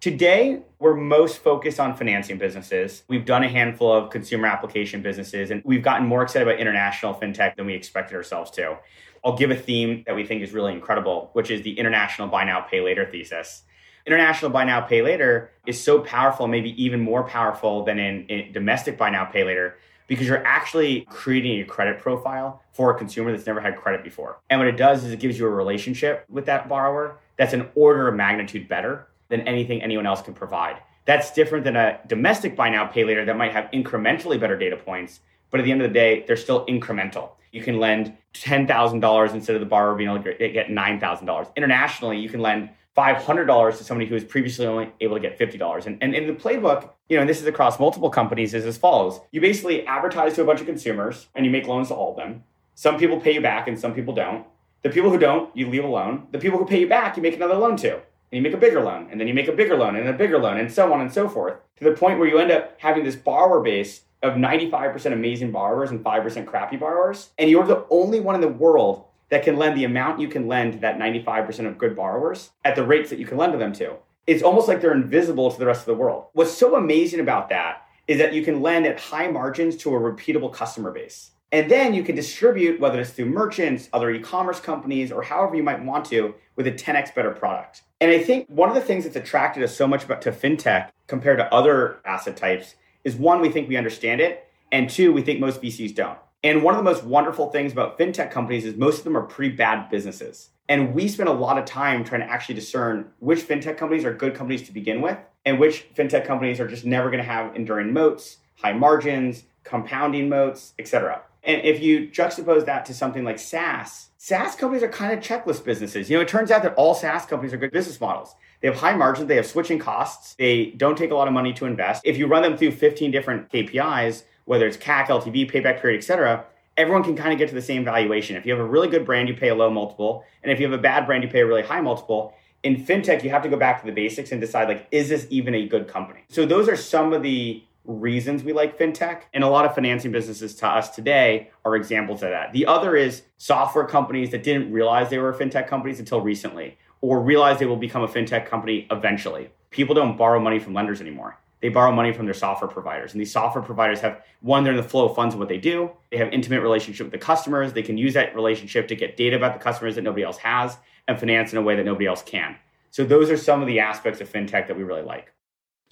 Today, 0.00 0.62
we're 0.80 0.96
most 0.96 1.38
focused 1.38 1.78
on 1.78 1.94
financing 1.94 2.36
businesses. 2.36 3.04
We've 3.06 3.24
done 3.24 3.44
a 3.44 3.48
handful 3.48 3.92
of 3.92 4.10
consumer 4.10 4.48
application 4.48 5.00
businesses, 5.00 5.52
and 5.52 5.62
we've 5.64 5.82
gotten 5.82 6.08
more 6.08 6.22
excited 6.22 6.48
about 6.48 6.58
international 6.58 7.14
fintech 7.14 7.56
than 7.56 7.66
we 7.66 7.74
expected 7.74 8.16
ourselves 8.16 8.50
to. 8.52 8.78
I'll 9.24 9.36
give 9.36 9.50
a 9.50 9.56
theme 9.56 10.02
that 10.06 10.16
we 10.16 10.24
think 10.24 10.42
is 10.42 10.52
really 10.52 10.72
incredible, 10.72 11.30
which 11.32 11.50
is 11.50 11.62
the 11.62 11.78
international 11.78 12.28
buy 12.28 12.44
now, 12.44 12.60
pay 12.60 12.80
later 12.80 13.06
thesis. 13.06 13.62
International 14.04 14.50
buy 14.50 14.64
now, 14.64 14.80
pay 14.80 15.00
later 15.00 15.52
is 15.64 15.80
so 15.80 16.00
powerful, 16.00 16.48
maybe 16.48 16.82
even 16.82 17.00
more 17.00 17.22
powerful 17.22 17.84
than 17.84 18.00
in, 18.00 18.26
in 18.26 18.52
domestic 18.52 18.98
buy 18.98 19.10
now, 19.10 19.24
pay 19.24 19.44
later, 19.44 19.76
because 20.08 20.26
you're 20.26 20.44
actually 20.44 21.02
creating 21.02 21.60
a 21.60 21.64
credit 21.64 22.00
profile 22.00 22.60
for 22.72 22.90
a 22.90 22.98
consumer 22.98 23.30
that's 23.30 23.46
never 23.46 23.60
had 23.60 23.76
credit 23.76 24.02
before. 24.02 24.40
And 24.50 24.58
what 24.58 24.66
it 24.66 24.76
does 24.76 25.04
is 25.04 25.12
it 25.12 25.20
gives 25.20 25.38
you 25.38 25.46
a 25.46 25.50
relationship 25.50 26.24
with 26.28 26.46
that 26.46 26.68
borrower 26.68 27.18
that's 27.36 27.52
an 27.52 27.68
order 27.76 28.08
of 28.08 28.14
magnitude 28.16 28.68
better 28.68 29.06
than 29.28 29.42
anything 29.42 29.82
anyone 29.82 30.06
else 30.06 30.20
can 30.20 30.34
provide. 30.34 30.78
That's 31.04 31.32
different 31.32 31.64
than 31.64 31.76
a 31.76 32.00
domestic 32.06 32.56
buy 32.56 32.70
now, 32.70 32.86
pay 32.86 33.04
later 33.04 33.24
that 33.24 33.36
might 33.36 33.52
have 33.52 33.70
incrementally 33.72 34.38
better 34.38 34.58
data 34.58 34.76
points, 34.76 35.20
but 35.50 35.60
at 35.60 35.64
the 35.64 35.72
end 35.72 35.80
of 35.80 35.88
the 35.88 35.94
day, 35.94 36.24
they're 36.26 36.36
still 36.36 36.66
incremental. 36.66 37.30
You 37.52 37.62
can 37.62 37.78
lend 37.78 38.16
$10,000 38.34 39.34
instead 39.34 39.54
of 39.54 39.60
the 39.60 39.66
borrower 39.66 39.94
being 39.94 40.10
able 40.10 40.22
to 40.22 40.34
get 40.48 40.68
$9,000. 40.68 41.56
Internationally, 41.56 42.18
you 42.18 42.28
can 42.28 42.40
lend 42.40 42.70
$500 42.96 43.78
to 43.78 43.84
somebody 43.84 44.06
who 44.06 44.14
was 44.14 44.24
previously 44.24 44.66
only 44.66 44.90
able 45.00 45.16
to 45.16 45.20
get 45.20 45.38
$50. 45.38 45.86
And, 45.86 45.98
and 46.02 46.14
in 46.14 46.26
the 46.26 46.32
playbook, 46.32 46.90
you 47.08 47.16
know, 47.16 47.20
and 47.20 47.28
this 47.28 47.40
is 47.40 47.46
across 47.46 47.78
multiple 47.78 48.10
companies, 48.10 48.54
is 48.54 48.66
as 48.66 48.76
follows. 48.76 49.20
You 49.30 49.40
basically 49.40 49.86
advertise 49.86 50.34
to 50.34 50.42
a 50.42 50.44
bunch 50.44 50.60
of 50.60 50.66
consumers 50.66 51.28
and 51.34 51.44
you 51.44 51.50
make 51.50 51.66
loans 51.66 51.88
to 51.88 51.94
all 51.94 52.10
of 52.10 52.16
them. 52.16 52.44
Some 52.74 52.98
people 52.98 53.20
pay 53.20 53.34
you 53.34 53.40
back 53.40 53.68
and 53.68 53.78
some 53.78 53.94
people 53.94 54.14
don't. 54.14 54.46
The 54.82 54.90
people 54.90 55.10
who 55.10 55.18
don't, 55.18 55.54
you 55.56 55.68
leave 55.68 55.84
alone. 55.84 56.26
The 56.32 56.38
people 56.38 56.58
who 56.58 56.66
pay 56.66 56.80
you 56.80 56.88
back, 56.88 57.16
you 57.16 57.22
make 57.22 57.36
another 57.36 57.54
loan 57.54 57.76
to. 57.78 57.94
And 57.94 58.38
you 58.38 58.42
make 58.42 58.54
a 58.54 58.56
bigger 58.56 58.82
loan, 58.82 59.08
and 59.10 59.20
then 59.20 59.28
you 59.28 59.34
make 59.34 59.48
a 59.48 59.52
bigger 59.52 59.76
loan, 59.76 59.94
and 59.94 60.08
a 60.08 60.12
bigger 60.14 60.38
loan, 60.38 60.56
and 60.56 60.72
so 60.72 60.90
on 60.92 61.02
and 61.02 61.12
so 61.12 61.28
forth, 61.28 61.58
to 61.76 61.84
the 61.84 61.92
point 61.92 62.18
where 62.18 62.26
you 62.26 62.38
end 62.38 62.50
up 62.50 62.80
having 62.80 63.04
this 63.04 63.14
borrower 63.14 63.60
base 63.60 64.04
of 64.22 64.34
95% 64.34 65.12
amazing 65.12 65.50
borrowers 65.50 65.90
and 65.90 66.04
5% 66.04 66.46
crappy 66.46 66.76
borrowers. 66.76 67.30
And 67.38 67.50
you're 67.50 67.66
the 67.66 67.84
only 67.90 68.20
one 68.20 68.34
in 68.34 68.40
the 68.40 68.48
world 68.48 69.04
that 69.30 69.42
can 69.42 69.56
lend 69.56 69.76
the 69.76 69.84
amount 69.84 70.20
you 70.20 70.28
can 70.28 70.46
lend 70.46 70.74
to 70.74 70.78
that 70.80 70.98
95% 70.98 71.66
of 71.66 71.78
good 71.78 71.96
borrowers 71.96 72.50
at 72.64 72.76
the 72.76 72.84
rates 72.84 73.10
that 73.10 73.18
you 73.18 73.26
can 73.26 73.38
lend 73.38 73.52
to 73.52 73.58
them 73.58 73.72
to. 73.72 73.94
It's 74.26 74.42
almost 74.42 74.68
like 74.68 74.80
they're 74.80 74.92
invisible 74.92 75.50
to 75.50 75.58
the 75.58 75.66
rest 75.66 75.80
of 75.80 75.86
the 75.86 75.94
world. 75.94 76.26
What's 76.34 76.52
so 76.52 76.76
amazing 76.76 77.20
about 77.20 77.48
that 77.48 77.86
is 78.06 78.18
that 78.18 78.34
you 78.34 78.44
can 78.44 78.62
lend 78.62 78.86
at 78.86 79.00
high 79.00 79.28
margins 79.28 79.76
to 79.78 79.94
a 79.94 79.98
repeatable 79.98 80.52
customer 80.52 80.90
base. 80.90 81.30
And 81.50 81.70
then 81.70 81.92
you 81.92 82.02
can 82.02 82.14
distribute, 82.14 82.80
whether 82.80 83.00
it's 83.00 83.10
through 83.10 83.26
merchants, 83.26 83.88
other 83.92 84.10
e 84.10 84.20
commerce 84.20 84.60
companies, 84.60 85.12
or 85.12 85.22
however 85.22 85.54
you 85.54 85.62
might 85.62 85.84
want 85.84 86.06
to, 86.06 86.34
with 86.56 86.66
a 86.66 86.72
10x 86.72 87.14
better 87.14 87.30
product. 87.30 87.82
And 88.00 88.10
I 88.10 88.18
think 88.18 88.46
one 88.48 88.68
of 88.68 88.74
the 88.74 88.80
things 88.80 89.04
that's 89.04 89.16
attracted 89.16 89.62
us 89.62 89.76
so 89.76 89.86
much 89.86 90.04
about, 90.04 90.22
to 90.22 90.32
fintech 90.32 90.90
compared 91.06 91.38
to 91.38 91.54
other 91.54 91.98
asset 92.04 92.36
types 92.36 92.74
is 93.04 93.16
one, 93.16 93.40
we 93.40 93.48
think 93.48 93.68
we 93.68 93.76
understand 93.76 94.20
it, 94.20 94.48
and 94.70 94.88
two, 94.88 95.12
we 95.12 95.22
think 95.22 95.40
most 95.40 95.60
VCs 95.60 95.94
don't. 95.94 96.18
And 96.44 96.62
one 96.62 96.74
of 96.74 96.78
the 96.78 96.90
most 96.90 97.04
wonderful 97.04 97.50
things 97.50 97.72
about 97.72 97.98
fintech 97.98 98.30
companies 98.30 98.64
is 98.64 98.76
most 98.76 98.98
of 98.98 99.04
them 99.04 99.16
are 99.16 99.22
pretty 99.22 99.54
bad 99.54 99.90
businesses. 99.90 100.50
And 100.68 100.94
we 100.94 101.06
spend 101.06 101.28
a 101.28 101.32
lot 101.32 101.58
of 101.58 101.64
time 101.64 102.04
trying 102.04 102.22
to 102.22 102.26
actually 102.26 102.56
discern 102.56 103.10
which 103.20 103.40
fintech 103.40 103.76
companies 103.76 104.04
are 104.04 104.12
good 104.12 104.34
companies 104.34 104.62
to 104.62 104.72
begin 104.72 105.00
with 105.00 105.18
and 105.44 105.58
which 105.58 105.86
fintech 105.94 106.26
companies 106.26 106.58
are 106.60 106.66
just 106.66 106.84
never 106.84 107.10
going 107.10 107.22
to 107.22 107.28
have 107.28 107.54
enduring 107.54 107.92
moats, 107.92 108.38
high 108.60 108.72
margins, 108.72 109.44
compounding 109.64 110.28
moats, 110.28 110.74
etc. 110.78 111.22
And 111.44 111.62
if 111.62 111.82
you 111.82 112.08
juxtapose 112.08 112.64
that 112.66 112.86
to 112.86 112.94
something 112.94 113.24
like 113.24 113.38
SaaS, 113.38 114.08
SaaS 114.18 114.54
companies 114.54 114.82
are 114.82 114.88
kind 114.88 115.12
of 115.12 115.18
checklist 115.22 115.64
businesses. 115.64 116.08
You 116.08 116.16
know, 116.16 116.22
it 116.22 116.28
turns 116.28 116.50
out 116.50 116.62
that 116.62 116.74
all 116.74 116.94
SaaS 116.94 117.26
companies 117.26 117.52
are 117.52 117.56
good 117.56 117.72
business 117.72 118.00
models. 118.00 118.34
They 118.62 118.68
have 118.68 118.76
high 118.76 118.94
margins, 118.94 119.26
they 119.26 119.36
have 119.36 119.46
switching 119.46 119.78
costs, 119.78 120.34
they 120.34 120.66
don't 120.76 120.96
take 120.96 121.10
a 121.10 121.14
lot 121.14 121.26
of 121.26 121.34
money 121.34 121.52
to 121.54 121.66
invest. 121.66 122.02
If 122.04 122.16
you 122.16 122.28
run 122.28 122.42
them 122.42 122.56
through 122.56 122.70
15 122.70 123.10
different 123.10 123.50
KPIs, 123.50 124.22
whether 124.44 124.66
it's 124.66 124.76
CAC, 124.76 125.08
LTV, 125.08 125.50
payback 125.50 125.80
period, 125.80 125.98
et 125.98 126.04
cetera, 126.04 126.44
everyone 126.76 127.02
can 127.02 127.16
kind 127.16 127.32
of 127.32 127.38
get 127.38 127.48
to 127.48 127.54
the 127.54 127.62
same 127.62 127.84
valuation. 127.84 128.36
If 128.36 128.46
you 128.46 128.52
have 128.52 128.60
a 128.60 128.68
really 128.68 128.88
good 128.88 129.04
brand, 129.04 129.28
you 129.28 129.34
pay 129.34 129.48
a 129.48 129.54
low 129.54 129.68
multiple. 129.68 130.24
And 130.42 130.52
if 130.52 130.60
you 130.60 130.66
have 130.70 130.78
a 130.78 130.82
bad 130.82 131.06
brand, 131.06 131.22
you 131.24 131.28
pay 131.28 131.40
a 131.40 131.46
really 131.46 131.62
high 131.62 131.80
multiple. 131.80 132.34
In 132.62 132.76
fintech, 132.76 133.24
you 133.24 133.30
have 133.30 133.42
to 133.42 133.48
go 133.48 133.56
back 133.56 133.80
to 133.80 133.86
the 133.86 133.92
basics 133.92 134.30
and 134.30 134.40
decide 134.40 134.68
like, 134.68 134.86
is 134.92 135.08
this 135.08 135.26
even 135.28 135.54
a 135.54 135.66
good 135.66 135.88
company? 135.88 136.20
So 136.28 136.46
those 136.46 136.68
are 136.68 136.76
some 136.76 137.12
of 137.12 137.22
the 137.22 137.64
reasons 137.84 138.44
we 138.44 138.52
like 138.52 138.78
fintech. 138.78 139.22
And 139.34 139.42
a 139.42 139.48
lot 139.48 139.64
of 139.64 139.74
financing 139.74 140.12
businesses 140.12 140.54
to 140.56 140.68
us 140.68 140.90
today 140.90 141.50
are 141.64 141.74
examples 141.74 142.22
of 142.22 142.30
that. 142.30 142.52
The 142.52 142.66
other 142.66 142.94
is 142.94 143.22
software 143.38 143.86
companies 143.86 144.30
that 144.30 144.44
didn't 144.44 144.72
realize 144.72 145.10
they 145.10 145.18
were 145.18 145.32
fintech 145.32 145.66
companies 145.66 145.98
until 145.98 146.20
recently, 146.20 146.78
or 147.02 147.20
realize 147.20 147.58
they 147.58 147.66
will 147.66 147.76
become 147.76 148.02
a 148.02 148.08
fintech 148.08 148.46
company 148.46 148.86
eventually. 148.90 149.50
People 149.70 149.94
don't 149.94 150.16
borrow 150.16 150.40
money 150.40 150.58
from 150.58 150.72
lenders 150.72 151.02
anymore 151.02 151.36
they 151.62 151.68
borrow 151.68 151.92
money 151.92 152.12
from 152.12 152.26
their 152.26 152.34
software 152.34 152.68
providers. 152.68 153.12
And 153.12 153.20
these 153.20 153.32
software 153.32 153.62
providers 153.62 154.00
have 154.00 154.22
one, 154.40 154.64
they're 154.64 154.72
in 154.72 154.76
the 154.76 154.82
flow 154.82 155.08
of 155.08 155.14
funds 155.14 155.34
of 155.34 155.38
what 155.38 155.48
they 155.48 155.58
do. 155.58 155.90
They 156.10 156.16
have 156.18 156.32
intimate 156.32 156.60
relationship 156.60 157.06
with 157.06 157.12
the 157.12 157.24
customers. 157.24 157.72
They 157.72 157.82
can 157.82 157.96
use 157.96 158.14
that 158.14 158.34
relationship 158.34 158.88
to 158.88 158.96
get 158.96 159.16
data 159.16 159.36
about 159.36 159.54
the 159.54 159.62
customers 159.62 159.94
that 159.94 160.02
nobody 160.02 160.24
else 160.24 160.38
has 160.38 160.76
and 161.06 161.18
finance 161.18 161.52
in 161.52 161.58
a 161.58 161.62
way 161.62 161.76
that 161.76 161.84
nobody 161.84 162.06
else 162.06 162.22
can. 162.22 162.56
So 162.90 163.04
those 163.04 163.30
are 163.30 163.36
some 163.36 163.60
of 163.60 163.68
the 163.68 163.78
aspects 163.78 164.20
of 164.20 164.30
fintech 164.30 164.66
that 164.66 164.76
we 164.76 164.82
really 164.82 165.02
like. 165.02 165.32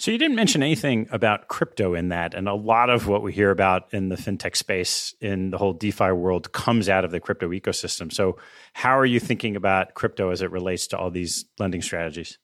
So 0.00 0.10
you 0.10 0.16
didn't 0.16 0.36
mention 0.36 0.62
anything 0.62 1.08
about 1.10 1.48
crypto 1.48 1.92
in 1.92 2.08
that, 2.08 2.32
and 2.32 2.48
a 2.48 2.54
lot 2.54 2.88
of 2.88 3.06
what 3.06 3.22
we 3.22 3.34
hear 3.34 3.50
about 3.50 3.92
in 3.92 4.08
the 4.08 4.16
fintech 4.16 4.56
space 4.56 5.14
in 5.20 5.50
the 5.50 5.58
whole 5.58 5.74
DeFi 5.74 6.12
world 6.12 6.52
comes 6.52 6.88
out 6.88 7.04
of 7.04 7.10
the 7.10 7.20
crypto 7.20 7.50
ecosystem. 7.50 8.10
So 8.10 8.38
how 8.72 8.98
are 8.98 9.04
you 9.04 9.20
thinking 9.20 9.56
about 9.56 9.92
crypto 9.92 10.30
as 10.30 10.40
it 10.40 10.50
relates 10.50 10.86
to 10.86 10.98
all 10.98 11.10
these 11.10 11.44
lending 11.58 11.82
strategies? 11.82 12.38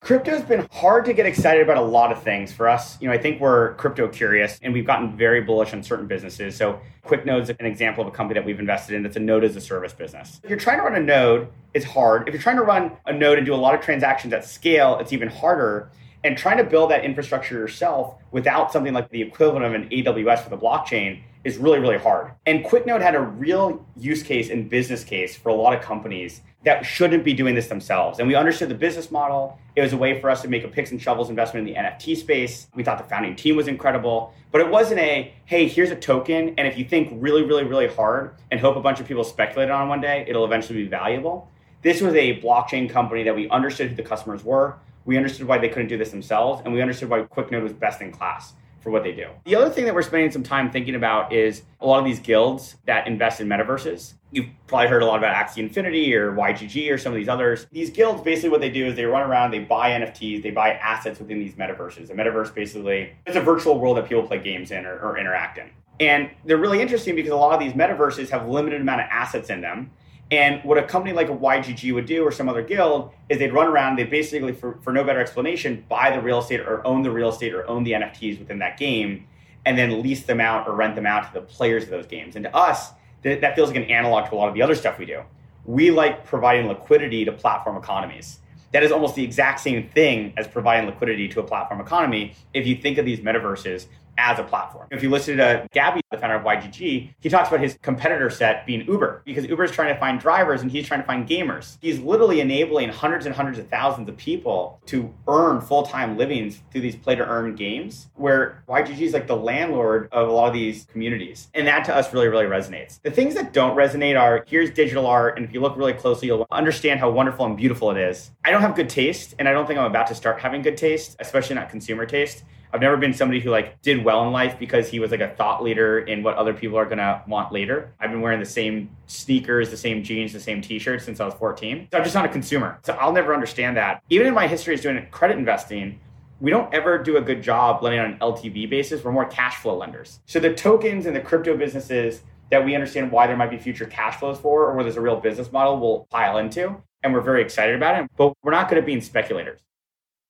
Crypto's 0.00 0.42
been 0.42 0.66
hard 0.72 1.04
to 1.04 1.12
get 1.12 1.24
excited 1.24 1.62
about 1.62 1.76
a 1.76 1.82
lot 1.82 2.10
of 2.10 2.20
things 2.24 2.52
for 2.52 2.68
us. 2.68 3.00
You 3.00 3.06
know, 3.06 3.14
I 3.14 3.18
think 3.18 3.40
we're 3.40 3.74
crypto 3.74 4.08
curious 4.08 4.58
and 4.60 4.72
we've 4.72 4.86
gotten 4.86 5.16
very 5.16 5.40
bullish 5.40 5.72
on 5.72 5.84
certain 5.84 6.08
businesses. 6.08 6.56
So 6.56 6.80
QuickNode's 7.04 7.50
is 7.50 7.56
an 7.60 7.66
example 7.66 8.02
of 8.02 8.08
a 8.08 8.16
company 8.16 8.40
that 8.40 8.44
we've 8.44 8.58
invested 8.58 8.96
in 8.96 9.04
that's 9.04 9.16
a 9.16 9.20
node 9.20 9.44
as 9.44 9.54
a 9.54 9.60
service 9.60 9.92
business. 9.92 10.40
If 10.42 10.50
you're 10.50 10.58
trying 10.58 10.78
to 10.78 10.82
run 10.82 10.96
a 10.96 11.00
node, 11.00 11.48
it's 11.74 11.84
hard. 11.84 12.26
If 12.26 12.34
you're 12.34 12.42
trying 12.42 12.56
to 12.56 12.62
run 12.62 12.90
a 13.06 13.12
node 13.12 13.38
and 13.38 13.46
do 13.46 13.54
a 13.54 13.56
lot 13.56 13.76
of 13.76 13.82
transactions 13.82 14.32
at 14.32 14.44
scale, 14.44 14.98
it's 14.98 15.12
even 15.12 15.28
harder. 15.28 15.92
And 16.28 16.36
trying 16.36 16.58
to 16.58 16.64
build 16.64 16.90
that 16.90 17.06
infrastructure 17.06 17.54
yourself 17.54 18.16
without 18.32 18.70
something 18.70 18.92
like 18.92 19.08
the 19.08 19.22
equivalent 19.22 19.64
of 19.64 19.72
an 19.72 19.88
AWS 19.88 20.40
for 20.40 20.50
the 20.50 20.58
blockchain 20.58 21.22
is 21.42 21.56
really, 21.56 21.78
really 21.78 21.96
hard. 21.96 22.32
And 22.44 22.62
QuickNode 22.66 23.00
had 23.00 23.14
a 23.14 23.20
real 23.20 23.86
use 23.96 24.22
case 24.22 24.50
and 24.50 24.68
business 24.68 25.04
case 25.04 25.34
for 25.34 25.48
a 25.48 25.54
lot 25.54 25.74
of 25.74 25.80
companies 25.80 26.42
that 26.64 26.84
shouldn't 26.84 27.24
be 27.24 27.32
doing 27.32 27.54
this 27.54 27.68
themselves. 27.68 28.18
And 28.18 28.28
we 28.28 28.34
understood 28.34 28.68
the 28.68 28.74
business 28.74 29.10
model. 29.10 29.58
It 29.74 29.80
was 29.80 29.94
a 29.94 29.96
way 29.96 30.20
for 30.20 30.28
us 30.28 30.42
to 30.42 30.48
make 30.48 30.64
a 30.64 30.68
picks 30.68 30.90
and 30.90 31.00
shovels 31.00 31.30
investment 31.30 31.66
in 31.66 31.72
the 31.72 31.80
NFT 31.80 32.14
space. 32.18 32.66
We 32.74 32.82
thought 32.82 32.98
the 32.98 33.04
founding 33.04 33.34
team 33.34 33.56
was 33.56 33.66
incredible, 33.66 34.34
but 34.52 34.60
it 34.60 34.68
wasn't 34.68 35.00
a, 35.00 35.32
hey, 35.46 35.66
here's 35.66 35.90
a 35.90 35.96
token. 35.96 36.56
And 36.58 36.68
if 36.68 36.76
you 36.76 36.84
think 36.84 37.08
really, 37.22 37.42
really, 37.42 37.64
really 37.64 37.88
hard 37.88 38.34
and 38.50 38.60
hope 38.60 38.76
a 38.76 38.82
bunch 38.82 39.00
of 39.00 39.08
people 39.08 39.24
speculate 39.24 39.70
on 39.70 39.88
one 39.88 40.02
day, 40.02 40.26
it'll 40.28 40.44
eventually 40.44 40.82
be 40.82 40.88
valuable. 40.88 41.50
This 41.80 42.02
was 42.02 42.12
a 42.14 42.38
blockchain 42.42 42.90
company 42.90 43.22
that 43.22 43.34
we 43.34 43.48
understood 43.48 43.88
who 43.88 43.96
the 43.96 44.02
customers 44.02 44.44
were. 44.44 44.76
We 45.08 45.16
understood 45.16 45.48
why 45.48 45.56
they 45.56 45.70
couldn't 45.70 45.88
do 45.88 45.96
this 45.96 46.10
themselves, 46.10 46.60
and 46.62 46.74
we 46.74 46.82
understood 46.82 47.08
why 47.08 47.22
QuickNode 47.22 47.62
was 47.62 47.72
best 47.72 48.02
in 48.02 48.12
class 48.12 48.52
for 48.82 48.90
what 48.90 49.02
they 49.02 49.12
do. 49.12 49.28
The 49.46 49.56
other 49.56 49.70
thing 49.70 49.86
that 49.86 49.94
we're 49.94 50.02
spending 50.02 50.30
some 50.30 50.42
time 50.42 50.70
thinking 50.70 50.96
about 50.96 51.32
is 51.32 51.62
a 51.80 51.86
lot 51.86 51.98
of 51.98 52.04
these 52.04 52.20
guilds 52.20 52.76
that 52.84 53.06
invest 53.06 53.40
in 53.40 53.48
metaverses. 53.48 54.12
You've 54.32 54.48
probably 54.66 54.88
heard 54.88 55.02
a 55.02 55.06
lot 55.06 55.16
about 55.16 55.34
Axie 55.34 55.62
Infinity 55.62 56.14
or 56.14 56.32
YGG 56.32 56.92
or 56.92 56.98
some 56.98 57.12
of 57.12 57.16
these 57.16 57.30
others. 57.30 57.66
These 57.72 57.88
guilds, 57.88 58.20
basically, 58.20 58.50
what 58.50 58.60
they 58.60 58.68
do 58.68 58.84
is 58.84 58.96
they 58.96 59.06
run 59.06 59.22
around, 59.22 59.50
they 59.50 59.60
buy 59.60 59.92
NFTs, 59.92 60.42
they 60.42 60.50
buy 60.50 60.72
assets 60.72 61.18
within 61.18 61.38
these 61.38 61.54
metaverses. 61.54 62.10
A 62.10 62.12
metaverse 62.12 62.54
basically 62.54 63.14
is 63.24 63.34
a 63.34 63.40
virtual 63.40 63.80
world 63.80 63.96
that 63.96 64.06
people 64.10 64.24
play 64.24 64.40
games 64.40 64.72
in 64.72 64.84
or, 64.84 64.98
or 65.00 65.16
interact 65.16 65.56
in. 65.56 65.70
And 66.00 66.28
they're 66.44 66.58
really 66.58 66.82
interesting 66.82 67.14
because 67.14 67.32
a 67.32 67.36
lot 67.36 67.54
of 67.54 67.60
these 67.60 67.72
metaverses 67.72 68.28
have 68.28 68.46
limited 68.46 68.82
amount 68.82 69.00
of 69.00 69.06
assets 69.10 69.48
in 69.48 69.62
them. 69.62 69.90
And 70.30 70.62
what 70.62 70.76
a 70.76 70.82
company 70.82 71.14
like 71.14 71.28
a 71.28 71.36
YGG 71.36 71.94
would 71.94 72.06
do 72.06 72.22
or 72.22 72.30
some 72.30 72.48
other 72.48 72.62
guild 72.62 73.12
is 73.28 73.38
they'd 73.38 73.52
run 73.52 73.66
around, 73.66 73.96
they 73.96 74.04
basically, 74.04 74.52
for, 74.52 74.78
for 74.82 74.92
no 74.92 75.02
better 75.02 75.20
explanation, 75.20 75.84
buy 75.88 76.14
the 76.14 76.20
real 76.20 76.40
estate 76.40 76.60
or 76.60 76.86
own 76.86 77.02
the 77.02 77.10
real 77.10 77.30
estate 77.30 77.54
or 77.54 77.66
own 77.66 77.82
the 77.84 77.92
NFTs 77.92 78.38
within 78.38 78.58
that 78.58 78.78
game 78.78 79.26
and 79.64 79.76
then 79.78 80.02
lease 80.02 80.24
them 80.24 80.40
out 80.40 80.68
or 80.68 80.74
rent 80.74 80.94
them 80.94 81.06
out 81.06 81.32
to 81.32 81.40
the 81.40 81.46
players 81.46 81.84
of 81.84 81.90
those 81.90 82.06
games. 82.06 82.36
And 82.36 82.44
to 82.44 82.54
us, 82.54 82.90
th- 83.22 83.40
that 83.40 83.54
feels 83.54 83.68
like 83.68 83.76
an 83.76 83.84
analog 83.84 84.28
to 84.28 84.34
a 84.34 84.36
lot 84.36 84.48
of 84.48 84.54
the 84.54 84.62
other 84.62 84.74
stuff 84.74 84.98
we 84.98 85.06
do. 85.06 85.22
We 85.64 85.90
like 85.90 86.24
providing 86.26 86.68
liquidity 86.68 87.24
to 87.24 87.32
platform 87.32 87.76
economies. 87.76 88.40
That 88.72 88.82
is 88.82 88.92
almost 88.92 89.14
the 89.14 89.24
exact 89.24 89.60
same 89.60 89.88
thing 89.88 90.34
as 90.36 90.46
providing 90.46 90.86
liquidity 90.86 91.28
to 91.28 91.40
a 91.40 91.42
platform 91.42 91.80
economy 91.80 92.34
if 92.52 92.66
you 92.66 92.76
think 92.76 92.98
of 92.98 93.06
these 93.06 93.20
metaverses 93.20 93.86
as 94.18 94.38
a 94.38 94.42
platform. 94.42 94.88
If 94.90 95.02
you 95.02 95.10
listen 95.10 95.36
to 95.38 95.62
uh, 95.62 95.66
Gabby, 95.72 96.02
the 96.10 96.18
founder 96.18 96.36
of 96.36 96.42
YGG, 96.42 97.14
he 97.18 97.28
talks 97.28 97.48
about 97.48 97.60
his 97.60 97.78
competitor 97.80 98.28
set 98.28 98.66
being 98.66 98.84
Uber 98.86 99.22
because 99.24 99.46
Uber 99.46 99.64
is 99.64 99.70
trying 99.70 99.94
to 99.94 99.98
find 99.98 100.20
drivers 100.20 100.60
and 100.60 100.70
he's 100.70 100.86
trying 100.86 101.00
to 101.00 101.06
find 101.06 101.26
gamers. 101.26 101.78
He's 101.80 102.00
literally 102.00 102.40
enabling 102.40 102.90
hundreds 102.90 103.26
and 103.26 103.34
hundreds 103.34 103.58
of 103.58 103.68
thousands 103.68 104.08
of 104.08 104.16
people 104.16 104.80
to 104.86 105.14
earn 105.28 105.60
full 105.60 105.84
time 105.84 106.18
livings 106.18 106.62
through 106.70 106.80
these 106.82 106.96
play 106.96 107.14
to 107.14 107.26
earn 107.26 107.54
games, 107.54 108.08
where 108.16 108.62
YGG 108.68 109.00
is 109.00 109.12
like 109.12 109.28
the 109.28 109.36
landlord 109.36 110.08
of 110.10 110.28
a 110.28 110.32
lot 110.32 110.48
of 110.48 110.52
these 110.52 110.86
communities. 110.90 111.48
And 111.54 111.66
that 111.68 111.84
to 111.84 111.94
us 111.94 112.12
really, 112.12 112.28
really 112.28 112.46
resonates. 112.46 113.00
The 113.02 113.10
things 113.10 113.34
that 113.34 113.52
don't 113.52 113.76
resonate 113.76 114.20
are 114.20 114.44
here's 114.48 114.70
digital 114.70 115.06
art, 115.06 115.36
and 115.36 115.46
if 115.46 115.54
you 115.54 115.60
look 115.60 115.76
really 115.76 115.92
closely, 115.92 116.26
you'll 116.26 116.46
understand 116.50 116.98
how 116.98 117.10
wonderful 117.10 117.46
and 117.46 117.56
beautiful 117.56 117.92
it 117.92 117.96
is. 117.96 118.32
I 118.44 118.50
don't 118.50 118.62
have 118.62 118.74
good 118.74 118.88
taste, 118.88 119.36
and 119.38 119.48
I 119.48 119.52
don't 119.52 119.66
think 119.66 119.78
I'm 119.78 119.86
about 119.86 120.08
to 120.08 120.14
start 120.14 120.40
having 120.40 120.62
good 120.62 120.76
taste, 120.76 121.16
especially 121.20 121.54
not 121.54 121.70
consumer 121.70 122.04
taste. 122.04 122.42
I've 122.72 122.80
never 122.80 122.96
been 122.96 123.14
somebody 123.14 123.40
who 123.40 123.50
like 123.50 123.80
did 123.82 124.04
well 124.04 124.26
in 124.26 124.32
life 124.32 124.58
because 124.58 124.88
he 124.88 125.00
was 125.00 125.10
like 125.10 125.20
a 125.20 125.28
thought 125.28 125.62
leader 125.62 126.00
in 126.00 126.22
what 126.22 126.36
other 126.36 126.52
people 126.52 126.76
are 126.76 126.84
gonna 126.84 127.22
want 127.26 127.52
later. 127.52 127.92
I've 127.98 128.10
been 128.10 128.20
wearing 128.20 128.40
the 128.40 128.46
same 128.46 128.90
sneakers, 129.06 129.70
the 129.70 129.76
same 129.76 130.02
jeans, 130.02 130.32
the 130.32 130.40
same 130.40 130.60
t-shirt 130.60 131.02
since 131.02 131.20
I 131.20 131.24
was 131.24 131.34
14. 131.34 131.88
So 131.90 131.98
I'm 131.98 132.04
just 132.04 132.14
not 132.14 132.24
a 132.24 132.28
consumer. 132.28 132.78
So 132.84 132.94
I'll 132.94 133.12
never 133.12 133.32
understand 133.32 133.76
that. 133.76 134.02
Even 134.10 134.26
in 134.26 134.34
my 134.34 134.46
history 134.46 134.74
as 134.74 134.80
doing 134.80 135.06
credit 135.10 135.38
investing, 135.38 135.98
we 136.40 136.50
don't 136.50 136.72
ever 136.72 136.98
do 136.98 137.16
a 137.16 137.20
good 137.20 137.42
job 137.42 137.82
lending 137.82 138.00
on 138.00 138.12
an 138.12 138.18
LTV 138.18 138.70
basis. 138.70 139.02
We're 139.02 139.12
more 139.12 139.24
cash 139.24 139.56
flow 139.56 139.76
lenders. 139.76 140.20
So 140.26 140.38
the 140.38 140.54
tokens 140.54 141.06
and 141.06 141.16
the 141.16 141.20
crypto 141.20 141.56
businesses 141.56 142.22
that 142.50 142.64
we 142.64 142.74
understand 142.74 143.10
why 143.10 143.26
there 143.26 143.36
might 143.36 143.50
be 143.50 143.58
future 143.58 143.86
cash 143.86 144.16
flows 144.16 144.38
for 144.38 144.66
or 144.66 144.74
where 144.74 144.84
there's 144.84 144.96
a 144.96 145.00
real 145.00 145.20
business 145.20 145.52
model 145.52 145.78
we'll 145.78 146.06
pile 146.10 146.38
into. 146.38 146.76
And 147.02 147.12
we're 147.12 147.20
very 147.20 147.42
excited 147.42 147.76
about 147.76 148.02
it, 148.02 148.10
but 148.16 148.34
we're 148.42 148.52
not 148.52 148.68
good 148.68 148.78
at 148.78 148.86
being 148.86 149.00
speculators. 149.00 149.60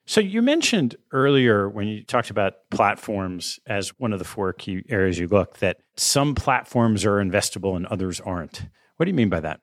So 0.08 0.22
you 0.22 0.40
mentioned 0.40 0.96
earlier 1.12 1.68
when 1.68 1.86
you 1.86 2.02
talked 2.02 2.30
about 2.30 2.54
platforms 2.70 3.60
as 3.66 3.90
one 3.98 4.14
of 4.14 4.18
the 4.18 4.24
four 4.24 4.54
key 4.54 4.82
areas 4.88 5.18
you 5.18 5.28
look 5.28 5.58
that 5.58 5.80
some 5.98 6.34
platforms 6.34 7.04
are 7.04 7.16
investable 7.16 7.76
and 7.76 7.84
others 7.84 8.18
aren't. 8.18 8.62
What 8.96 9.04
do 9.04 9.10
you 9.10 9.14
mean 9.14 9.28
by 9.28 9.40
that? 9.40 9.60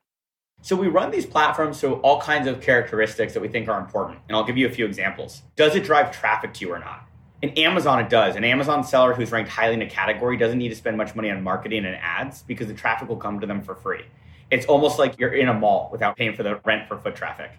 So 0.62 0.75
we 0.75 0.88
run 0.88 1.10
these 1.10 1.25
platforms 1.25 1.79
so 1.79 1.95
all 2.01 2.21
kinds 2.21 2.47
of 2.47 2.62
characteristics 2.62 3.34
that 3.34 3.39
we 3.39 3.47
think 3.47 3.67
are 3.67 3.79
important. 3.79 4.19
And 4.27 4.38
I'll 4.38 4.43
give 4.43 4.55
you 4.55 4.67
a 4.67 4.69
few 4.69 4.86
examples. 4.86 5.41
Does 5.55 5.75
it 5.75 5.84
drive 5.84 6.12
traffic 6.12 6.53
to 6.53 6.65
you 6.65 6.71
or 6.71 6.77
not? 6.77 7.08
In 7.41 7.49
Amazon, 7.58 7.99
it 7.99 8.10
does. 8.10 8.36
An 8.36 8.43
Amazon 8.43 8.84
seller 8.84 9.15
who's 9.15 9.31
ranked 9.31 9.49
highly 9.49 9.73
in 9.73 9.81
a 9.81 9.89
category 9.89 10.38
doesn't 10.38 10.60
need 10.60 10.69
to 10.69 10.75
spend 10.75 10.95
much 10.95 11.15
money 11.15 11.31
on 11.31 11.41
marketing 11.41 11.86
and 11.86 11.95
ads 11.95 12.43
because 12.43 12.67
the 12.67 12.75
traffic 12.75 13.10
will 13.10 13.17
come 13.17 13.39
to 13.39 13.47
them 13.47 13.63
for 13.63 13.73
free. 13.73 14.05
It's 14.51 14.67
almost 14.67 14.99
like 14.99 15.17
you're 15.17 15.34
in 15.34 15.49
a 15.49 15.55
mall 15.55 15.89
without 15.91 16.15
paying 16.15 16.36
for 16.36 16.43
the 16.43 16.60
rent 16.65 16.88
for 16.88 16.99
foot 16.99 17.15
traffic. 17.15 17.49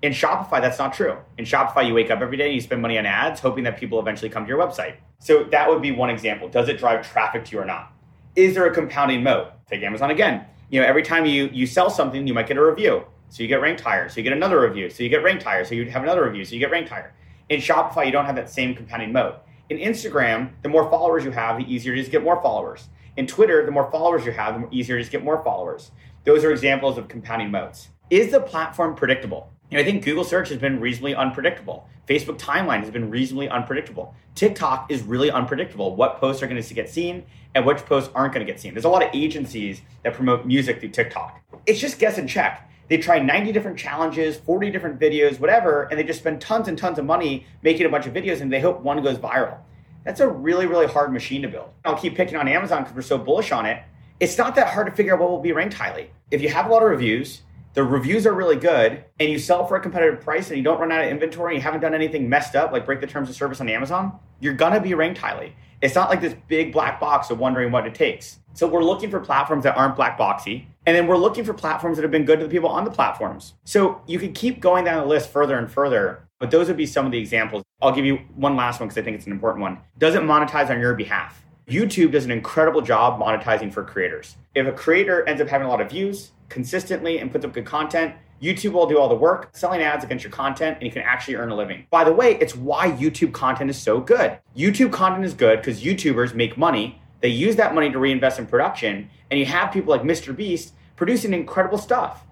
In 0.00 0.12
Shopify, 0.12 0.60
that's 0.60 0.78
not 0.78 0.92
true. 0.92 1.16
In 1.38 1.44
Shopify, 1.44 1.86
you 1.86 1.92
wake 1.92 2.10
up 2.10 2.20
every 2.20 2.36
day 2.36 2.46
and 2.46 2.54
you 2.54 2.60
spend 2.60 2.80
money 2.80 2.98
on 2.98 3.06
ads, 3.06 3.40
hoping 3.40 3.64
that 3.64 3.76
people 3.76 3.98
eventually 3.98 4.28
come 4.28 4.44
to 4.44 4.48
your 4.48 4.58
website. 4.58 4.96
So 5.18 5.42
that 5.44 5.68
would 5.68 5.82
be 5.82 5.90
one 5.90 6.08
example. 6.08 6.48
Does 6.48 6.68
it 6.68 6.78
drive 6.78 7.10
traffic 7.10 7.44
to 7.46 7.52
you 7.52 7.62
or 7.62 7.64
not? 7.64 7.92
Is 8.36 8.54
there 8.54 8.66
a 8.66 8.72
compounding 8.72 9.24
moat? 9.24 9.52
Take 9.68 9.82
Amazon 9.82 10.10
again. 10.10 10.44
You 10.70 10.80
know, 10.80 10.86
every 10.86 11.02
time 11.02 11.26
you 11.26 11.50
you 11.52 11.66
sell 11.66 11.90
something, 11.90 12.26
you 12.26 12.34
might 12.34 12.46
get 12.46 12.56
a 12.56 12.64
review. 12.64 13.04
So 13.30 13.42
you 13.42 13.48
get 13.48 13.60
ranked 13.60 13.80
higher. 13.80 14.08
So 14.08 14.18
you 14.18 14.22
get 14.22 14.32
another 14.32 14.60
review. 14.60 14.88
So 14.88 15.02
you 15.02 15.08
get 15.08 15.24
ranked 15.24 15.42
higher. 15.42 15.64
So 15.64 15.74
you 15.74 15.90
have 15.90 16.02
another 16.04 16.24
review. 16.24 16.44
So 16.44 16.54
you 16.54 16.60
get 16.60 16.70
ranked 16.70 16.90
higher. 16.90 17.12
In 17.48 17.60
Shopify, 17.60 18.06
you 18.06 18.12
don't 18.12 18.26
have 18.26 18.36
that 18.36 18.48
same 18.48 18.74
compounding 18.74 19.12
moat. 19.12 19.36
In 19.68 19.78
Instagram, 19.78 20.50
the 20.62 20.68
more 20.68 20.88
followers 20.88 21.24
you 21.24 21.30
have, 21.32 21.58
the 21.58 21.64
easier 21.64 21.92
it 21.92 21.98
is 21.98 22.06
to 22.06 22.12
get 22.12 22.22
more 22.22 22.40
followers. 22.40 22.88
In 23.16 23.26
Twitter, 23.26 23.66
the 23.66 23.72
more 23.72 23.90
followers 23.90 24.24
you 24.24 24.32
have, 24.32 24.60
the 24.60 24.68
easier 24.70 24.96
it 24.96 25.00
is 25.00 25.08
to 25.08 25.12
get 25.12 25.24
more 25.24 25.42
followers. 25.42 25.90
Those 26.24 26.44
are 26.44 26.52
examples 26.52 26.96
of 26.96 27.08
compounding 27.08 27.50
moats. 27.50 27.88
Is 28.10 28.30
the 28.30 28.40
platform 28.40 28.94
predictable? 28.94 29.50
You 29.70 29.76
know, 29.76 29.82
I 29.82 29.84
think 29.84 30.02
Google 30.02 30.24
search 30.24 30.48
has 30.48 30.56
been 30.56 30.80
reasonably 30.80 31.14
unpredictable. 31.14 31.86
Facebook 32.08 32.38
timeline 32.38 32.80
has 32.80 32.90
been 32.90 33.10
reasonably 33.10 33.50
unpredictable. 33.50 34.14
TikTok 34.34 34.90
is 34.90 35.02
really 35.02 35.30
unpredictable. 35.30 35.94
What 35.94 36.18
posts 36.18 36.42
are 36.42 36.46
going 36.46 36.62
to 36.62 36.74
get 36.74 36.88
seen 36.88 37.24
and 37.54 37.66
which 37.66 37.84
posts 37.84 38.10
aren't 38.14 38.32
going 38.32 38.46
to 38.46 38.50
get 38.50 38.58
seen. 38.58 38.72
There's 38.72 38.86
a 38.86 38.88
lot 38.88 39.02
of 39.02 39.10
agencies 39.12 39.82
that 40.04 40.14
promote 40.14 40.46
music 40.46 40.80
through 40.80 40.90
TikTok. 40.90 41.42
It's 41.66 41.78
just 41.78 41.98
guess 41.98 42.16
and 42.16 42.26
check. 42.26 42.70
They 42.88 42.96
try 42.96 43.18
90 43.18 43.52
different 43.52 43.78
challenges, 43.78 44.38
40 44.38 44.70
different 44.70 44.98
videos, 44.98 45.38
whatever, 45.38 45.82
and 45.82 45.98
they 45.98 46.04
just 46.04 46.20
spend 46.20 46.40
tons 46.40 46.68
and 46.68 46.78
tons 46.78 46.98
of 46.98 47.04
money 47.04 47.46
making 47.60 47.84
a 47.84 47.90
bunch 47.90 48.06
of 48.06 48.14
videos 48.14 48.40
and 48.40 48.50
they 48.50 48.60
hope 48.60 48.80
one 48.80 49.02
goes 49.02 49.18
viral. 49.18 49.58
That's 50.02 50.20
a 50.20 50.28
really, 50.28 50.64
really 50.64 50.86
hard 50.86 51.12
machine 51.12 51.42
to 51.42 51.48
build. 51.48 51.68
I'll 51.84 51.98
keep 51.98 52.14
picking 52.14 52.36
on 52.36 52.48
Amazon 52.48 52.84
because 52.84 52.96
we're 52.96 53.02
so 53.02 53.18
bullish 53.18 53.52
on 53.52 53.66
it. 53.66 53.82
It's 54.18 54.38
not 54.38 54.54
that 54.54 54.68
hard 54.68 54.86
to 54.86 54.92
figure 54.92 55.12
out 55.12 55.20
what 55.20 55.28
will 55.28 55.42
be 55.42 55.52
ranked 55.52 55.74
highly. 55.74 56.10
If 56.30 56.40
you 56.40 56.48
have 56.48 56.66
a 56.66 56.70
lot 56.70 56.82
of 56.82 56.88
reviews, 56.88 57.42
the 57.74 57.84
reviews 57.84 58.26
are 58.26 58.32
really 58.32 58.56
good 58.56 59.04
and 59.20 59.30
you 59.30 59.38
sell 59.38 59.66
for 59.66 59.76
a 59.76 59.80
competitive 59.80 60.20
price 60.20 60.48
and 60.48 60.56
you 60.56 60.64
don't 60.64 60.80
run 60.80 60.90
out 60.90 61.04
of 61.04 61.10
inventory 61.10 61.54
and 61.54 61.62
you 61.62 61.62
haven't 61.62 61.80
done 61.80 61.94
anything 61.94 62.28
messed 62.28 62.56
up 62.56 62.72
like 62.72 62.86
break 62.86 63.00
the 63.00 63.06
terms 63.06 63.28
of 63.28 63.36
service 63.36 63.60
on 63.60 63.68
Amazon, 63.68 64.18
you're 64.40 64.54
gonna 64.54 64.80
be 64.80 64.94
ranked 64.94 65.18
highly. 65.18 65.54
It's 65.80 65.94
not 65.94 66.10
like 66.10 66.20
this 66.20 66.34
big 66.48 66.72
black 66.72 66.98
box 66.98 67.30
of 67.30 67.38
wondering 67.38 67.70
what 67.70 67.86
it 67.86 67.94
takes. 67.94 68.40
So 68.54 68.66
we're 68.66 68.82
looking 68.82 69.10
for 69.10 69.20
platforms 69.20 69.62
that 69.62 69.76
aren't 69.76 69.94
black 69.94 70.18
boxy. 70.18 70.66
And 70.86 70.96
then 70.96 71.06
we're 71.06 71.16
looking 71.16 71.44
for 71.44 71.54
platforms 71.54 71.96
that 71.96 72.02
have 72.02 72.10
been 72.10 72.24
good 72.24 72.40
to 72.40 72.46
the 72.46 72.50
people 72.50 72.68
on 72.68 72.84
the 72.84 72.90
platforms. 72.90 73.54
So 73.64 74.00
you 74.08 74.18
could 74.18 74.34
keep 74.34 74.58
going 74.58 74.84
down 74.84 75.00
the 75.00 75.06
list 75.06 75.30
further 75.30 75.56
and 75.56 75.70
further, 75.70 76.26
but 76.40 76.50
those 76.50 76.66
would 76.66 76.76
be 76.76 76.86
some 76.86 77.06
of 77.06 77.12
the 77.12 77.18
examples. 77.18 77.62
I'll 77.80 77.92
give 77.92 78.04
you 78.04 78.16
one 78.34 78.56
last 78.56 78.80
one 78.80 78.88
because 78.88 79.00
I 79.00 79.04
think 79.04 79.16
it's 79.16 79.26
an 79.26 79.32
important 79.32 79.62
one. 79.62 79.78
Does 79.98 80.16
it 80.16 80.22
monetize 80.22 80.70
on 80.70 80.80
your 80.80 80.94
behalf? 80.94 81.44
YouTube 81.68 82.12
does 82.12 82.24
an 82.24 82.30
incredible 82.30 82.80
job 82.80 83.20
monetizing 83.20 83.72
for 83.72 83.84
creators. 83.84 84.36
If 84.54 84.66
a 84.66 84.72
creator 84.72 85.28
ends 85.28 85.40
up 85.40 85.48
having 85.48 85.66
a 85.66 85.70
lot 85.70 85.80
of 85.80 85.90
views 85.90 86.32
consistently 86.48 87.18
and 87.18 87.30
puts 87.30 87.44
up 87.44 87.52
good 87.52 87.66
content, 87.66 88.14
YouTube 88.40 88.72
will 88.72 88.86
do 88.86 88.98
all 88.98 89.08
the 89.08 89.14
work, 89.14 89.50
selling 89.52 89.82
ads 89.82 90.04
against 90.04 90.22
your 90.22 90.30
content, 90.30 90.76
and 90.76 90.86
you 90.86 90.92
can 90.92 91.02
actually 91.02 91.34
earn 91.34 91.50
a 91.50 91.56
living. 91.56 91.86
By 91.90 92.04
the 92.04 92.12
way, 92.12 92.36
it's 92.36 92.54
why 92.54 92.90
YouTube 92.92 93.32
content 93.32 93.68
is 93.68 93.78
so 93.78 94.00
good. 94.00 94.38
YouTube 94.56 94.92
content 94.92 95.24
is 95.24 95.34
good 95.34 95.58
because 95.60 95.82
YouTubers 95.82 96.34
make 96.34 96.56
money. 96.56 97.02
They 97.20 97.28
use 97.28 97.56
that 97.56 97.74
money 97.74 97.90
to 97.90 97.98
reinvest 97.98 98.38
in 98.38 98.46
production, 98.46 99.10
and 99.30 99.40
you 99.40 99.46
have 99.46 99.72
people 99.72 99.90
like 99.90 100.02
Mr. 100.02 100.34
Beast 100.34 100.74
producing 100.94 101.34
incredible 101.34 101.78
stuff. 101.78 102.24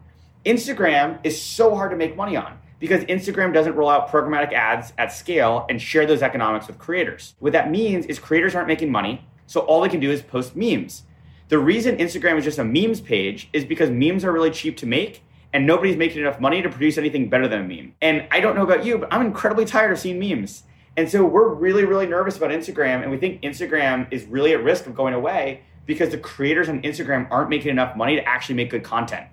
Instagram 0.45 1.19
is 1.25 1.41
so 1.41 1.75
hard 1.75 1.91
to 1.91 1.97
make 1.97 2.17
money 2.17 2.37
on 2.37 2.57
because 2.79 3.03
Instagram 3.05 3.53
doesn't 3.53 3.75
roll 3.75 3.89
out 3.89 4.09
programmatic 4.09 4.53
ads 4.53 4.93
at 4.99 5.12
scale 5.12 5.67
and 5.69 5.83
share 5.83 6.07
those 6.07 6.23
economics 6.23 6.69
with 6.69 6.79
creators. 6.79 7.35
What 7.41 7.53
that 7.53 7.71
means 7.71 8.07
is 8.07 8.21
creators 8.21 8.55
aren't 8.55 8.69
making 8.69 8.93
money, 8.93 9.27
so 9.47 9.61
all 9.61 9.81
they 9.81 9.89
can 9.89 10.01
do 10.01 10.11
is 10.11 10.23
post 10.23 10.55
memes. 10.55 11.03
The 11.49 11.59
reason 11.59 11.99
Instagram 11.99 12.39
is 12.39 12.45
just 12.45 12.59
a 12.59 12.65
memes 12.65 13.01
page 13.01 13.49
is 13.53 13.65
because 13.65 13.89
memes 13.91 14.25
are 14.25 14.33
really 14.33 14.51
cheap 14.51 14.77
to 14.79 14.87
make 14.87 15.23
and 15.53 15.65
nobody's 15.65 15.97
making 15.97 16.21
enough 16.21 16.41
money 16.41 16.61
to 16.61 16.69
produce 16.69 16.99
anything 16.99 17.29
better 17.29 17.47
than 17.47 17.61
a 17.61 17.65
meme. 17.65 17.95
And 18.03 18.27
I 18.33 18.41
don't 18.41 18.57
know 18.57 18.65
about 18.65 18.85
you, 18.85 18.99
but 18.99 19.13
I'm 19.13 19.25
incredibly 19.25 19.65
tired 19.65 19.93
of 19.93 19.99
seeing 19.99 20.19
memes. 20.19 20.65
And 20.97 21.09
so 21.09 21.25
we're 21.25 21.49
really, 21.49 21.85
really 21.85 22.07
nervous 22.07 22.37
about 22.37 22.51
Instagram, 22.51 23.03
and 23.03 23.11
we 23.11 23.19
think 23.19 23.43
Instagram 23.43 24.09
is 24.11 24.25
really 24.25 24.55
at 24.55 24.65
risk 24.65 24.87
of 24.87 24.95
going 24.95 25.15
away 25.15 25.63
because 25.85 26.11
the 26.11 26.19
creators 26.19 26.69
on 26.69 26.83
Instagram 26.83 27.29
aren't 27.31 27.51
making 27.51 27.71
enough 27.71 27.97
money 27.97 28.17
to 28.17 28.27
actually 28.27 28.57
make 28.57 28.71
good 28.71 28.83
content. 28.83 29.27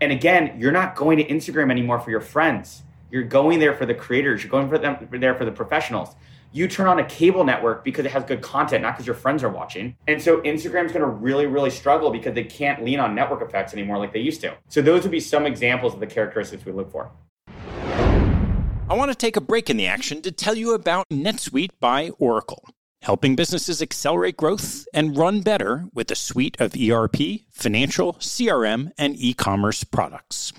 And 0.00 0.10
again, 0.10 0.56
you're 0.58 0.72
not 0.72 0.96
going 0.96 1.18
to 1.18 1.24
Instagram 1.24 1.70
anymore 1.70 2.00
for 2.00 2.10
your 2.10 2.20
friends. 2.22 2.82
You're 3.10 3.22
going 3.22 3.58
there 3.58 3.74
for 3.74 3.86
the 3.86 3.94
creators. 3.94 4.42
You're 4.42 4.50
going 4.50 4.68
for 4.68 4.78
them 4.78 5.08
there 5.12 5.34
for 5.34 5.44
the 5.44 5.52
professionals. 5.52 6.14
You 6.52 6.66
turn 6.66 6.88
on 6.88 6.98
a 6.98 7.04
cable 7.04 7.44
network 7.44 7.84
because 7.84 8.04
it 8.04 8.10
has 8.10 8.24
good 8.24 8.42
content, 8.42 8.82
not 8.82 8.94
because 8.94 9.06
your 9.06 9.14
friends 9.14 9.44
are 9.44 9.48
watching. 9.48 9.96
And 10.08 10.20
so 10.20 10.40
Instagram's 10.40 10.90
going 10.90 11.02
to 11.02 11.06
really, 11.06 11.46
really 11.46 11.70
struggle 11.70 12.10
because 12.10 12.34
they 12.34 12.42
can't 12.42 12.84
lean 12.84 12.98
on 12.98 13.14
network 13.14 13.40
effects 13.40 13.72
anymore 13.72 13.98
like 13.98 14.12
they 14.12 14.20
used 14.20 14.40
to. 14.40 14.56
So 14.68 14.82
those 14.82 15.02
would 15.02 15.12
be 15.12 15.20
some 15.20 15.46
examples 15.46 15.94
of 15.94 16.00
the 16.00 16.08
characteristics 16.08 16.64
we 16.64 16.72
look 16.72 16.90
for. 16.90 17.12
I 17.46 18.94
want 18.94 19.12
to 19.12 19.16
take 19.16 19.36
a 19.36 19.40
break 19.40 19.70
in 19.70 19.76
the 19.76 19.86
action 19.86 20.22
to 20.22 20.32
tell 20.32 20.56
you 20.56 20.74
about 20.74 21.08
NetSuite 21.08 21.70
by 21.78 22.10
Oracle, 22.18 22.68
helping 23.02 23.36
businesses 23.36 23.80
accelerate 23.80 24.36
growth 24.36 24.88
and 24.92 25.16
run 25.16 25.42
better 25.42 25.84
with 25.94 26.10
a 26.10 26.16
suite 26.16 26.56
of 26.60 26.74
ERP, 26.74 27.42
financial, 27.52 28.14
CRM, 28.14 28.90
and 28.98 29.14
e 29.16 29.34
commerce 29.34 29.84
products. 29.84 30.52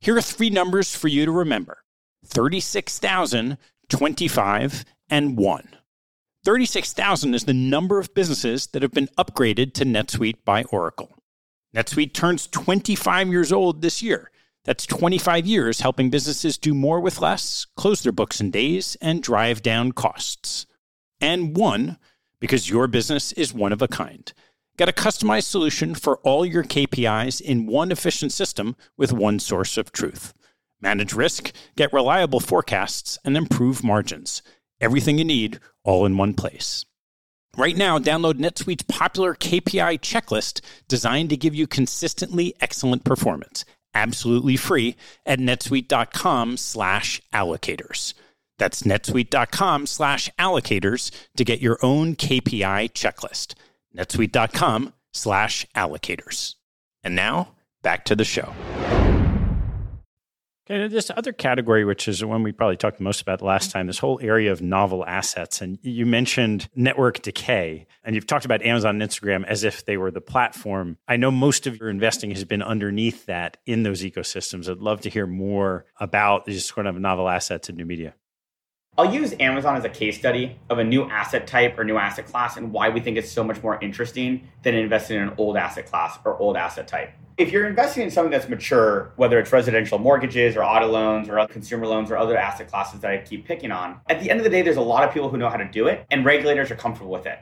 Here 0.00 0.16
are 0.16 0.22
three 0.22 0.50
numbers 0.50 0.96
for 0.96 1.06
you 1.06 1.24
to 1.24 1.30
remember 1.30 1.78
36,000, 2.26 3.56
25, 3.88 4.84
and 5.12 5.36
1. 5.36 5.76
36,000 6.42 7.34
is 7.34 7.44
the 7.44 7.52
number 7.52 7.98
of 7.98 8.14
businesses 8.14 8.68
that 8.68 8.80
have 8.80 8.92
been 8.92 9.10
upgraded 9.18 9.74
to 9.74 9.84
NetSuite 9.84 10.42
by 10.42 10.64
Oracle. 10.64 11.14
NetSuite 11.76 12.14
turns 12.14 12.46
25 12.46 13.28
years 13.28 13.52
old 13.52 13.82
this 13.82 14.02
year. 14.02 14.30
That's 14.64 14.86
25 14.86 15.44
years 15.44 15.80
helping 15.80 16.08
businesses 16.08 16.56
do 16.56 16.72
more 16.72 16.98
with 16.98 17.20
less, 17.20 17.66
close 17.76 18.02
their 18.02 18.10
books 18.10 18.40
in 18.40 18.50
days, 18.50 18.96
and 19.02 19.22
drive 19.22 19.60
down 19.60 19.92
costs. 19.92 20.66
And 21.20 21.54
one, 21.54 21.98
because 22.40 22.70
your 22.70 22.86
business 22.86 23.32
is 23.32 23.52
one 23.52 23.72
of 23.72 23.82
a 23.82 23.88
kind. 23.88 24.32
Get 24.78 24.88
a 24.88 24.92
customized 24.92 25.44
solution 25.44 25.94
for 25.94 26.16
all 26.20 26.46
your 26.46 26.64
KPIs 26.64 27.38
in 27.42 27.66
one 27.66 27.92
efficient 27.92 28.32
system 28.32 28.76
with 28.96 29.12
one 29.12 29.38
source 29.40 29.76
of 29.76 29.92
truth. 29.92 30.32
Manage 30.80 31.12
risk, 31.12 31.52
get 31.76 31.92
reliable 31.92 32.40
forecasts, 32.40 33.18
and 33.26 33.36
improve 33.36 33.84
margins. 33.84 34.42
Everything 34.82 35.16
you 35.16 35.24
need 35.24 35.60
all 35.84 36.04
in 36.04 36.18
one 36.18 36.34
place. 36.34 36.84
Right 37.56 37.76
now, 37.76 37.98
download 37.98 38.34
NetSuite's 38.34 38.82
popular 38.82 39.34
KPI 39.34 40.00
checklist 40.00 40.60
designed 40.88 41.30
to 41.30 41.36
give 41.36 41.54
you 41.54 41.66
consistently 41.68 42.54
excellent 42.60 43.04
performance, 43.04 43.64
absolutely 43.94 44.56
free 44.56 44.96
at 45.24 45.38
netsuite.com 45.38 46.56
slash 46.56 47.22
allocators. 47.32 48.14
That's 48.58 48.82
netsuite.com 48.82 49.86
slash 49.86 50.30
allocators 50.38 51.12
to 51.36 51.44
get 51.44 51.60
your 51.60 51.78
own 51.82 52.16
KPI 52.16 52.92
checklist. 52.92 53.54
netsuite.com 53.96 54.94
slash 55.12 55.64
allocators. 55.76 56.56
And 57.04 57.14
now, 57.14 57.54
back 57.82 58.04
to 58.06 58.16
the 58.16 58.24
show. 58.24 58.52
Okay, 60.70 60.86
this 60.86 61.10
other 61.16 61.32
category, 61.32 61.84
which 61.84 62.06
is 62.06 62.20
the 62.20 62.28
one 62.28 62.44
we 62.44 62.52
probably 62.52 62.76
talked 62.76 63.00
most 63.00 63.20
about 63.20 63.42
last 63.42 63.70
mm-hmm. 63.70 63.78
time, 63.78 63.86
this 63.88 63.98
whole 63.98 64.20
area 64.22 64.52
of 64.52 64.62
novel 64.62 65.04
assets. 65.04 65.60
And 65.60 65.78
you 65.82 66.06
mentioned 66.06 66.68
network 66.74 67.20
decay, 67.20 67.86
and 68.04 68.14
you've 68.14 68.28
talked 68.28 68.44
about 68.44 68.62
Amazon 68.62 69.02
and 69.02 69.10
Instagram 69.10 69.44
as 69.44 69.64
if 69.64 69.84
they 69.84 69.96
were 69.96 70.12
the 70.12 70.20
platform. 70.20 70.98
I 71.08 71.16
know 71.16 71.32
most 71.32 71.66
of 71.66 71.78
your 71.80 71.90
investing 71.90 72.30
has 72.30 72.44
been 72.44 72.62
underneath 72.62 73.26
that 73.26 73.56
in 73.66 73.82
those 73.82 74.02
ecosystems. 74.02 74.70
I'd 74.70 74.78
love 74.78 75.00
to 75.00 75.10
hear 75.10 75.26
more 75.26 75.84
about 75.98 76.44
these 76.44 76.64
sort 76.64 76.86
of 76.86 76.96
novel 76.96 77.28
assets 77.28 77.68
in 77.68 77.76
new 77.76 77.84
media. 77.84 78.14
I'll 78.98 79.10
use 79.10 79.34
Amazon 79.40 79.74
as 79.74 79.86
a 79.86 79.88
case 79.88 80.18
study 80.18 80.58
of 80.68 80.78
a 80.78 80.84
new 80.84 81.04
asset 81.04 81.46
type 81.46 81.78
or 81.78 81.84
new 81.84 81.96
asset 81.96 82.26
class 82.26 82.58
and 82.58 82.74
why 82.74 82.90
we 82.90 83.00
think 83.00 83.16
it's 83.16 83.32
so 83.32 83.42
much 83.42 83.62
more 83.62 83.82
interesting 83.82 84.46
than 84.62 84.74
investing 84.74 85.16
in 85.16 85.22
an 85.22 85.34
old 85.38 85.56
asset 85.56 85.86
class 85.86 86.18
or 86.26 86.36
old 86.36 86.58
asset 86.58 86.86
type 86.86 87.10
if 87.38 87.50
you're 87.50 87.66
investing 87.66 88.02
in 88.02 88.10
something 88.10 88.30
that's 88.30 88.48
mature, 88.48 89.10
whether 89.16 89.38
it's 89.38 89.50
residential 89.52 89.98
mortgages 89.98 90.56
or 90.56 90.62
auto 90.62 90.86
loans 90.86 91.28
or 91.28 91.38
other 91.38 91.52
consumer 91.52 91.86
loans 91.86 92.10
or 92.10 92.16
other 92.16 92.36
asset 92.36 92.68
classes 92.68 93.00
that 93.00 93.10
I 93.10 93.18
keep 93.18 93.46
picking 93.46 93.72
on, 93.72 94.00
at 94.08 94.20
the 94.20 94.30
end 94.30 94.38
of 94.38 94.44
the 94.44 94.50
day, 94.50 94.62
there's 94.62 94.76
a 94.76 94.82
lot 94.82 95.02
of 95.04 95.14
people 95.14 95.30
who 95.30 95.38
know 95.38 95.48
how 95.48 95.56
to 95.56 95.64
do 95.64 95.86
it 95.86 96.04
and 96.10 96.24
regulators 96.24 96.70
are 96.70 96.76
comfortable 96.76 97.10
with 97.10 97.26
it. 97.26 97.38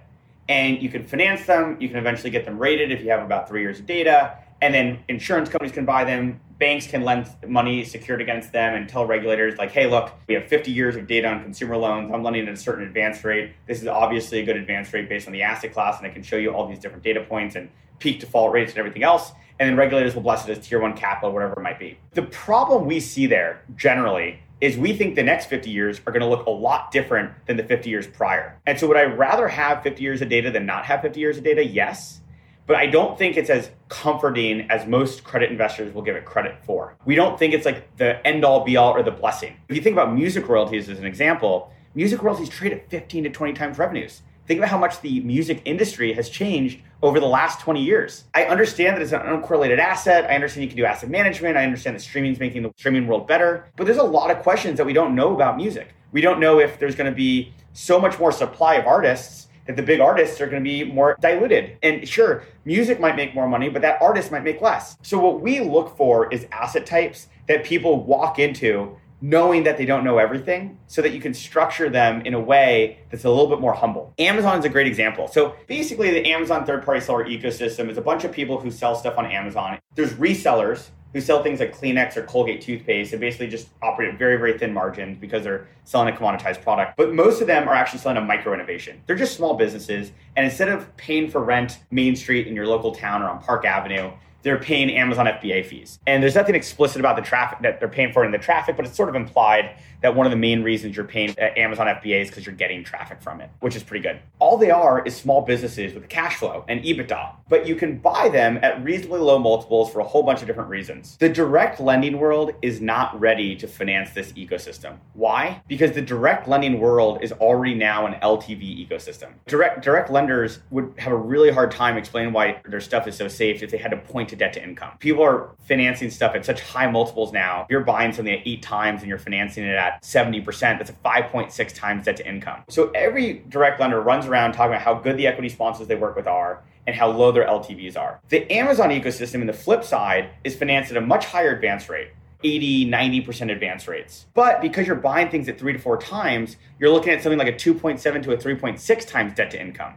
And 0.51 0.83
you 0.83 0.89
can 0.89 1.07
finance 1.07 1.47
them, 1.47 1.77
you 1.79 1.89
can 1.89 1.97
eventually 1.97 2.31
get 2.31 2.45
them 2.45 2.59
rated 2.59 2.91
if 2.91 3.03
you 3.03 3.11
have 3.11 3.23
about 3.23 3.49
three 3.49 3.63
years 3.63 3.79
of 3.79 3.87
data, 3.87 4.37
and 4.61 4.75
then 4.75 4.99
insurance 5.07 5.49
companies 5.49 5.73
can 5.73 5.85
buy 5.85 6.03
them, 6.03 6.41
banks 6.59 6.89
can 6.89 7.03
lend 7.03 7.29
money 7.47 7.85
secured 7.85 8.21
against 8.21 8.51
them 8.51 8.75
and 8.75 8.89
tell 8.89 9.07
regulators, 9.07 9.57
like, 9.59 9.71
hey, 9.71 9.87
look, 9.87 10.11
we 10.27 10.35
have 10.35 10.49
50 10.49 10.73
years 10.73 10.97
of 10.97 11.07
data 11.07 11.29
on 11.29 11.41
consumer 11.45 11.77
loans. 11.77 12.11
I'm 12.13 12.25
lending 12.25 12.49
at 12.49 12.53
a 12.53 12.57
certain 12.57 12.85
advance 12.85 13.23
rate. 13.23 13.53
This 13.69 13.81
is 13.81 13.87
obviously 13.87 14.41
a 14.41 14.45
good 14.45 14.57
advance 14.57 14.93
rate 14.93 15.09
based 15.09 15.29
on 15.29 15.33
the 15.33 15.43
asset 15.43 15.73
class, 15.73 15.99
and 15.99 16.07
I 16.09 16.11
can 16.11 16.25
show 16.25 16.37
you 16.37 16.53
all 16.53 16.67
these 16.67 16.81
different 16.81 17.05
data 17.05 17.21
points 17.21 17.55
and 17.55 17.71
peak 18.01 18.19
default 18.19 18.53
rates 18.53 18.73
and 18.73 18.81
everything 18.81 19.05
else 19.05 19.31
and 19.61 19.69
then 19.69 19.77
regulators 19.77 20.15
will 20.15 20.23
bless 20.23 20.49
it 20.49 20.57
as 20.57 20.67
tier 20.67 20.81
one 20.81 20.97
capital, 20.97 21.33
whatever 21.33 21.53
it 21.53 21.63
might 21.63 21.79
be. 21.79 21.99
The 22.15 22.23
problem 22.23 22.87
we 22.87 22.99
see 22.99 23.27
there 23.27 23.63
generally 23.77 24.41
is 24.61 24.77
we 24.77 24.93
think 24.93 25.15
the 25.15 25.23
next 25.23 25.47
50 25.47 25.71
years 25.71 26.01
are 26.07 26.13
going 26.13 26.23
to 26.23 26.29
look 26.29 26.47
a 26.47 26.51
lot 26.51 26.91
different 26.91 27.33
than 27.47 27.57
the 27.57 27.65
50 27.65 27.89
years 27.89 28.07
prior. 28.07 28.59
And 28.67 28.79
so 28.79 28.87
would 28.89 28.97
I 28.97 29.05
rather 29.05 29.49
have 29.49 29.83
50 29.83 30.03
years 30.03 30.21
of 30.21 30.29
data 30.29 30.51
than 30.51 30.67
not 30.67 30.85
have 30.85 31.01
50 31.01 31.19
years 31.19 31.39
of 31.39 31.45
data? 31.45 31.65
Yes. 31.65 32.21
But 32.67 32.77
I 32.77 32.87
don't 32.87 33.19
think 33.19 33.37
it's 33.37 33.51
as 33.51 33.71
comforting 33.89 34.71
as 34.71 34.87
most 34.87 35.25
credit 35.25 35.51
investors 35.51 35.93
will 35.93 36.03
give 36.03 36.15
it 36.15 36.25
credit 36.25 36.57
for. 36.65 36.97
We 37.05 37.17
don't 37.17 37.39
think 37.39 37.53
it's 37.53 37.67
like 37.67 37.97
the 37.97 38.25
end 38.25 38.45
all 38.45 38.65
be 38.65 38.77
all 38.77 38.93
or 38.93 39.03
the 39.03 39.11
blessing. 39.11 39.57
If 39.69 39.75
you 39.75 39.83
think 39.83 39.95
about 39.95 40.15
music 40.15 40.49
royalties 40.49 40.89
as 40.89 40.99
an 40.99 41.07
example, 41.07 41.73
music 41.95 42.23
royalties 42.23 42.49
trade 42.49 42.73
at 42.73 42.89
15 42.89 43.25
to 43.25 43.31
20 43.31 43.53
times 43.55 43.79
revenues. 43.79 44.23
Think 44.51 44.59
about 44.59 44.71
how 44.71 44.79
much 44.79 45.01
the 45.01 45.21
music 45.21 45.63
industry 45.65 46.13
has 46.15 46.29
changed 46.29 46.81
over 47.05 47.21
the 47.21 47.27
last 47.27 47.61
20 47.61 47.85
years. 47.85 48.25
I 48.35 48.47
understand 48.47 48.97
that 48.97 49.03
it's 49.03 49.13
an 49.13 49.21
uncorrelated 49.21 49.79
asset. 49.79 50.29
I 50.29 50.35
understand 50.35 50.65
you 50.65 50.69
can 50.69 50.77
do 50.77 50.85
asset 50.85 51.09
management. 51.09 51.57
I 51.57 51.63
understand 51.63 51.95
that 51.95 52.01
streaming 52.01 52.33
is 52.33 52.41
making 52.41 52.65
the 52.65 52.73
streaming 52.77 53.07
world 53.07 53.29
better. 53.29 53.67
But 53.77 53.85
there's 53.85 53.99
a 53.99 54.03
lot 54.03 54.29
of 54.33 54.43
questions 54.43 54.77
that 54.79 54.85
we 54.85 54.93
don't 54.93 55.15
know 55.15 55.37
about 55.37 55.57
music. 55.57 55.95
We 56.11 56.21
don't 56.21 56.41
know 56.41 56.59
if 56.59 56.81
there's 56.81 56.97
going 56.97 57.09
to 57.09 57.15
be 57.15 57.55
so 57.75 58.01
much 58.01 58.19
more 58.19 58.33
supply 58.33 58.75
of 58.75 58.87
artists 58.87 59.47
that 59.69 59.77
the 59.77 59.85
big 59.85 60.01
artists 60.01 60.41
are 60.41 60.49
going 60.49 60.65
to 60.65 60.69
be 60.69 60.83
more 60.83 61.17
diluted. 61.21 61.77
And 61.85 62.09
sure, 62.09 62.43
music 62.65 62.99
might 62.99 63.15
make 63.15 63.37
more 63.37 63.47
money, 63.47 63.69
but 63.69 63.83
that 63.83 64.03
artist 64.03 64.33
might 64.33 64.43
make 64.43 64.61
less. 64.61 64.97
So 65.03 65.21
what 65.21 65.41
we 65.41 65.61
look 65.61 65.97
for 65.97 66.29
is 66.33 66.49
asset 66.51 66.87
types 66.87 67.29
that 67.47 67.63
people 67.63 68.03
walk 68.03 68.41
into 68.41 68.97
knowing 69.21 69.65
that 69.65 69.77
they 69.77 69.85
don't 69.85 70.05
know 70.05 70.19
everything 70.19 70.79
so 70.87 71.03
that 71.03 71.13
you 71.13 71.21
can 71.21 71.35
structure 71.35 71.89
them 71.89 72.23
in 72.23 72.35
a 72.35 72.41
way 72.41 72.99
that's 73.11 73.25
a 73.25 73.29
little 73.29 73.49
bit 73.49 73.61
more 73.61 73.73
humble. 73.73 74.13
Amazon 74.19 74.59
is 74.59 74.65
a 74.65 74.69
great 74.69 74.87
example. 74.87 75.29
So 75.29 75.55
basically, 75.67 76.11
the 76.11 76.31
Amazon 76.31 76.65
third 76.65 76.85
party 76.85 77.01
seller 77.01 77.25
ecosystem 77.25 77.89
is 77.91 77.99
a 77.99 78.03
bunch 78.03 78.25
of 78.25 78.33
people 78.33 78.61
who 78.61 78.71
sell 78.71 78.95
stuff 78.95 79.19
on 79.19 79.27
Amazon. 79.27 79.79
There's 79.95 80.15
resellers 80.15 80.89
who 81.13 81.21
sell 81.21 81.43
things 81.43 81.61
like 81.61 81.77
Kleenex 81.77 82.17
or 82.17 82.23
Colgate 82.23 82.61
toothpaste 82.61 83.13
and 83.13 83.21
basically 83.21 83.49
just 83.49 83.69
operate 83.83 84.13
at 84.13 84.19
very, 84.19 84.37
very 84.37 84.57
thin 84.57 84.73
margins 84.73 85.19
because 85.19 85.43
they're 85.43 85.67
selling 85.85 86.15
a 86.15 86.17
commoditized 86.17 86.63
product. 86.63 86.97
But 86.97 87.13
most 87.13 87.41
of 87.41 87.47
them 87.47 87.69
are 87.69 87.75
actually 87.75 87.99
selling 87.99 88.17
a 88.17 88.21
micro 88.21 88.55
innovation. 88.55 89.03
They're 89.07 89.17
just 89.17 89.37
small 89.37 89.55
businesses. 89.55 90.13
And 90.37 90.47
instead 90.47 90.69
of 90.69 90.97
paying 90.97 91.29
for 91.29 91.43
rent 91.43 91.81
Main 91.91 92.15
Street 92.15 92.47
in 92.47 92.55
your 92.55 92.67
local 92.67 92.95
town 92.95 93.23
or 93.23 93.29
on 93.29 93.41
Park 93.41 93.65
Avenue, 93.65 94.13
they're 94.43 94.59
paying 94.59 94.91
Amazon 94.91 95.27
FBA 95.27 95.67
fees. 95.67 95.99
And 96.07 96.23
there's 96.23 96.35
nothing 96.35 96.55
explicit 96.55 97.01
about 97.01 97.17
the 97.17 97.23
traffic 97.23 97.59
that 97.63 97.79
they're 97.79 97.89
paying 97.89 98.13
for 98.13 98.25
in 98.25 98.31
the 98.31 98.39
traffic, 98.39 98.77
but 98.77 98.87
it's 98.87 98.97
sort 98.97 99.09
of 99.09 99.15
implied 99.15 99.77
that 100.03 100.15
one 100.15 100.27
of 100.27 100.31
the 100.31 100.37
main 100.37 100.63
reasons 100.63 100.97
you're 100.97 101.05
paying 101.05 101.31
uh, 101.31 101.49
Amazon 101.57 101.87
FBA 101.87 102.23
is 102.23 102.29
because 102.29 102.47
you're 102.47 102.55
getting 102.55 102.85
traffic 102.85 103.21
from 103.21 103.41
it, 103.41 103.51
which 103.61 103.77
is 103.77 103.83
pretty 103.83 104.03
good. 104.03 104.21
All 104.39 104.57
they 104.57 104.71
are 104.71 105.05
is 105.05 105.17
small 105.17 105.43
businesses 105.43 105.95
with 105.95 106.09
cash 106.09 106.37
flow 106.37 106.65
and 106.69 106.83
EBITDA, 106.83 107.35
but 107.49 107.67
you 107.67 107.75
can 107.75 107.99
buy 107.99 108.29
them 108.29 108.59
at 108.63 108.83
reasonably 108.83 109.21
low 109.21 109.39
multiples 109.39 109.91
for 109.93 110.01
a 110.01 110.05
whole 110.05 110.23
bunch 110.23 110.41
of 110.41 110.47
different 110.47 110.71
reasons. 110.71 111.17
The 111.19 111.29
direct 111.29 111.81
lending 111.81 112.19
world 112.19 112.53
is 112.63 112.81
not 112.81 113.19
ready 113.21 113.57
to 113.57 113.67
finance 113.67 114.11
this 114.11 114.33
ecosystem. 114.33 114.99
Why? 115.15 115.63
Because 115.69 115.93
the 115.93 116.03
direct 116.03 116.49
lending 116.49 116.81
world 116.81 117.19
is 117.23 117.33
already 117.33 117.75
now 117.75 118.07
an 118.07 118.15
LTV 118.15 118.89
ecosystem. 118.89 119.33
Direct 119.47 119.83
direct 119.83 120.11
lenders 120.11 120.61
would 120.71 120.95
have 120.99 121.13
a 121.13 121.17
really 121.17 121.51
hard 121.51 121.71
time 121.71 121.97
explaining 121.97 122.33
why 122.33 122.61
their 122.69 122.81
stuff 122.81 123.07
is 123.07 123.17
so 123.17 123.29
safe 123.29 123.63
if 123.63 123.71
they 123.71 123.79
had 123.79 123.91
to 123.91 123.97
point 123.97 124.29
to 124.31 124.37
debt 124.37 124.53
to 124.55 124.63
income. 124.63 124.93
People 124.99 125.23
are 125.25 125.51
financing 125.67 126.11
stuff 126.11 126.35
at 126.35 126.45
such 126.45 126.61
high 126.61 126.91
multiples 126.91 127.33
now. 127.33 127.67
You're 127.69 127.85
buying 127.85 128.13
something 128.13 128.35
at 128.35 128.47
eight 128.47 128.63
times 128.63 129.01
and 129.01 129.09
you're 129.09 129.19
financing 129.19 129.65
it 129.65 129.75
at 129.75 129.90
70%, 130.03 130.61
that's 130.61 130.91
a 130.91 130.95
5.6 130.95 131.75
times 131.75 132.05
debt 132.05 132.17
to 132.17 132.29
income. 132.29 132.63
So 132.69 132.91
every 132.91 133.45
direct 133.49 133.81
lender 133.81 134.01
runs 134.01 134.27
around 134.27 134.53
talking 134.53 134.73
about 134.73 134.83
how 134.83 134.95
good 134.95 135.17
the 135.17 135.27
equity 135.27 135.49
sponsors 135.49 135.87
they 135.87 135.97
work 135.97 136.17
with 136.17 136.27
are 136.27 136.63
and 136.87 136.97
how 136.97 137.11
low 137.11 137.33
their 137.33 137.47
LTVs 137.47 137.97
are. 137.97 138.21
The 138.29 138.51
Amazon 138.51 138.91
ecosystem, 138.91 139.41
in 139.41 139.47
the 139.47 139.53
flip 139.53 139.85
side, 139.85 140.31
is 140.45 140.57
financed 140.57 140.91
at 140.91 140.97
a 140.97 141.01
much 141.01 141.27
higher 141.27 141.55
advance 141.55 141.89
rate. 141.89 142.09
80, 142.43 142.87
90% 142.87 143.53
advance 143.53 143.87
rates. 143.87 144.27
But 144.33 144.63
because 144.63 144.87
you're 144.87 144.97
buying 144.97 145.29
things 145.29 145.49
at 145.49 145.59
three 145.59 145.75
to 145.75 145.79
four 145.79 145.99
times, 145.99 146.57
you're 146.79 146.91
looking 146.91 147.13
at 147.13 147.23
something 147.23 147.39
like 147.39 147.49
a 147.49 147.53
2.7 147.53 148.23
to 148.23 148.33
a 148.33 148.37
3.6 148.37 149.07
times 149.07 149.35
debt 149.35 149.51
to 149.51 149.61
income. 149.61 149.95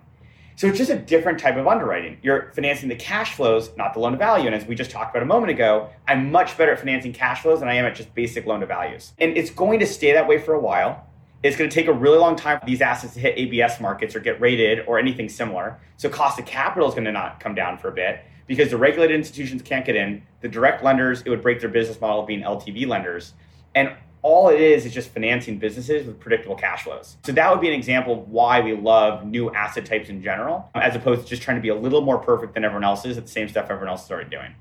So 0.56 0.68
it's 0.68 0.78
just 0.78 0.91
a 0.91 0.97
different 0.97 1.39
type 1.39 1.58
of 1.58 1.68
underwriting. 1.68 2.18
You're 2.22 2.51
financing 2.54 2.89
the 2.89 2.95
cash 2.95 3.36
flows, 3.36 3.72
not 3.78 3.93
the 3.93 3.99
loan 3.99 4.12
to 4.12 4.18
value. 4.18 4.45
And 4.45 4.56
as 4.56 4.66
we 4.66 4.76
just 4.76 4.91
talked 4.91 5.16
about 5.16 5.24
a 5.24 5.26
moment 5.26 5.51
ago, 5.51 5.89
I'm 6.08 6.32
much 6.32 6.58
better 6.58 6.72
at 6.72 6.80
financing 6.80 7.14
cash 7.14 7.41
flows 7.41 7.60
than 7.60 7.70
I 7.70 7.76
am 7.76 7.86
at 7.86 7.95
just 7.95 8.14
basic 8.14 8.45
loan 8.45 8.60
to 8.60 8.66
values. 8.66 9.14
And 9.20 9.36
it's 9.36 9.49
going 9.49 9.80
to 9.80 9.86
stay 9.86 10.14
that 10.14 10.28
way 10.28 10.38
for 10.38 10.54
a 10.54 10.60
while. 10.60 11.08
It's 11.41 11.58
going 11.58 11.70
to 11.70 11.74
take 11.74 11.88
a 11.88 11.93
really 11.93 12.18
long 12.18 12.36
time 12.36 12.60
for 12.60 12.66
these 12.66 12.82
assets 12.82 13.16
to 13.16 13.20
hit 13.20 13.38
ABS 13.38 13.82
markets 13.82 14.16
or 14.16 14.20
get 14.20 14.39
rated 14.39 14.86
or 14.88 14.97
anything 14.97 15.28
similar. 15.28 15.80
So 15.97 16.08
cost 16.08 16.39
of 16.39 16.45
capital 16.45 16.88
is 16.88 16.93
going 16.93 17.06
to 17.06 17.12
not 17.12 17.39
come 17.39 17.54
down 17.54 17.78
for 17.78 17.89
a 17.89 17.91
bit 17.91 18.24
because 18.47 18.70
the 18.70 18.78
regulated 18.78 19.16
institutions 19.16 19.62
can't 19.62 19.86
get 19.86 19.95
in. 19.95 20.24
The 20.41 20.47
direct 20.47 20.84
lenders, 20.84 21.22
it 21.24 21.30
would 21.30 21.41
break 21.41 21.60
their 21.60 21.70
business 21.70 21.99
model 21.99 22.24
being 22.24 22.41
LTV 22.41 22.88
lenders. 22.88 23.34
And 23.76 23.93
all 24.24 24.49
it 24.49 24.59
is 24.59 24.86
is 24.86 24.93
just 24.93 25.09
financing 25.09 25.59
businesses 25.59 26.07
with 26.07 26.19
predictable 26.19 26.55
cash 26.55 26.84
flows. 26.84 27.17
So 27.26 27.34
that 27.34 27.51
would 27.51 27.61
be 27.61 27.67
an 27.67 27.74
example 27.74 28.13
of 28.13 28.30
why 28.30 28.61
we 28.61 28.74
love 28.76 29.26
new 29.26 29.51
asset 29.51 29.86
types 29.86 30.09
in 30.09 30.24
general, 30.24 30.69
as 30.74 30.95
opposed 30.95 31.24
to 31.24 31.28
just 31.28 31.41
trying 31.41 31.57
to 31.57 31.61
be 31.61 31.69
a 31.69 31.76
little 31.76 32.01
more 32.01 32.17
perfect 32.17 32.55
than 32.55 32.63
everyone 32.63 32.86
else 32.86 33.05
is 33.05 33.17
at 33.17 33.26
the 33.26 33.32
same 33.32 33.49
stuff 33.49 33.65
everyone 33.69 33.89
else 33.89 34.05
is 34.05 34.11
already 34.11 34.30
doing. 34.30 34.55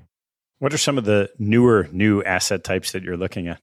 What 0.59 0.73
are 0.73 0.77
some 0.77 0.97
of 0.97 1.05
the 1.05 1.29
newer 1.39 1.87
new 1.91 2.21
asset 2.23 2.63
types 2.63 2.91
that 2.91 3.03
you're 3.03 3.17
looking 3.17 3.47
at? 3.47 3.59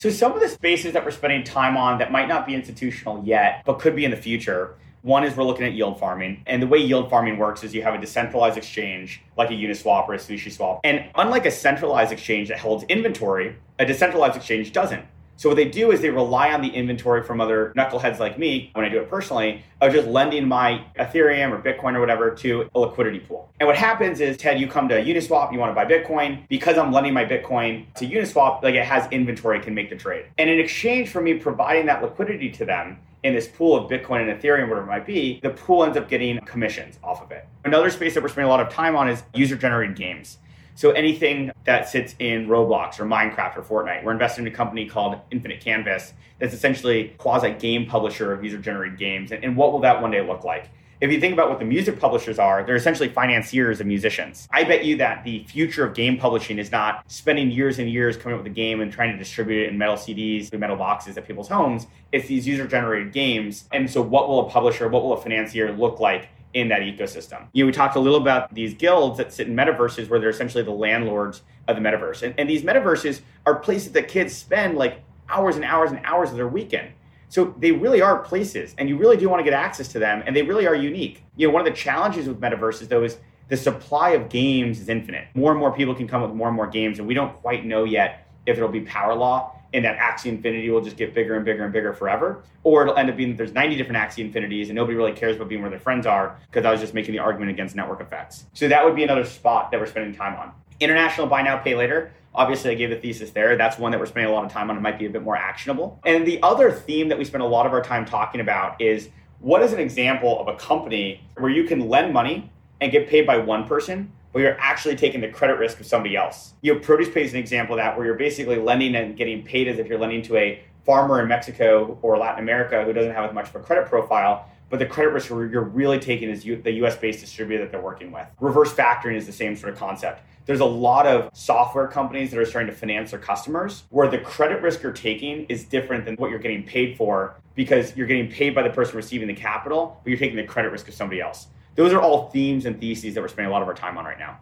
So 0.00 0.10
some 0.10 0.32
of 0.32 0.40
the 0.40 0.48
spaces 0.48 0.92
that 0.92 1.04
we're 1.04 1.10
spending 1.10 1.42
time 1.42 1.76
on 1.76 1.98
that 1.98 2.12
might 2.12 2.28
not 2.28 2.46
be 2.46 2.54
institutional 2.54 3.24
yet, 3.24 3.62
but 3.64 3.78
could 3.78 3.96
be 3.96 4.04
in 4.04 4.10
the 4.10 4.16
future. 4.16 4.74
One 5.02 5.24
is 5.24 5.36
we're 5.36 5.44
looking 5.44 5.64
at 5.64 5.72
yield 5.72 5.98
farming. 5.98 6.42
And 6.46 6.60
the 6.60 6.66
way 6.66 6.78
yield 6.78 7.08
farming 7.08 7.38
works 7.38 7.64
is 7.64 7.74
you 7.74 7.82
have 7.82 7.94
a 7.94 7.98
decentralized 7.98 8.58
exchange 8.58 9.22
like 9.38 9.50
a 9.50 9.54
Uniswap 9.54 10.08
or 10.08 10.14
a 10.14 10.18
SushiSwap. 10.18 10.80
And 10.84 11.08
unlike 11.14 11.46
a 11.46 11.50
centralized 11.50 12.12
exchange 12.12 12.48
that 12.48 12.58
holds 12.58 12.84
inventory, 12.84 13.56
a 13.78 13.86
decentralized 13.86 14.36
exchange 14.36 14.72
doesn't. 14.72 15.04
So 15.36 15.50
what 15.50 15.56
they 15.56 15.66
do 15.66 15.92
is 15.92 16.00
they 16.00 16.10
rely 16.10 16.52
on 16.52 16.62
the 16.62 16.68
inventory 16.68 17.22
from 17.22 17.40
other 17.40 17.72
knuckleheads 17.76 18.18
like 18.18 18.38
me 18.38 18.70
when 18.72 18.84
I 18.84 18.88
do 18.88 19.00
it 19.00 19.10
personally 19.10 19.62
of 19.80 19.92
just 19.92 20.08
lending 20.08 20.48
my 20.48 20.84
Ethereum 20.98 21.52
or 21.52 21.60
Bitcoin 21.60 21.94
or 21.94 22.00
whatever 22.00 22.30
to 22.30 22.70
a 22.74 22.78
liquidity 22.78 23.20
pool. 23.20 23.50
And 23.60 23.66
what 23.66 23.76
happens 23.76 24.20
is, 24.20 24.36
Ted, 24.36 24.58
you 24.58 24.66
come 24.66 24.88
to 24.88 25.02
Uniswap, 25.02 25.52
you 25.52 25.58
want 25.58 25.70
to 25.70 25.74
buy 25.74 25.84
Bitcoin. 25.84 26.48
Because 26.48 26.78
I'm 26.78 26.92
lending 26.92 27.12
my 27.12 27.24
Bitcoin 27.24 27.92
to 27.94 28.06
Uniswap, 28.06 28.62
like 28.62 28.74
it 28.74 28.84
has 28.84 29.10
inventory, 29.12 29.60
can 29.60 29.74
make 29.74 29.90
the 29.90 29.96
trade. 29.96 30.26
And 30.38 30.48
in 30.48 30.58
exchange 30.58 31.10
for 31.10 31.20
me 31.20 31.34
providing 31.34 31.86
that 31.86 32.02
liquidity 32.02 32.50
to 32.52 32.64
them, 32.64 32.98
in 33.22 33.34
this 33.34 33.48
pool 33.48 33.76
of 33.76 33.90
Bitcoin 33.90 34.28
and 34.28 34.40
Ethereum, 34.40 34.68
whatever 34.68 34.82
it 34.82 34.86
might 34.86 35.06
be, 35.06 35.40
the 35.42 35.50
pool 35.50 35.82
ends 35.82 35.96
up 35.96 36.08
getting 36.08 36.38
commissions 36.40 36.98
off 37.02 37.22
of 37.22 37.32
it. 37.32 37.44
Another 37.64 37.90
space 37.90 38.14
that 38.14 38.22
we're 38.22 38.28
spending 38.28 38.46
a 38.46 38.50
lot 38.50 38.60
of 38.60 38.72
time 38.72 38.94
on 38.94 39.08
is 39.08 39.24
user 39.34 39.56
generated 39.56 39.96
games. 39.96 40.38
So 40.76 40.90
anything 40.90 41.52
that 41.64 41.88
sits 41.88 42.14
in 42.18 42.48
Roblox 42.48 43.00
or 43.00 43.06
Minecraft 43.06 43.56
or 43.56 43.62
Fortnite, 43.62 44.04
we're 44.04 44.12
investing 44.12 44.46
in 44.46 44.52
a 44.52 44.54
company 44.54 44.84
called 44.84 45.18
Infinite 45.30 45.58
Canvas 45.58 46.12
that's 46.38 46.52
essentially 46.52 47.14
quasi 47.16 47.52
game 47.52 47.86
publisher 47.86 48.30
of 48.34 48.44
user 48.44 48.58
generated 48.58 48.98
games. 48.98 49.32
And, 49.32 49.56
what 49.56 49.72
will 49.72 49.80
that 49.80 50.02
one 50.02 50.10
day 50.10 50.20
look 50.20 50.44
like? 50.44 50.68
If 51.00 51.10
you 51.10 51.18
think 51.18 51.32
about 51.32 51.48
what 51.48 51.60
the 51.60 51.64
music 51.64 51.98
publishers 51.98 52.38
are, 52.38 52.62
they're 52.62 52.76
essentially 52.76 53.08
financiers 53.08 53.80
of 53.80 53.86
musicians. 53.86 54.46
I 54.50 54.64
bet 54.64 54.84
you 54.84 54.98
that 54.98 55.24
the 55.24 55.44
future 55.44 55.86
of 55.86 55.94
game 55.94 56.18
publishing 56.18 56.58
is 56.58 56.70
not 56.70 57.10
spending 57.10 57.50
years 57.50 57.78
and 57.78 57.90
years 57.90 58.18
coming 58.18 58.38
up 58.38 58.44
with 58.44 58.52
a 58.52 58.54
game 58.54 58.82
and 58.82 58.92
trying 58.92 59.12
to 59.12 59.18
distribute 59.18 59.64
it 59.64 59.68
in 59.70 59.78
metal 59.78 59.96
CDs, 59.96 60.52
metal 60.58 60.76
boxes 60.76 61.16
at 61.16 61.26
people's 61.26 61.48
homes. 61.48 61.86
It's 62.12 62.28
these 62.28 62.46
user 62.46 62.66
generated 62.66 63.14
games. 63.14 63.64
And 63.72 63.90
so, 63.90 64.02
what 64.02 64.28
will 64.28 64.46
a 64.46 64.50
publisher, 64.50 64.88
what 64.88 65.02
will 65.02 65.14
a 65.14 65.20
financier 65.22 65.72
look 65.72 66.00
like 66.00 66.28
in 66.56 66.68
that 66.68 66.80
ecosystem. 66.80 67.46
You 67.52 67.64
know, 67.64 67.66
we 67.66 67.72
talked 67.72 67.96
a 67.96 68.00
little 68.00 68.18
about 68.18 68.54
these 68.54 68.72
guilds 68.72 69.18
that 69.18 69.30
sit 69.30 69.46
in 69.46 69.54
metaverses 69.54 70.08
where 70.08 70.18
they're 70.18 70.30
essentially 70.30 70.64
the 70.64 70.70
landlords 70.70 71.42
of 71.68 71.76
the 71.76 71.82
metaverse. 71.82 72.22
And, 72.22 72.34
and 72.38 72.48
these 72.48 72.62
metaverses 72.62 73.20
are 73.44 73.56
places 73.56 73.92
that 73.92 74.08
kids 74.08 74.34
spend 74.34 74.78
like 74.78 75.04
hours 75.28 75.56
and 75.56 75.66
hours 75.66 75.90
and 75.90 76.00
hours 76.04 76.30
of 76.30 76.36
their 76.36 76.48
weekend. 76.48 76.92
So 77.28 77.54
they 77.58 77.72
really 77.72 78.00
are 78.00 78.20
places, 78.20 78.74
and 78.78 78.88
you 78.88 78.96
really 78.96 79.18
do 79.18 79.28
want 79.28 79.40
to 79.40 79.44
get 79.44 79.52
access 79.52 79.88
to 79.88 79.98
them, 79.98 80.22
and 80.24 80.34
they 80.34 80.42
really 80.42 80.66
are 80.66 80.76
unique. 80.76 81.24
You 81.36 81.48
know, 81.48 81.52
one 81.52 81.60
of 81.60 81.66
the 81.66 81.76
challenges 81.76 82.26
with 82.26 82.40
metaverses, 82.40 82.88
though, 82.88 83.02
is 83.02 83.18
the 83.48 83.56
supply 83.56 84.10
of 84.10 84.28
games 84.28 84.80
is 84.80 84.88
infinite. 84.88 85.26
More 85.34 85.50
and 85.50 85.60
more 85.60 85.72
people 85.72 85.94
can 85.94 86.08
come 86.08 86.22
up 86.22 86.30
with 86.30 86.36
more 86.36 86.48
and 86.48 86.56
more 86.56 86.68
games, 86.68 87.00
and 87.00 87.06
we 87.06 87.14
don't 87.14 87.34
quite 87.42 87.66
know 87.66 87.84
yet 87.84 88.28
if 88.46 88.56
it'll 88.56 88.68
be 88.68 88.80
power 88.80 89.14
law 89.14 89.55
and 89.72 89.84
that 89.84 89.98
Axie 89.98 90.26
Infinity 90.26 90.70
will 90.70 90.80
just 90.80 90.96
get 90.96 91.14
bigger 91.14 91.36
and 91.36 91.44
bigger 91.44 91.64
and 91.64 91.72
bigger 91.72 91.92
forever. 91.92 92.42
Or 92.62 92.82
it'll 92.82 92.96
end 92.96 93.10
up 93.10 93.16
being 93.16 93.30
that 93.30 93.36
there's 93.36 93.52
90 93.52 93.76
different 93.76 93.98
Axie 93.98 94.24
Infinities 94.24 94.68
and 94.68 94.76
nobody 94.76 94.96
really 94.96 95.12
cares 95.12 95.36
about 95.36 95.48
being 95.48 95.60
where 95.60 95.70
their 95.70 95.80
friends 95.80 96.06
are 96.06 96.38
because 96.50 96.64
I 96.64 96.70
was 96.70 96.80
just 96.80 96.94
making 96.94 97.12
the 97.12 97.18
argument 97.18 97.50
against 97.50 97.76
network 97.76 98.00
effects. 98.00 98.46
So 98.54 98.68
that 98.68 98.84
would 98.84 98.94
be 98.94 99.02
another 99.02 99.24
spot 99.24 99.70
that 99.70 99.80
we're 99.80 99.86
spending 99.86 100.14
time 100.14 100.38
on. 100.38 100.52
International 100.80 101.26
buy 101.26 101.42
now, 101.42 101.56
pay 101.58 101.74
later. 101.74 102.12
Obviously, 102.34 102.70
I 102.70 102.74
gave 102.74 102.90
the 102.90 102.96
thesis 102.96 103.30
there. 103.30 103.56
That's 103.56 103.78
one 103.78 103.92
that 103.92 103.98
we're 103.98 104.06
spending 104.06 104.30
a 104.30 104.34
lot 104.34 104.44
of 104.44 104.52
time 104.52 104.68
on. 104.70 104.76
It 104.76 104.80
might 104.80 104.98
be 104.98 105.06
a 105.06 105.10
bit 105.10 105.22
more 105.22 105.36
actionable. 105.36 106.00
And 106.04 106.26
the 106.26 106.42
other 106.42 106.70
theme 106.70 107.08
that 107.08 107.16
we 107.16 107.24
spend 107.24 107.42
a 107.42 107.46
lot 107.46 107.64
of 107.64 107.72
our 107.72 107.82
time 107.82 108.04
talking 108.04 108.42
about 108.42 108.80
is 108.80 109.08
what 109.40 109.62
is 109.62 109.72
an 109.72 109.80
example 109.80 110.38
of 110.38 110.48
a 110.48 110.56
company 110.56 111.22
where 111.38 111.50
you 111.50 111.64
can 111.64 111.88
lend 111.88 112.12
money 112.12 112.50
and 112.80 112.92
get 112.92 113.08
paid 113.08 113.26
by 113.26 113.38
one 113.38 113.66
person, 113.66 114.12
where 114.32 114.44
you're 114.44 114.60
actually 114.60 114.96
taking 114.96 115.20
the 115.20 115.28
credit 115.28 115.58
risk 115.58 115.80
of 115.80 115.86
somebody 115.86 116.16
else. 116.16 116.54
You 116.60 116.74
know, 116.74 116.80
ProducePay 116.80 117.22
is 117.22 117.32
an 117.32 117.38
example 117.38 117.74
of 117.74 117.78
that, 117.78 117.96
where 117.96 118.06
you're 118.06 118.16
basically 118.16 118.56
lending 118.56 118.94
and 118.94 119.16
getting 119.16 119.42
paid 119.42 119.68
as 119.68 119.78
if 119.78 119.86
you're 119.86 119.98
lending 119.98 120.22
to 120.22 120.36
a 120.36 120.62
farmer 120.84 121.20
in 121.20 121.28
Mexico 121.28 121.98
or 122.02 122.16
Latin 122.16 122.42
America 122.42 122.84
who 122.84 122.92
doesn't 122.92 123.12
have 123.12 123.28
as 123.28 123.34
much 123.34 123.48
of 123.48 123.56
a 123.56 123.60
credit 123.60 123.86
profile, 123.86 124.48
but 124.70 124.78
the 124.78 124.86
credit 124.86 125.10
risk 125.10 125.28
you're 125.28 125.62
really 125.62 125.98
taking 125.98 126.28
is 126.30 126.42
the 126.44 126.72
US 126.84 126.96
based 126.96 127.20
distributor 127.20 127.64
that 127.64 127.72
they're 127.72 127.80
working 127.80 128.12
with. 128.12 128.26
Reverse 128.40 128.72
factoring 128.72 129.16
is 129.16 129.26
the 129.26 129.32
same 129.32 129.56
sort 129.56 129.72
of 129.72 129.78
concept. 129.78 130.22
There's 130.44 130.60
a 130.60 130.64
lot 130.64 131.06
of 131.06 131.30
software 131.34 131.88
companies 131.88 132.30
that 132.30 132.38
are 132.38 132.44
starting 132.44 132.70
to 132.70 132.76
finance 132.76 133.10
their 133.10 133.18
customers 133.20 133.82
where 133.90 134.08
the 134.08 134.18
credit 134.18 134.62
risk 134.62 134.80
you're 134.82 134.92
taking 134.92 135.44
is 135.46 135.64
different 135.64 136.04
than 136.04 136.14
what 136.16 136.30
you're 136.30 136.38
getting 136.38 136.62
paid 136.62 136.96
for 136.96 137.34
because 137.56 137.96
you're 137.96 138.06
getting 138.06 138.30
paid 138.30 138.54
by 138.54 138.62
the 138.62 138.70
person 138.70 138.96
receiving 138.96 139.26
the 139.26 139.34
capital, 139.34 140.00
but 140.04 140.10
you're 140.10 140.18
taking 140.18 140.36
the 140.36 140.44
credit 140.44 140.70
risk 140.70 140.86
of 140.86 140.94
somebody 140.94 141.20
else 141.20 141.48
those 141.76 141.92
are 141.92 142.00
all 142.00 142.30
themes 142.30 142.66
and 142.66 142.80
theses 142.80 143.14
that 143.14 143.20
we're 143.20 143.28
spending 143.28 143.50
a 143.50 143.52
lot 143.52 143.62
of 143.62 143.68
our 143.68 143.74
time 143.74 143.96
on 143.96 144.04
right 144.04 144.18
now. 144.18 144.38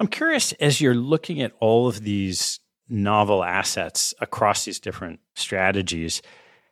I'm 0.00 0.08
curious 0.08 0.52
as 0.52 0.80
you're 0.80 0.94
looking 0.94 1.40
at 1.40 1.52
all 1.60 1.86
of 1.86 2.02
these 2.02 2.58
novel 2.88 3.44
assets 3.44 4.12
across 4.20 4.64
these 4.64 4.80
different 4.80 5.20
strategies, 5.34 6.22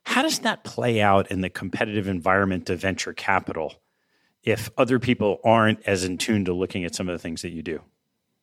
how 0.04 0.22
does 0.22 0.40
that 0.40 0.64
play 0.64 1.00
out 1.00 1.30
in 1.30 1.40
the 1.40 1.50
competitive 1.50 2.08
environment 2.08 2.68
of 2.70 2.80
venture 2.80 3.12
capital 3.12 3.74
if 4.42 4.70
other 4.76 4.98
people 4.98 5.38
aren't 5.44 5.86
as 5.86 6.02
in 6.02 6.18
tune 6.18 6.44
to 6.46 6.52
looking 6.52 6.84
at 6.84 6.94
some 6.94 7.08
of 7.08 7.12
the 7.12 7.18
things 7.18 7.42
that 7.42 7.50
you 7.50 7.62
do? 7.62 7.80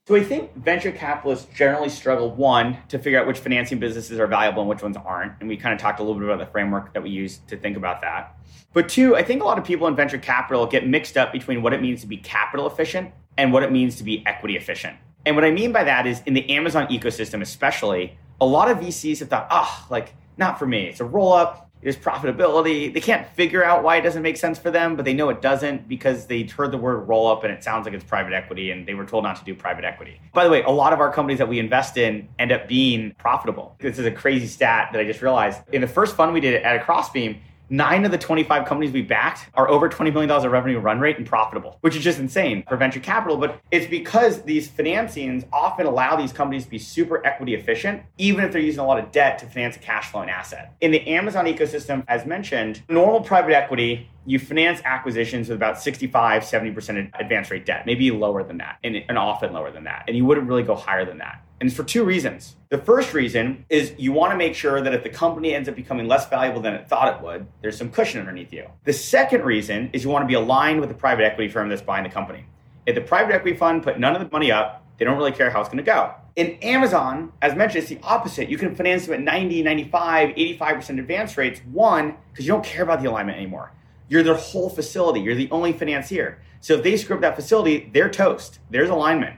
So 0.07 0.15
I 0.15 0.23
think 0.23 0.55
venture 0.55 0.93
capitalists 0.93 1.53
generally 1.53 1.89
struggle 1.89 2.31
one 2.31 2.77
to 2.87 2.97
figure 2.97 3.19
out 3.19 3.27
which 3.27 3.39
financing 3.39 3.77
businesses 3.77 4.21
are 4.21 4.27
valuable 4.27 4.61
and 4.61 4.69
which 4.69 4.81
ones 4.81 4.95
aren't, 4.95 5.33
and 5.41 5.49
we 5.49 5.57
kind 5.57 5.73
of 5.73 5.81
talked 5.81 5.99
a 5.99 6.03
little 6.03 6.17
bit 6.17 6.29
about 6.29 6.39
the 6.39 6.49
framework 6.49 6.93
that 6.93 7.03
we 7.03 7.09
use 7.09 7.39
to 7.47 7.57
think 7.57 7.75
about 7.75 7.99
that. 7.99 8.37
But 8.71 8.87
two, 8.87 9.17
I 9.17 9.23
think 9.23 9.41
a 9.41 9.45
lot 9.45 9.57
of 9.57 9.65
people 9.65 9.85
in 9.85 9.97
venture 9.97 10.17
capital 10.17 10.65
get 10.65 10.87
mixed 10.87 11.17
up 11.17 11.33
between 11.33 11.61
what 11.61 11.73
it 11.73 11.81
means 11.81 11.99
to 12.01 12.07
be 12.07 12.15
capital 12.15 12.67
efficient 12.67 13.11
and 13.37 13.51
what 13.51 13.63
it 13.63 13.71
means 13.73 13.97
to 13.97 14.05
be 14.05 14.25
equity 14.25 14.55
efficient. 14.55 14.95
And 15.25 15.35
what 15.35 15.43
I 15.43 15.51
mean 15.51 15.73
by 15.73 15.83
that 15.83 16.07
is 16.07 16.21
in 16.25 16.33
the 16.33 16.49
Amazon 16.51 16.87
ecosystem, 16.87 17.41
especially, 17.41 18.17
a 18.39 18.45
lot 18.45 18.71
of 18.71 18.77
VCs 18.77 19.19
have 19.19 19.27
thought, 19.27 19.47
oh, 19.51 19.87
like 19.89 20.13
not 20.37 20.57
for 20.57 20.67
me. 20.67 20.85
It's 20.85 21.01
a 21.01 21.05
roll 21.05 21.33
up 21.33 21.66
there's 21.81 21.97
profitability. 21.97 22.93
They 22.93 22.99
can't 22.99 23.27
figure 23.29 23.63
out 23.63 23.83
why 23.83 23.97
it 23.97 24.01
doesn't 24.01 24.21
make 24.21 24.37
sense 24.37 24.57
for 24.57 24.71
them, 24.71 24.95
but 24.95 25.05
they 25.05 25.13
know 25.13 25.29
it 25.29 25.41
doesn't 25.41 25.87
because 25.87 26.25
they 26.25 26.43
heard 26.43 26.71
the 26.71 26.77
word 26.77 27.07
roll 27.07 27.27
up 27.27 27.43
and 27.43 27.53
it 27.53 27.63
sounds 27.63 27.85
like 27.85 27.93
it's 27.93 28.03
private 28.03 28.33
equity 28.33 28.71
and 28.71 28.87
they 28.87 28.93
were 28.93 29.05
told 29.05 29.23
not 29.23 29.35
to 29.37 29.43
do 29.43 29.53
private 29.53 29.85
equity. 29.85 30.19
By 30.33 30.43
the 30.43 30.49
way, 30.49 30.63
a 30.63 30.69
lot 30.69 30.93
of 30.93 30.99
our 30.99 31.11
companies 31.11 31.37
that 31.39 31.47
we 31.47 31.59
invest 31.59 31.97
in 31.97 32.27
end 32.39 32.51
up 32.51 32.67
being 32.67 33.13
profitable. 33.17 33.75
This 33.79 33.99
is 33.99 34.05
a 34.05 34.11
crazy 34.11 34.47
stat 34.47 34.89
that 34.91 34.99
I 34.99 35.05
just 35.05 35.21
realized. 35.21 35.61
In 35.71 35.81
the 35.81 35.87
first 35.87 36.15
fund 36.15 36.33
we 36.33 36.41
did 36.41 36.61
at 36.63 36.75
a 36.75 36.79
Crossbeam, 36.79 37.39
Nine 37.69 38.05
of 38.05 38.11
the 38.11 38.17
25 38.17 38.65
companies 38.65 38.93
we 38.93 39.01
backed 39.01 39.49
are 39.53 39.67
over 39.69 39.89
$20 39.89 40.13
million 40.13 40.31
of 40.31 40.49
revenue 40.49 40.79
run 40.79 41.01
rate 41.01 41.17
and 41.17 41.25
profitable, 41.25 41.77
which 41.81 41.97
is 41.97 42.03
just 42.03 42.17
insane 42.17 42.63
for 42.67 42.77
venture 42.77 43.01
capital. 43.01 43.35
But 43.35 43.59
it's 43.71 43.87
because 43.87 44.41
these 44.43 44.69
financings 44.69 45.45
often 45.51 45.85
allow 45.85 46.15
these 46.15 46.31
companies 46.31 46.63
to 46.63 46.69
be 46.69 46.79
super 46.79 47.25
equity 47.27 47.55
efficient, 47.55 48.03
even 48.17 48.45
if 48.45 48.53
they're 48.53 48.61
using 48.61 48.79
a 48.79 48.87
lot 48.87 48.99
of 48.99 49.11
debt 49.11 49.37
to 49.39 49.47
finance 49.47 49.75
a 49.75 49.79
cash 49.79 50.11
flow 50.11 50.21
and 50.21 50.29
asset. 50.29 50.75
In 50.79 50.91
the 50.91 51.05
Amazon 51.09 51.45
ecosystem, 51.45 52.05
as 52.07 52.25
mentioned, 52.25 52.83
normal 52.87 53.19
private 53.19 53.53
equity 53.53 54.09
you 54.27 54.37
finance 54.37 54.81
acquisitions 54.83 55.47
with 55.47 55.55
about 55.55 55.81
65, 55.81 56.43
70% 56.43 57.11
advance 57.17 57.49
rate 57.49 57.65
debt, 57.65 57.85
maybe 57.85 58.11
lower 58.11 58.43
than 58.43 58.57
that, 58.57 58.77
and, 58.83 58.97
and 59.07 59.17
often 59.17 59.53
lower 59.53 59.71
than 59.71 59.85
that. 59.85 60.03
And 60.07 60.17
you 60.17 60.25
wouldn't 60.25 60.47
really 60.47 60.63
go 60.63 60.75
higher 60.75 61.05
than 61.05 61.17
that. 61.19 61.41
And 61.61 61.67
it's 61.67 61.75
for 61.75 61.85
two 61.85 62.03
reasons. 62.03 62.57
The 62.69 62.77
first 62.77 63.13
reason 63.13 63.65
is 63.69 63.93
you 63.97 64.11
want 64.11 64.31
to 64.31 64.37
make 64.37 64.53
sure 64.53 64.81
that 64.81 64.93
if 64.93 65.01
the 65.01 65.09
company 65.09 65.55
ends 65.55 65.69
up 65.69 65.75
becoming 65.75 66.09
less 66.09 66.29
valuable 66.29 66.61
than 66.61 66.73
it 66.73 66.89
thought 66.89 67.15
it 67.15 67.23
would, 67.23 67.47
there's 67.61 67.77
some 67.77 67.89
cushion 67.89 68.19
underneath 68.19 68.51
you. 68.51 68.67
The 68.83 68.93
second 68.93 69.45
reason 69.45 69.89
is 69.93 70.03
you 70.03 70.09
want 70.09 70.23
to 70.23 70.27
be 70.27 70.33
aligned 70.33 70.81
with 70.81 70.89
the 70.89 70.95
private 70.95 71.23
equity 71.23 71.49
firm 71.49 71.69
that's 71.69 71.81
buying 71.81 72.03
the 72.03 72.09
company. 72.09 72.45
If 72.85 72.95
the 72.95 73.01
private 73.01 73.33
equity 73.33 73.55
fund 73.55 73.81
put 73.81 73.97
none 73.97 74.13
of 74.13 74.21
the 74.21 74.29
money 74.29 74.51
up, 74.51 74.83
they 74.97 75.05
don't 75.05 75.17
really 75.17 75.31
care 75.31 75.49
how 75.49 75.61
it's 75.61 75.69
going 75.69 75.77
to 75.77 75.83
go. 75.83 76.13
In 76.35 76.57
Amazon, 76.61 77.31
as 77.41 77.55
mentioned, 77.55 77.83
it's 77.83 77.89
the 77.89 77.99
opposite. 78.03 78.49
You 78.49 78.57
can 78.57 78.75
finance 78.75 79.05
them 79.05 79.15
at 79.15 79.21
90, 79.21 79.63
95, 79.63 80.29
85% 80.35 80.99
advance 80.99 81.37
rates. 81.37 81.61
One, 81.71 82.15
because 82.31 82.45
you 82.45 82.51
don't 82.51 82.65
care 82.65 82.83
about 82.83 83.01
the 83.01 83.09
alignment 83.09 83.37
anymore. 83.37 83.71
You're 84.09 84.23
their 84.23 84.35
whole 84.35 84.69
facility. 84.69 85.19
You're 85.19 85.35
the 85.35 85.49
only 85.51 85.73
financier. 85.73 86.39
So 86.61 86.75
if 86.75 86.83
they 86.83 86.97
screw 86.97 87.15
up 87.15 87.21
that 87.21 87.35
facility, 87.35 87.89
they're 87.93 88.09
toast. 88.09 88.59
There's 88.69 88.89
alignment. 88.89 89.37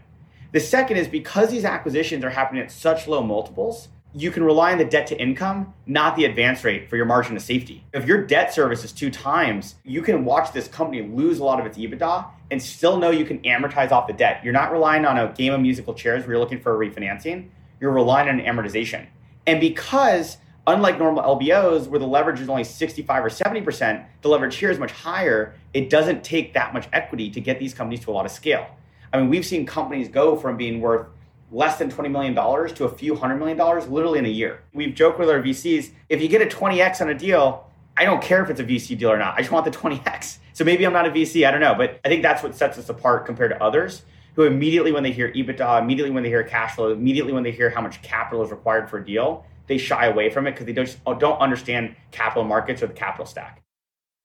The 0.52 0.60
second 0.60 0.98
is 0.98 1.08
because 1.08 1.52
these 1.52 1.66
acquisitions 1.66 2.24
are 2.24 2.30
happening 2.30 2.62
at 2.62 2.72
such 2.72 3.08
low 3.08 3.22
multiples, 3.22 3.90
you 4.14 4.32
can 4.32 4.44
rely 4.44 4.72
on 4.72 4.80
the 4.80 4.86
debt 4.86 5.06
to 5.08 5.22
income, 5.22 5.72
not 5.86 6.16
the 6.16 6.26
advance 6.26 6.64
rate 6.64 6.90
for 6.90 6.96
your 6.96 7.06
margin 7.06 7.36
of 7.36 7.44
safety. 7.44 7.86
If 7.94 8.06
your 8.06 8.26
debt 8.26 8.52
service 8.52 8.84
is 8.84 8.92
two 8.92 9.12
times, 9.12 9.76
you 9.84 10.02
can 10.02 10.26
watch 10.26 10.52
this 10.52 10.68
company 10.68 11.04
lose 11.04 11.38
a 11.38 11.44
lot 11.44 11.60
of 11.60 11.68
its 11.68 11.78
EBITDA 11.78 12.26
and 12.50 12.62
still 12.62 12.98
know 12.98 13.12
you 13.12 13.26
can 13.26 13.40
amortize 13.42 13.92
off 13.92 14.08
the 14.08 14.14
debt. 14.14 14.42
You're 14.44 14.54
not 14.54 14.72
relying 14.72 15.06
on 15.06 15.20
a 15.20 15.32
game 15.34 15.54
of 15.54 15.62
musical 15.62 15.94
chairs 15.94 16.24
where 16.24 16.32
you're 16.32 16.40
looking 16.40 16.60
for 16.60 16.74
a 16.74 16.90
refinancing, 16.90 17.50
you're 17.80 17.92
relying 17.92 18.30
on 18.30 18.40
amortization. 18.40 19.06
And 19.46 19.60
because 19.60 20.38
unlike 20.70 21.00
normal 21.00 21.24
LBOs 21.24 21.88
where 21.88 22.00
the 22.00 22.08
leverage 22.08 22.40
is 22.40 22.50
only 22.50 22.64
65 22.64 23.26
or 23.26 23.30
70%, 23.30 24.06
the 24.22 24.30
leverage 24.30 24.56
here 24.56 24.70
is 24.70 24.80
much 24.80 24.92
higher. 24.92 25.56
It 25.74 25.90
doesn't 25.90 26.24
take 26.24 26.54
that 26.54 26.74
much 26.74 26.88
equity 26.94 27.30
to 27.32 27.42
get 27.42 27.60
these 27.60 27.74
companies 27.74 28.02
to 28.02 28.12
a 28.12 28.14
lot 28.14 28.26
of 28.26 28.32
scale. 28.32 28.68
I 29.12 29.20
mean, 29.20 29.30
we've 29.30 29.46
seen 29.46 29.66
companies 29.66 30.08
go 30.08 30.36
from 30.36 30.58
being 30.58 30.82
worth 30.82 31.08
less 31.52 31.78
than 31.80 31.90
$20 31.90 32.12
million 32.12 32.36
to 32.36 32.86
a 32.86 32.90
few 32.90 33.16
hundred 33.16 33.38
million 33.38 33.58
dollars 33.58 33.88
literally 33.88 34.20
in 34.20 34.26
a 34.26 34.30
year. 34.30 34.62
We've 34.74 34.94
joked 34.94 35.18
with 35.18 35.30
our 35.30 35.42
VCs 35.42 35.92
if 36.08 36.22
you 36.22 36.28
get 36.28 36.42
a 36.42 36.46
20x 36.46 37.02
on 37.02 37.10
a 37.10 37.18
deal, 37.18 37.66
I 37.98 38.06
don't 38.06 38.22
care 38.22 38.44
if 38.44 38.50
it's 38.50 38.60
a 38.60 38.64
VC 38.64 38.98
deal 38.98 39.12
or 39.12 39.18
not. 39.18 39.34
I 39.36 39.40
just 39.40 39.52
want 39.52 39.66
the 39.66 39.72
20x. 39.72 40.38
So 40.54 40.64
maybe 40.64 40.86
I'm 40.86 40.94
not 40.94 41.08
a 41.08 41.12
VC, 41.12 41.48
I 41.48 41.52
don't 41.52 41.62
know. 41.62 41.74
But 41.74 42.00
I 42.06 42.10
think 42.10 42.22
that's 42.22 42.44
what 42.44 42.54
sets 42.56 42.78
us 42.78 42.90
apart 42.90 43.26
compared 43.26 43.52
to 43.52 43.64
others 43.64 44.04
who 44.36 44.44
immediately 44.44 44.92
when 44.92 45.04
they 45.04 45.12
hear 45.12 45.32
EBITDA, 45.34 45.82
immediately 45.82 46.12
when 46.12 46.24
they 46.24 46.30
hear 46.30 46.44
cash 46.44 46.76
flow, 46.76 46.92
immediately 46.92 47.34
when 47.34 47.44
they 47.44 47.52
hear 47.52 47.70
how 47.70 47.82
much 47.82 48.02
capital 48.02 48.44
is 48.44 48.52
required 48.52 48.90
for 48.90 49.00
a 49.00 49.06
deal, 49.06 49.46
they 49.70 49.78
shy 49.78 50.08
away 50.08 50.30
from 50.30 50.48
it 50.48 50.52
because 50.52 50.66
they 50.66 50.74
don't, 50.74 51.00
uh, 51.06 51.14
don't 51.14 51.40
understand 51.40 51.96
capital 52.12 52.44
markets 52.44 52.84
or 52.84 52.88
the 52.88 52.94
capital 52.94 53.26
stack. 53.26 53.64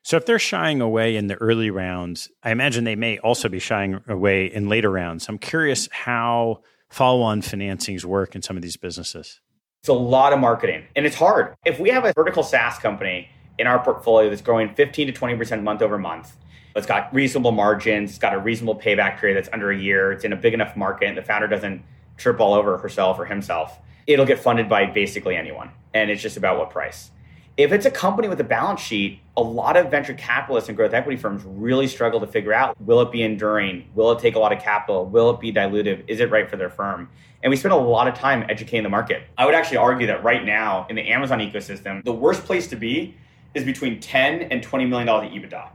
So 0.03 0.17
if 0.17 0.27
they're 0.27 0.39
shying 0.39 0.81
away 0.81 1.17
in 1.17 1.29
the 1.29 1.37
early 1.37 1.71
rounds, 1.71 2.29
I 2.43 2.51
imagine 2.51 2.85
they 2.85 2.97
may 2.97 3.19
also 3.19 3.49
be 3.49 3.59
shying 3.59 4.01
away 4.09 4.47
in 4.47 4.69
later 4.69 4.91
rounds. 4.91 5.29
I'm 5.29 5.39
curious 5.39 5.89
how 5.93 6.63
follow 6.89 7.23
on 7.23 7.43
financings 7.43 8.05
work 8.05 8.35
in 8.35 8.43
some 8.43 8.57
of 8.57 8.63
these 8.63 8.77
businesses? 8.77 9.41
It's 9.81 9.89
a 9.89 9.93
lot 9.93 10.33
of 10.33 10.39
marketing 10.39 10.85
and 10.97 11.07
it's 11.07 11.17
hard. 11.17 11.55
If 11.65 11.79
we 11.79 11.91
have 11.91 12.05
a 12.05 12.13
vertical 12.15 12.43
SaaS 12.43 12.79
company 12.79 13.29
in 13.59 13.67
our 13.67 13.83
portfolio 13.83 14.31
that's 14.31 14.43
growing 14.43 14.75
15 14.75 15.09
to 15.09 15.13
20% 15.13 15.63
month 15.63 15.83
over 15.83 15.99
month, 15.99 16.37
it's 16.77 16.87
got 16.87 17.13
reasonable 17.15 17.53
margins, 17.53 18.11
it's 18.11 18.19
got 18.19 18.35
a 18.35 18.39
reasonable 18.39 18.77
payback 18.77 19.19
period 19.19 19.37
that's 19.37 19.49
under 19.53 19.71
a 19.71 19.79
year, 19.79 20.11
it's 20.11 20.25
in 20.25 20.33
a 20.33 20.37
big 20.37 20.55
enough 20.55 20.77
market, 20.77 21.07
and 21.07 21.17
the 21.17 21.23
founder 21.23 21.47
doesn't 21.47 21.83
trip 22.17 22.41
all 22.41 22.55
over 22.55 22.79
herself 22.79 23.19
or 23.19 23.25
himself, 23.27 23.79
it'll 24.07 24.27
get 24.27 24.39
funded 24.39 24.69
by 24.69 24.87
basically 24.87 25.37
anyone. 25.37 25.71
And 25.93 26.11
it's 26.11 26.23
just 26.23 26.37
about 26.37 26.59
what 26.59 26.71
price. 26.71 27.11
If 27.57 27.71
it's 27.71 27.87
a 27.87 27.91
company 27.91 28.27
with 28.27 28.41
a 28.41 28.45
balance 28.45 28.81
sheet, 28.81 29.21
a 29.37 29.43
lot 29.43 29.77
of 29.77 29.89
venture 29.89 30.15
capitalists 30.15 30.69
and 30.69 30.77
growth 30.77 30.93
equity 30.93 31.17
firms 31.17 31.45
really 31.45 31.87
struggle 31.87 32.19
to 32.19 32.27
figure 32.27 32.53
out 32.53 32.81
will 32.81 33.01
it 33.01 33.13
be 33.13 33.23
enduring? 33.23 33.89
Will 33.95 34.11
it 34.11 34.19
take 34.19 34.35
a 34.35 34.41
lot 34.41 34.53
of 34.53 34.61
capital? 34.61 35.07
Will 35.07 35.31
it 35.31 35.39
be 35.39 35.53
dilutive? 35.53 36.03
Is 36.09 36.19
it 36.19 36.31
right 36.31 36.51
for 36.51 36.57
their 36.57 36.71
firm? 36.71 37.09
And 37.45 37.51
we 37.51 37.57
spend 37.57 37.73
a 37.73 37.77
lot 37.77 38.09
of 38.09 38.15
time 38.15 38.45
educating 38.49 38.83
the 38.83 38.89
market. 38.89 39.23
I 39.39 39.47
would 39.47 39.55
actually 39.55 39.77
argue 39.77 40.09
that 40.09 40.25
right 40.25 40.45
now 40.45 40.87
in 40.91 40.97
the 40.97 41.09
Amazon 41.09 41.39
ecosystem, 41.39 42.03
the 42.03 42.13
worst 42.13 42.45
place 42.45 42.67
to 42.69 42.77
be 42.77 43.17
is 43.55 43.63
between 43.63 44.01
10 44.01 44.43
and 44.51 44.61
20 44.61 44.87
million 44.87 45.07
dollars 45.07 45.29
of 45.29 45.33
EBITDA. 45.33 45.69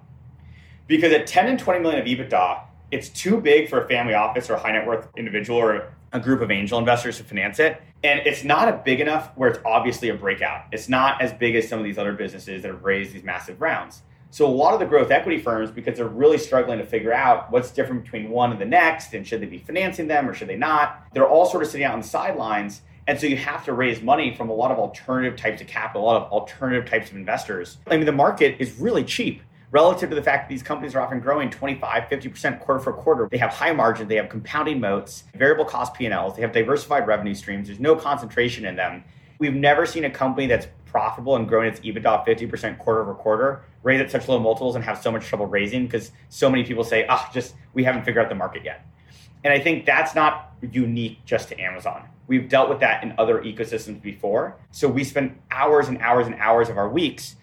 Because 0.87 1.13
at 1.13 1.27
10 1.27 1.47
and 1.47 1.59
20 1.59 1.79
million 1.79 2.01
of 2.01 2.05
EBITDA, 2.05 2.61
it's 2.91 3.07
too 3.07 3.39
big 3.39 3.69
for 3.69 3.83
a 3.83 3.87
family 3.87 4.15
office 4.15 4.49
or 4.49 4.55
a 4.55 4.59
high 4.59 4.71
net 4.73 4.85
worth 4.85 5.07
individual 5.15 5.59
or 5.59 5.93
a 6.11 6.19
group 6.19 6.41
of 6.41 6.51
angel 6.51 6.79
investors 6.79 7.17
to 7.17 7.23
finance 7.23 7.59
it. 7.59 7.81
And 8.03 8.19
it's 8.25 8.43
not 8.43 8.67
a 8.67 8.81
big 8.83 8.99
enough 8.99 9.31
where 9.35 9.49
it's 9.49 9.59
obviously 9.65 10.09
a 10.09 10.15
breakout. 10.15 10.65
It's 10.71 10.89
not 10.89 11.21
as 11.21 11.33
big 11.33 11.55
as 11.55 11.67
some 11.67 11.79
of 11.79 11.85
these 11.85 11.97
other 11.97 12.13
businesses 12.13 12.63
that 12.63 12.71
have 12.71 12.83
raised 12.83 13.13
these 13.13 13.23
massive 13.23 13.61
rounds. 13.61 14.01
So 14.31 14.45
a 14.45 14.47
lot 14.47 14.75
of 14.75 14.79
the 14.79 14.85
growth 14.85 15.09
equity 15.09 15.39
firms, 15.39 15.71
because 15.71 15.97
they're 15.97 16.07
really 16.07 16.37
struggling 16.37 16.77
to 16.77 16.85
figure 16.85 17.13
out 17.13 17.51
what's 17.51 17.71
different 17.71 18.03
between 18.03 18.29
one 18.29 18.51
and 18.51 18.61
the 18.61 18.65
next, 18.65 19.13
and 19.13 19.25
should 19.25 19.41
they 19.41 19.47
be 19.47 19.57
financing 19.57 20.07
them 20.07 20.29
or 20.29 20.33
should 20.33 20.47
they 20.47 20.55
not, 20.55 21.03
they're 21.13 21.27
all 21.27 21.47
sort 21.47 21.63
of 21.63 21.69
sitting 21.69 21.85
out 21.85 21.93
on 21.93 22.01
the 22.01 22.07
sidelines. 22.07 22.81
And 23.07 23.19
so 23.19 23.25
you 23.25 23.37
have 23.37 23.65
to 23.65 23.73
raise 23.73 24.03
money 24.03 24.35
from 24.35 24.49
a 24.49 24.53
lot 24.53 24.69
of 24.69 24.77
alternative 24.77 25.35
types 25.35 25.61
of 25.61 25.67
capital, 25.67 26.03
a 26.03 26.05
lot 26.05 26.21
of 26.21 26.31
alternative 26.31 26.87
types 26.87 27.09
of 27.09 27.17
investors. 27.17 27.79
I 27.87 27.97
mean, 27.97 28.05
the 28.05 28.11
market 28.11 28.57
is 28.59 28.79
really 28.79 29.03
cheap 29.03 29.41
relative 29.71 30.09
to 30.09 30.15
the 30.15 30.23
fact 30.23 30.47
that 30.47 30.53
these 30.53 30.63
companies 30.63 30.95
are 30.95 31.01
often 31.01 31.19
growing 31.19 31.49
25, 31.49 32.03
50% 32.03 32.59
quarter 32.59 32.79
for 32.79 32.93
quarter. 32.93 33.27
They 33.29 33.37
have 33.37 33.51
high 33.51 33.73
margins, 33.73 34.09
they 34.09 34.15
have 34.15 34.29
compounding 34.29 34.79
moats, 34.79 35.25
variable 35.35 35.65
cost 35.65 35.93
P&Ls, 35.93 36.35
they 36.35 36.41
have 36.41 36.51
diversified 36.51 37.07
revenue 37.07 37.35
streams. 37.35 37.67
There's 37.67 37.79
no 37.79 37.95
concentration 37.95 38.65
in 38.65 38.75
them. 38.75 39.03
We've 39.37 39.53
never 39.53 39.85
seen 39.85 40.05
a 40.05 40.09
company 40.09 40.47
that's 40.47 40.67
profitable 40.85 41.35
and 41.35 41.47
growing 41.47 41.67
its 41.67 41.79
EBITDA 41.81 42.25
50% 42.25 42.79
quarter 42.79 43.01
over 43.01 43.13
quarter 43.13 43.61
raise 43.83 44.01
at 44.01 44.11
such 44.11 44.27
low 44.27 44.39
multiples 44.39 44.75
and 44.75 44.83
have 44.83 45.01
so 45.01 45.11
much 45.11 45.25
trouble 45.25 45.45
raising 45.45 45.85
because 45.85 46.11
so 46.29 46.49
many 46.49 46.63
people 46.63 46.83
say, 46.83 47.05
oh, 47.07 47.29
just 47.33 47.55
we 47.73 47.83
haven't 47.83 48.03
figured 48.03 48.25
out 48.25 48.29
the 48.29 48.35
market 48.35 48.63
yet. 48.65 48.85
And 49.43 49.53
I 49.53 49.59
think 49.59 49.85
that's 49.85 50.15
not 50.15 50.53
unique 50.61 51.23
just 51.25 51.47
to 51.49 51.59
Amazon. 51.59 52.03
We've 52.27 52.49
dealt 52.49 52.69
with 52.69 52.81
that 52.81 53.03
in 53.03 53.13
other 53.17 53.41
ecosystems 53.41 54.01
before. 54.01 54.57
So 54.71 54.87
we 54.87 55.03
spend 55.03 55.39
hours 55.49 55.87
and 55.87 55.97
hours 55.99 56.27
and 56.27 56.35
hours 56.35 56.69
of 56.69 56.77
our 56.77 56.89
weeks 56.89 57.35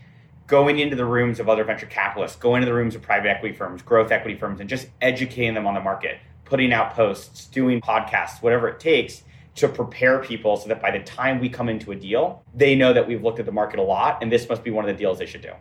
going 0.47 0.79
into 0.79 0.97
the 0.97 1.05
rooms 1.05 1.41
of 1.41 1.49
other 1.49 1.65
venture 1.65 1.87
capitalists, 1.87 2.37
going 2.37 2.63
into 2.63 2.71
the 2.71 2.77
rooms 2.77 2.95
of 2.95 3.03
private 3.03 3.29
equity 3.29 3.55
firms, 3.55 3.83
growth 3.83 4.13
equity 4.13 4.39
firms, 4.39 4.61
and 4.61 4.69
just 4.69 4.89
educating 5.01 5.55
them 5.55 5.67
on 5.67 5.75
the 5.75 5.81
market, 5.81 6.19
putting 6.45 6.73
out 6.73 6.95
posts, 6.95 7.47
doing 7.47 7.81
podcasts, 7.81 8.43
whatever 8.43 8.69
it 8.69 8.79
takes 8.79 9.23
to 9.57 9.69
prepare 9.69 10.19
people 10.21 10.57
so 10.57 10.69
that 10.69 10.81
by 10.81 10.91
the 10.91 11.01
time 11.01 11.41
we 11.41 11.49
come 11.49 11.69
into 11.69 11.91
a 11.91 11.97
deal, 11.97 12.45
they 12.55 12.75
know 12.75 12.93
that 12.93 13.09
we've 13.09 13.23
looked 13.23 13.41
at 13.41 13.47
the 13.47 13.53
market 13.53 13.81
a 13.81 13.83
lot 13.83 14.23
and 14.23 14.31
this 14.31 14.49
must 14.49 14.63
be 14.63 14.71
one 14.71 14.85
of 14.85 14.95
the 14.95 14.99
deals 14.99 15.19
they 15.19 15.27
should 15.27 15.41
do. 15.41 15.53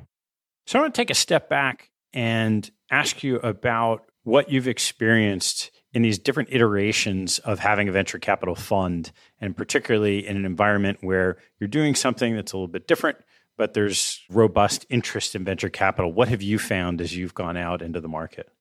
So 0.67 0.79
I 0.79 0.81
want 0.81 0.93
to 0.93 1.01
take 1.01 1.09
a 1.09 1.15
step 1.15 1.49
back 1.49 1.89
and 2.13 2.69
ask 2.91 3.23
you 3.23 3.37
about 3.37 4.05
what 4.23 4.49
you've 4.49 4.67
experienced 4.67 5.71
in 5.93 6.01
these 6.01 6.19
different 6.19 6.49
iterations 6.51 7.39
of 7.39 7.59
having 7.59 7.87
a 7.87 7.91
venture 7.91 8.19
capital 8.19 8.55
fund, 8.55 9.11
and 9.39 9.55
particularly 9.55 10.27
in 10.27 10.35
an 10.35 10.45
environment 10.45 10.97
where 11.01 11.37
you're 11.59 11.69
doing 11.69 11.95
something 11.95 12.35
that's 12.35 12.51
a 12.51 12.57
little 12.57 12.67
bit 12.67 12.87
different 12.87 13.17
but 13.57 13.73
there's 13.73 14.21
robust 14.29 14.85
interest 14.89 15.35
in 15.35 15.43
venture 15.43 15.69
capital. 15.69 16.11
What 16.11 16.27
have 16.27 16.41
you 16.41 16.59
found 16.59 17.01
as 17.01 17.15
you've 17.15 17.33
gone 17.33 17.57
out 17.57 17.81
into 17.81 18.01
the 18.01 18.07
market? 18.07 18.51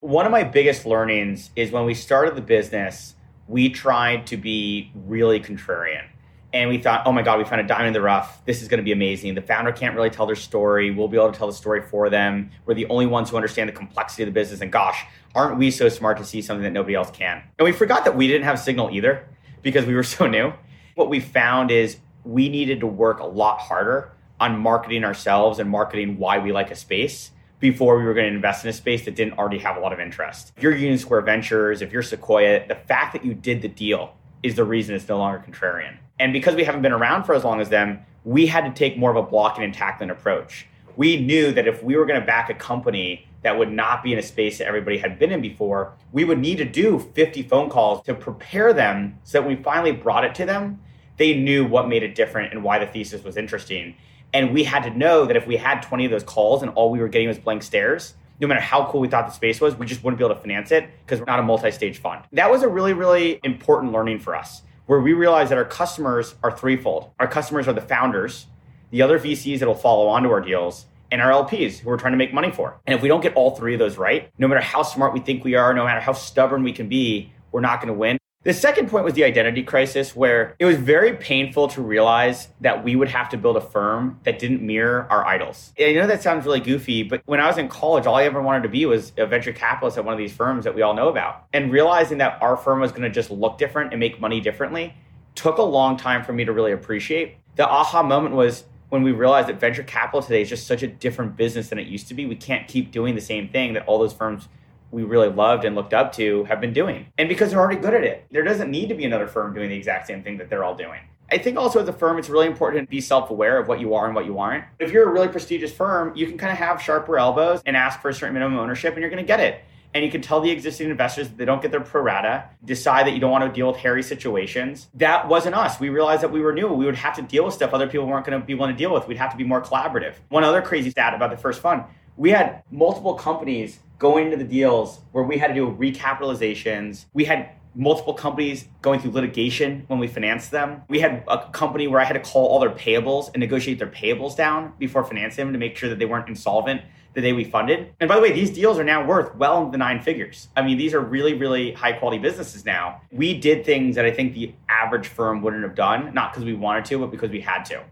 One 0.00 0.24
of 0.24 0.32
my 0.32 0.44
biggest 0.44 0.86
learnings 0.86 1.50
is 1.56 1.70
when 1.70 1.84
we 1.84 1.94
started 1.94 2.34
the 2.34 2.40
business, 2.40 3.16
we 3.48 3.68
tried 3.68 4.26
to 4.28 4.36
be 4.36 4.90
really 4.94 5.40
contrarian. 5.40 6.06
And 6.52 6.68
we 6.68 6.78
thought, 6.78 7.02
oh 7.06 7.12
my 7.12 7.22
God, 7.22 7.38
we 7.38 7.44
found 7.44 7.60
a 7.60 7.66
diamond 7.66 7.88
in 7.88 7.92
the 7.92 8.00
rough. 8.00 8.44
This 8.44 8.60
is 8.60 8.66
going 8.66 8.78
to 8.78 8.84
be 8.84 8.90
amazing. 8.90 9.34
The 9.34 9.42
founder 9.42 9.70
can't 9.70 9.94
really 9.94 10.10
tell 10.10 10.26
their 10.26 10.34
story. 10.34 10.90
We'll 10.90 11.06
be 11.06 11.16
able 11.16 11.30
to 11.30 11.38
tell 11.38 11.46
the 11.46 11.52
story 11.52 11.80
for 11.82 12.10
them. 12.10 12.50
We're 12.66 12.74
the 12.74 12.86
only 12.86 13.06
ones 13.06 13.30
who 13.30 13.36
understand 13.36 13.68
the 13.68 13.72
complexity 13.72 14.24
of 14.24 14.28
the 14.28 14.32
business. 14.32 14.60
And 14.60 14.72
gosh, 14.72 15.04
aren't 15.34 15.58
we 15.58 15.70
so 15.70 15.88
smart 15.88 16.18
to 16.18 16.24
see 16.24 16.42
something 16.42 16.64
that 16.64 16.72
nobody 16.72 16.96
else 16.96 17.10
can? 17.12 17.42
And 17.58 17.64
we 17.64 17.72
forgot 17.72 18.04
that 18.04 18.16
we 18.16 18.26
didn't 18.26 18.44
have 18.44 18.58
signal 18.58 18.90
either 18.90 19.28
because 19.62 19.86
we 19.86 19.94
were 19.94 20.02
so 20.02 20.26
new. 20.26 20.52
What 20.96 21.08
we 21.08 21.20
found 21.20 21.70
is 21.70 21.98
we 22.24 22.48
needed 22.48 22.80
to 22.80 22.86
work 22.86 23.20
a 23.20 23.26
lot 23.26 23.60
harder 23.60 24.10
on 24.40 24.58
marketing 24.58 25.04
ourselves 25.04 25.58
and 25.58 25.70
marketing 25.70 26.18
why 26.18 26.38
we 26.38 26.50
like 26.50 26.70
a 26.70 26.76
space 26.76 27.30
before 27.60 27.98
we 27.98 28.04
were 28.04 28.14
going 28.14 28.26
to 28.26 28.34
invest 28.34 28.64
in 28.64 28.70
a 28.70 28.72
space 28.72 29.04
that 29.04 29.14
didn't 29.14 29.38
already 29.38 29.58
have 29.58 29.76
a 29.76 29.80
lot 29.80 29.92
of 29.92 30.00
interest. 30.00 30.52
If 30.56 30.62
you're 30.62 30.74
Union 30.74 30.98
Square 30.98 31.20
Ventures, 31.22 31.82
if 31.82 31.92
you're 31.92 32.02
Sequoia, 32.02 32.66
the 32.66 32.74
fact 32.74 33.12
that 33.12 33.24
you 33.24 33.34
did 33.34 33.60
the 33.60 33.68
deal 33.68 34.14
is 34.42 34.54
the 34.54 34.64
reason 34.64 34.94
it's 34.94 35.06
no 35.08 35.18
longer 35.18 35.44
contrarian. 35.46 35.98
And 36.18 36.32
because 36.32 36.54
we 36.54 36.64
haven't 36.64 36.82
been 36.82 36.92
around 36.92 37.24
for 37.24 37.34
as 37.34 37.44
long 37.44 37.60
as 37.60 37.68
them, 37.68 38.00
we 38.24 38.46
had 38.46 38.64
to 38.64 38.72
take 38.72 38.98
more 38.98 39.10
of 39.10 39.16
a 39.16 39.22
blocking 39.22 39.62
and 39.62 39.74
tackling 39.74 40.10
approach. 40.10 40.66
We 40.96 41.20
knew 41.20 41.52
that 41.52 41.68
if 41.68 41.82
we 41.82 41.96
were 41.96 42.06
going 42.06 42.20
to 42.20 42.26
back 42.26 42.50
a 42.50 42.54
company 42.54 43.26
that 43.42 43.58
would 43.58 43.70
not 43.70 44.02
be 44.02 44.12
in 44.12 44.18
a 44.18 44.22
space 44.22 44.58
that 44.58 44.66
everybody 44.66 44.98
had 44.98 45.18
been 45.18 45.30
in 45.30 45.40
before, 45.40 45.94
we 46.12 46.24
would 46.24 46.38
need 46.38 46.58
to 46.58 46.64
do 46.64 46.98
50 46.98 47.42
phone 47.44 47.70
calls 47.70 48.04
to 48.04 48.14
prepare 48.14 48.72
them 48.72 49.18
so 49.24 49.38
that 49.38 49.46
when 49.46 49.56
we 49.56 49.62
finally 49.62 49.92
brought 49.92 50.24
it 50.24 50.34
to 50.36 50.46
them, 50.46 50.80
they 51.16 51.34
knew 51.34 51.66
what 51.66 51.88
made 51.88 52.02
it 52.02 52.14
different 52.14 52.52
and 52.52 52.62
why 52.62 52.78
the 52.78 52.86
thesis 52.86 53.22
was 53.22 53.36
interesting. 53.36 53.94
And 54.32 54.52
we 54.54 54.64
had 54.64 54.82
to 54.84 54.90
know 54.90 55.24
that 55.26 55.36
if 55.36 55.46
we 55.46 55.56
had 55.56 55.82
20 55.82 56.04
of 56.04 56.10
those 56.10 56.22
calls 56.22 56.62
and 56.62 56.70
all 56.72 56.90
we 56.90 57.00
were 57.00 57.08
getting 57.08 57.28
was 57.28 57.38
blank 57.38 57.62
stares, 57.62 58.14
no 58.40 58.46
matter 58.46 58.60
how 58.60 58.86
cool 58.90 59.00
we 59.00 59.08
thought 59.08 59.26
the 59.26 59.32
space 59.32 59.60
was, 59.60 59.76
we 59.76 59.86
just 59.86 60.02
wouldn't 60.02 60.18
be 60.18 60.24
able 60.24 60.34
to 60.34 60.40
finance 60.40 60.70
it 60.70 60.88
because 61.04 61.18
we're 61.18 61.26
not 61.26 61.38
a 61.38 61.42
multi 61.42 61.70
stage 61.70 61.98
fund. 61.98 62.22
That 62.32 62.50
was 62.50 62.62
a 62.62 62.68
really, 62.68 62.92
really 62.92 63.40
important 63.44 63.92
learning 63.92 64.20
for 64.20 64.34
us 64.34 64.62
where 64.86 65.00
we 65.00 65.12
realized 65.12 65.50
that 65.50 65.58
our 65.58 65.64
customers 65.64 66.34
are 66.42 66.50
threefold. 66.50 67.10
Our 67.20 67.28
customers 67.28 67.68
are 67.68 67.72
the 67.72 67.80
founders, 67.80 68.46
the 68.90 69.02
other 69.02 69.20
VCs 69.20 69.60
that 69.60 69.66
will 69.66 69.74
follow 69.74 70.08
onto 70.08 70.30
our 70.30 70.40
deals, 70.40 70.86
and 71.12 71.20
our 71.20 71.30
LPs 71.30 71.78
who 71.78 71.88
we're 71.88 71.96
trying 71.96 72.12
to 72.12 72.16
make 72.16 72.32
money 72.32 72.50
for. 72.50 72.80
And 72.86 72.94
if 72.94 73.02
we 73.02 73.08
don't 73.08 73.20
get 73.20 73.34
all 73.34 73.54
three 73.54 73.74
of 73.74 73.78
those 73.78 73.96
right, 73.98 74.30
no 74.38 74.48
matter 74.48 74.60
how 74.60 74.82
smart 74.82 75.12
we 75.12 75.20
think 75.20 75.44
we 75.44 75.54
are, 75.54 75.74
no 75.74 75.84
matter 75.84 76.00
how 76.00 76.12
stubborn 76.12 76.62
we 76.62 76.72
can 76.72 76.88
be, 76.88 77.32
we're 77.52 77.60
not 77.60 77.80
going 77.80 77.88
to 77.88 77.98
win. 77.98 78.18
The 78.42 78.54
second 78.54 78.88
point 78.88 79.04
was 79.04 79.12
the 79.12 79.24
identity 79.24 79.62
crisis, 79.62 80.16
where 80.16 80.56
it 80.58 80.64
was 80.64 80.78
very 80.78 81.14
painful 81.14 81.68
to 81.68 81.82
realize 81.82 82.48
that 82.62 82.82
we 82.82 82.96
would 82.96 83.08
have 83.08 83.28
to 83.28 83.36
build 83.36 83.58
a 83.58 83.60
firm 83.60 84.18
that 84.22 84.38
didn't 84.38 84.62
mirror 84.62 85.06
our 85.10 85.26
idols. 85.26 85.74
I 85.78 85.92
know 85.92 86.06
that 86.06 86.22
sounds 86.22 86.46
really 86.46 86.60
goofy, 86.60 87.02
but 87.02 87.20
when 87.26 87.38
I 87.38 87.46
was 87.46 87.58
in 87.58 87.68
college, 87.68 88.06
all 88.06 88.14
I 88.14 88.24
ever 88.24 88.40
wanted 88.40 88.62
to 88.62 88.70
be 88.70 88.86
was 88.86 89.12
a 89.18 89.26
venture 89.26 89.52
capitalist 89.52 89.98
at 89.98 90.06
one 90.06 90.14
of 90.14 90.18
these 90.18 90.32
firms 90.32 90.64
that 90.64 90.74
we 90.74 90.80
all 90.80 90.94
know 90.94 91.10
about. 91.10 91.44
And 91.52 91.70
realizing 91.70 92.16
that 92.18 92.40
our 92.40 92.56
firm 92.56 92.80
was 92.80 92.92
going 92.92 93.02
to 93.02 93.10
just 93.10 93.30
look 93.30 93.58
different 93.58 93.92
and 93.92 94.00
make 94.00 94.18
money 94.22 94.40
differently 94.40 94.94
took 95.34 95.58
a 95.58 95.62
long 95.62 95.98
time 95.98 96.24
for 96.24 96.32
me 96.32 96.46
to 96.46 96.52
really 96.54 96.72
appreciate. 96.72 97.36
The 97.56 97.68
aha 97.68 98.02
moment 98.02 98.34
was 98.34 98.64
when 98.88 99.02
we 99.02 99.12
realized 99.12 99.48
that 99.48 99.60
venture 99.60 99.82
capital 99.82 100.22
today 100.22 100.40
is 100.40 100.48
just 100.48 100.66
such 100.66 100.82
a 100.82 100.86
different 100.86 101.36
business 101.36 101.68
than 101.68 101.78
it 101.78 101.88
used 101.88 102.08
to 102.08 102.14
be. 102.14 102.24
We 102.24 102.36
can't 102.36 102.66
keep 102.66 102.90
doing 102.90 103.14
the 103.14 103.20
same 103.20 103.50
thing 103.50 103.74
that 103.74 103.86
all 103.86 103.98
those 103.98 104.14
firms 104.14 104.48
we 104.90 105.02
really 105.02 105.28
loved 105.28 105.64
and 105.64 105.74
looked 105.74 105.94
up 105.94 106.12
to 106.14 106.44
have 106.44 106.60
been 106.60 106.72
doing. 106.72 107.06
And 107.18 107.28
because 107.28 107.50
they're 107.50 107.60
already 107.60 107.80
good 107.80 107.94
at 107.94 108.04
it, 108.04 108.26
there 108.30 108.42
doesn't 108.42 108.70
need 108.70 108.88
to 108.88 108.94
be 108.94 109.04
another 109.04 109.26
firm 109.26 109.54
doing 109.54 109.68
the 109.68 109.76
exact 109.76 110.06
same 110.06 110.22
thing 110.22 110.38
that 110.38 110.50
they're 110.50 110.64
all 110.64 110.74
doing. 110.74 111.00
I 111.32 111.38
think 111.38 111.56
also 111.56 111.80
as 111.80 111.88
a 111.88 111.92
firm, 111.92 112.18
it's 112.18 112.28
really 112.28 112.48
important 112.48 112.88
to 112.88 112.90
be 112.90 113.00
self 113.00 113.30
aware 113.30 113.58
of 113.58 113.68
what 113.68 113.78
you 113.78 113.94
are 113.94 114.06
and 114.06 114.14
what 114.14 114.26
you 114.26 114.38
aren't. 114.38 114.64
If 114.80 114.90
you're 114.90 115.08
a 115.08 115.12
really 115.12 115.28
prestigious 115.28 115.72
firm, 115.72 116.14
you 116.16 116.26
can 116.26 116.36
kind 116.36 116.52
of 116.52 116.58
have 116.58 116.82
sharper 116.82 117.18
elbows 117.18 117.62
and 117.64 117.76
ask 117.76 118.00
for 118.00 118.08
a 118.08 118.14
certain 118.14 118.34
minimum 118.34 118.58
ownership, 118.58 118.94
and 118.94 119.00
you're 119.00 119.10
going 119.10 119.22
to 119.22 119.26
get 119.26 119.38
it. 119.38 119.62
And 119.92 120.04
you 120.04 120.10
can 120.10 120.22
tell 120.22 120.40
the 120.40 120.50
existing 120.50 120.88
investors 120.88 121.28
that 121.28 121.36
they 121.36 121.44
don't 121.44 121.60
get 121.60 121.72
their 121.72 121.80
pro 121.80 122.02
rata, 122.02 122.48
decide 122.64 123.06
that 123.06 123.12
you 123.12 123.20
don't 123.20 123.30
want 123.30 123.44
to 123.44 123.52
deal 123.52 123.68
with 123.68 123.76
hairy 123.76 124.04
situations. 124.04 124.88
That 124.94 125.26
wasn't 125.26 125.56
us. 125.56 125.80
We 125.80 125.88
realized 125.88 126.22
that 126.22 126.30
we 126.30 126.40
were 126.40 126.52
new. 126.52 126.68
We 126.72 126.84
would 126.84 126.94
have 126.94 127.16
to 127.16 127.22
deal 127.22 127.44
with 127.44 127.54
stuff 127.54 127.74
other 127.74 127.88
people 127.88 128.06
weren't 128.06 128.24
going 128.24 128.40
to 128.40 128.44
be 128.44 128.54
willing 128.54 128.74
to 128.74 128.78
deal 128.78 128.92
with. 128.92 129.08
We'd 129.08 129.16
have 129.16 129.32
to 129.32 129.36
be 129.36 129.44
more 129.44 129.60
collaborative. 129.60 130.14
One 130.28 130.44
other 130.44 130.62
crazy 130.62 130.90
stat 130.90 131.14
about 131.14 131.30
the 131.30 131.36
first 131.36 131.60
fund 131.60 131.84
we 132.20 132.30
had 132.30 132.62
multiple 132.70 133.14
companies 133.14 133.78
going 134.00 134.24
into 134.24 134.36
the 134.36 134.44
deals 134.44 134.98
where 135.12 135.22
we 135.22 135.38
had 135.38 135.48
to 135.48 135.54
do 135.54 135.70
recapitalizations. 135.70 137.04
We 137.12 137.26
had 137.26 137.50
multiple 137.74 138.14
companies 138.14 138.66
going 138.82 138.98
through 138.98 139.12
litigation 139.12 139.84
when 139.86 140.00
we 140.00 140.08
financed 140.08 140.50
them. 140.50 140.82
We 140.88 140.98
had 140.98 141.22
a 141.28 141.48
company 141.50 141.86
where 141.86 142.00
I 142.00 142.04
had 142.04 142.14
to 142.14 142.20
call 142.20 142.48
all 142.48 142.58
their 142.58 142.70
payables 142.70 143.30
and 143.32 143.40
negotiate 143.40 143.78
their 143.78 143.88
payables 143.88 144.36
down 144.36 144.72
before 144.78 145.04
financing 145.04 145.44
them 145.44 145.52
to 145.52 145.58
make 145.58 145.76
sure 145.76 145.88
that 145.90 145.98
they 145.98 146.06
weren't 146.06 146.28
insolvent 146.28 146.80
the 147.12 147.20
day 147.20 147.32
we 147.32 147.44
funded. 147.44 147.92
And 148.00 148.08
by 148.08 148.16
the 148.16 148.22
way, 148.22 148.32
these 148.32 148.50
deals 148.50 148.78
are 148.78 148.84
now 148.84 149.04
worth 149.04 149.34
well 149.36 149.58
into 149.58 149.72
the 149.72 149.78
nine 149.78 150.00
figures. 150.00 150.48
I 150.56 150.62
mean, 150.62 150.78
these 150.78 150.94
are 150.94 151.00
really, 151.00 151.34
really 151.34 151.72
high 151.72 151.92
quality 151.92 152.18
businesses 152.18 152.64
now. 152.64 153.02
We 153.12 153.38
did 153.38 153.64
things 153.66 153.96
that 153.96 154.04
I 154.06 154.12
think 154.12 154.32
the 154.32 154.54
average 154.68 155.08
firm 155.08 155.42
wouldn't 155.42 155.62
have 155.62 155.74
done, 155.74 156.14
not 156.14 156.32
because 156.32 156.44
we 156.44 156.54
wanted 156.54 156.86
to, 156.86 156.98
but 156.98 157.10
because 157.10 157.30
we 157.30 157.40
had 157.40 157.64
to. 157.64 157.84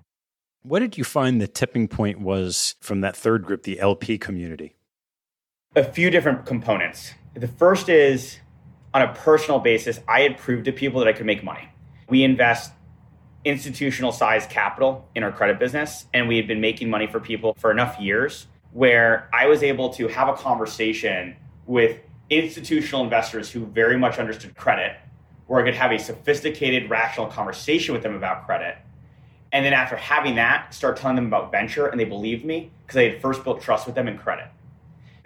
What 0.62 0.80
did 0.80 0.96
you 0.96 1.04
find 1.04 1.40
the 1.40 1.48
tipping 1.48 1.86
point 1.86 2.20
was 2.20 2.76
from 2.80 3.00
that 3.02 3.16
third 3.16 3.44
group, 3.44 3.64
the 3.64 3.78
LP 3.78 4.18
community? 4.18 4.77
A 5.78 5.84
few 5.84 6.10
different 6.10 6.44
components. 6.44 7.14
The 7.34 7.46
first 7.46 7.88
is 7.88 8.40
on 8.92 9.00
a 9.00 9.14
personal 9.14 9.60
basis, 9.60 10.00
I 10.08 10.22
had 10.22 10.36
proved 10.36 10.64
to 10.64 10.72
people 10.72 10.98
that 10.98 11.06
I 11.06 11.12
could 11.12 11.24
make 11.24 11.44
money. 11.44 11.68
We 12.08 12.24
invest 12.24 12.72
institutional 13.44 14.10
size 14.10 14.44
capital 14.46 15.06
in 15.14 15.22
our 15.22 15.30
credit 15.30 15.60
business, 15.60 16.06
and 16.12 16.26
we 16.26 16.36
had 16.36 16.48
been 16.48 16.60
making 16.60 16.90
money 16.90 17.06
for 17.06 17.20
people 17.20 17.54
for 17.60 17.70
enough 17.70 17.96
years 18.00 18.48
where 18.72 19.30
I 19.32 19.46
was 19.46 19.62
able 19.62 19.90
to 19.90 20.08
have 20.08 20.28
a 20.28 20.32
conversation 20.32 21.36
with 21.68 22.00
institutional 22.28 23.04
investors 23.04 23.48
who 23.48 23.64
very 23.64 23.96
much 23.96 24.18
understood 24.18 24.56
credit, 24.56 24.96
where 25.46 25.62
I 25.62 25.64
could 25.64 25.76
have 25.76 25.92
a 25.92 25.98
sophisticated, 26.00 26.90
rational 26.90 27.28
conversation 27.28 27.94
with 27.94 28.02
them 28.02 28.16
about 28.16 28.46
credit. 28.46 28.78
And 29.52 29.64
then 29.64 29.74
after 29.74 29.94
having 29.94 30.34
that, 30.34 30.74
start 30.74 30.96
telling 30.96 31.14
them 31.14 31.26
about 31.26 31.52
venture, 31.52 31.86
and 31.86 32.00
they 32.00 32.04
believed 32.04 32.44
me 32.44 32.72
because 32.84 32.96
I 32.96 33.04
had 33.10 33.22
first 33.22 33.44
built 33.44 33.62
trust 33.62 33.86
with 33.86 33.94
them 33.94 34.08
in 34.08 34.18
credit. 34.18 34.48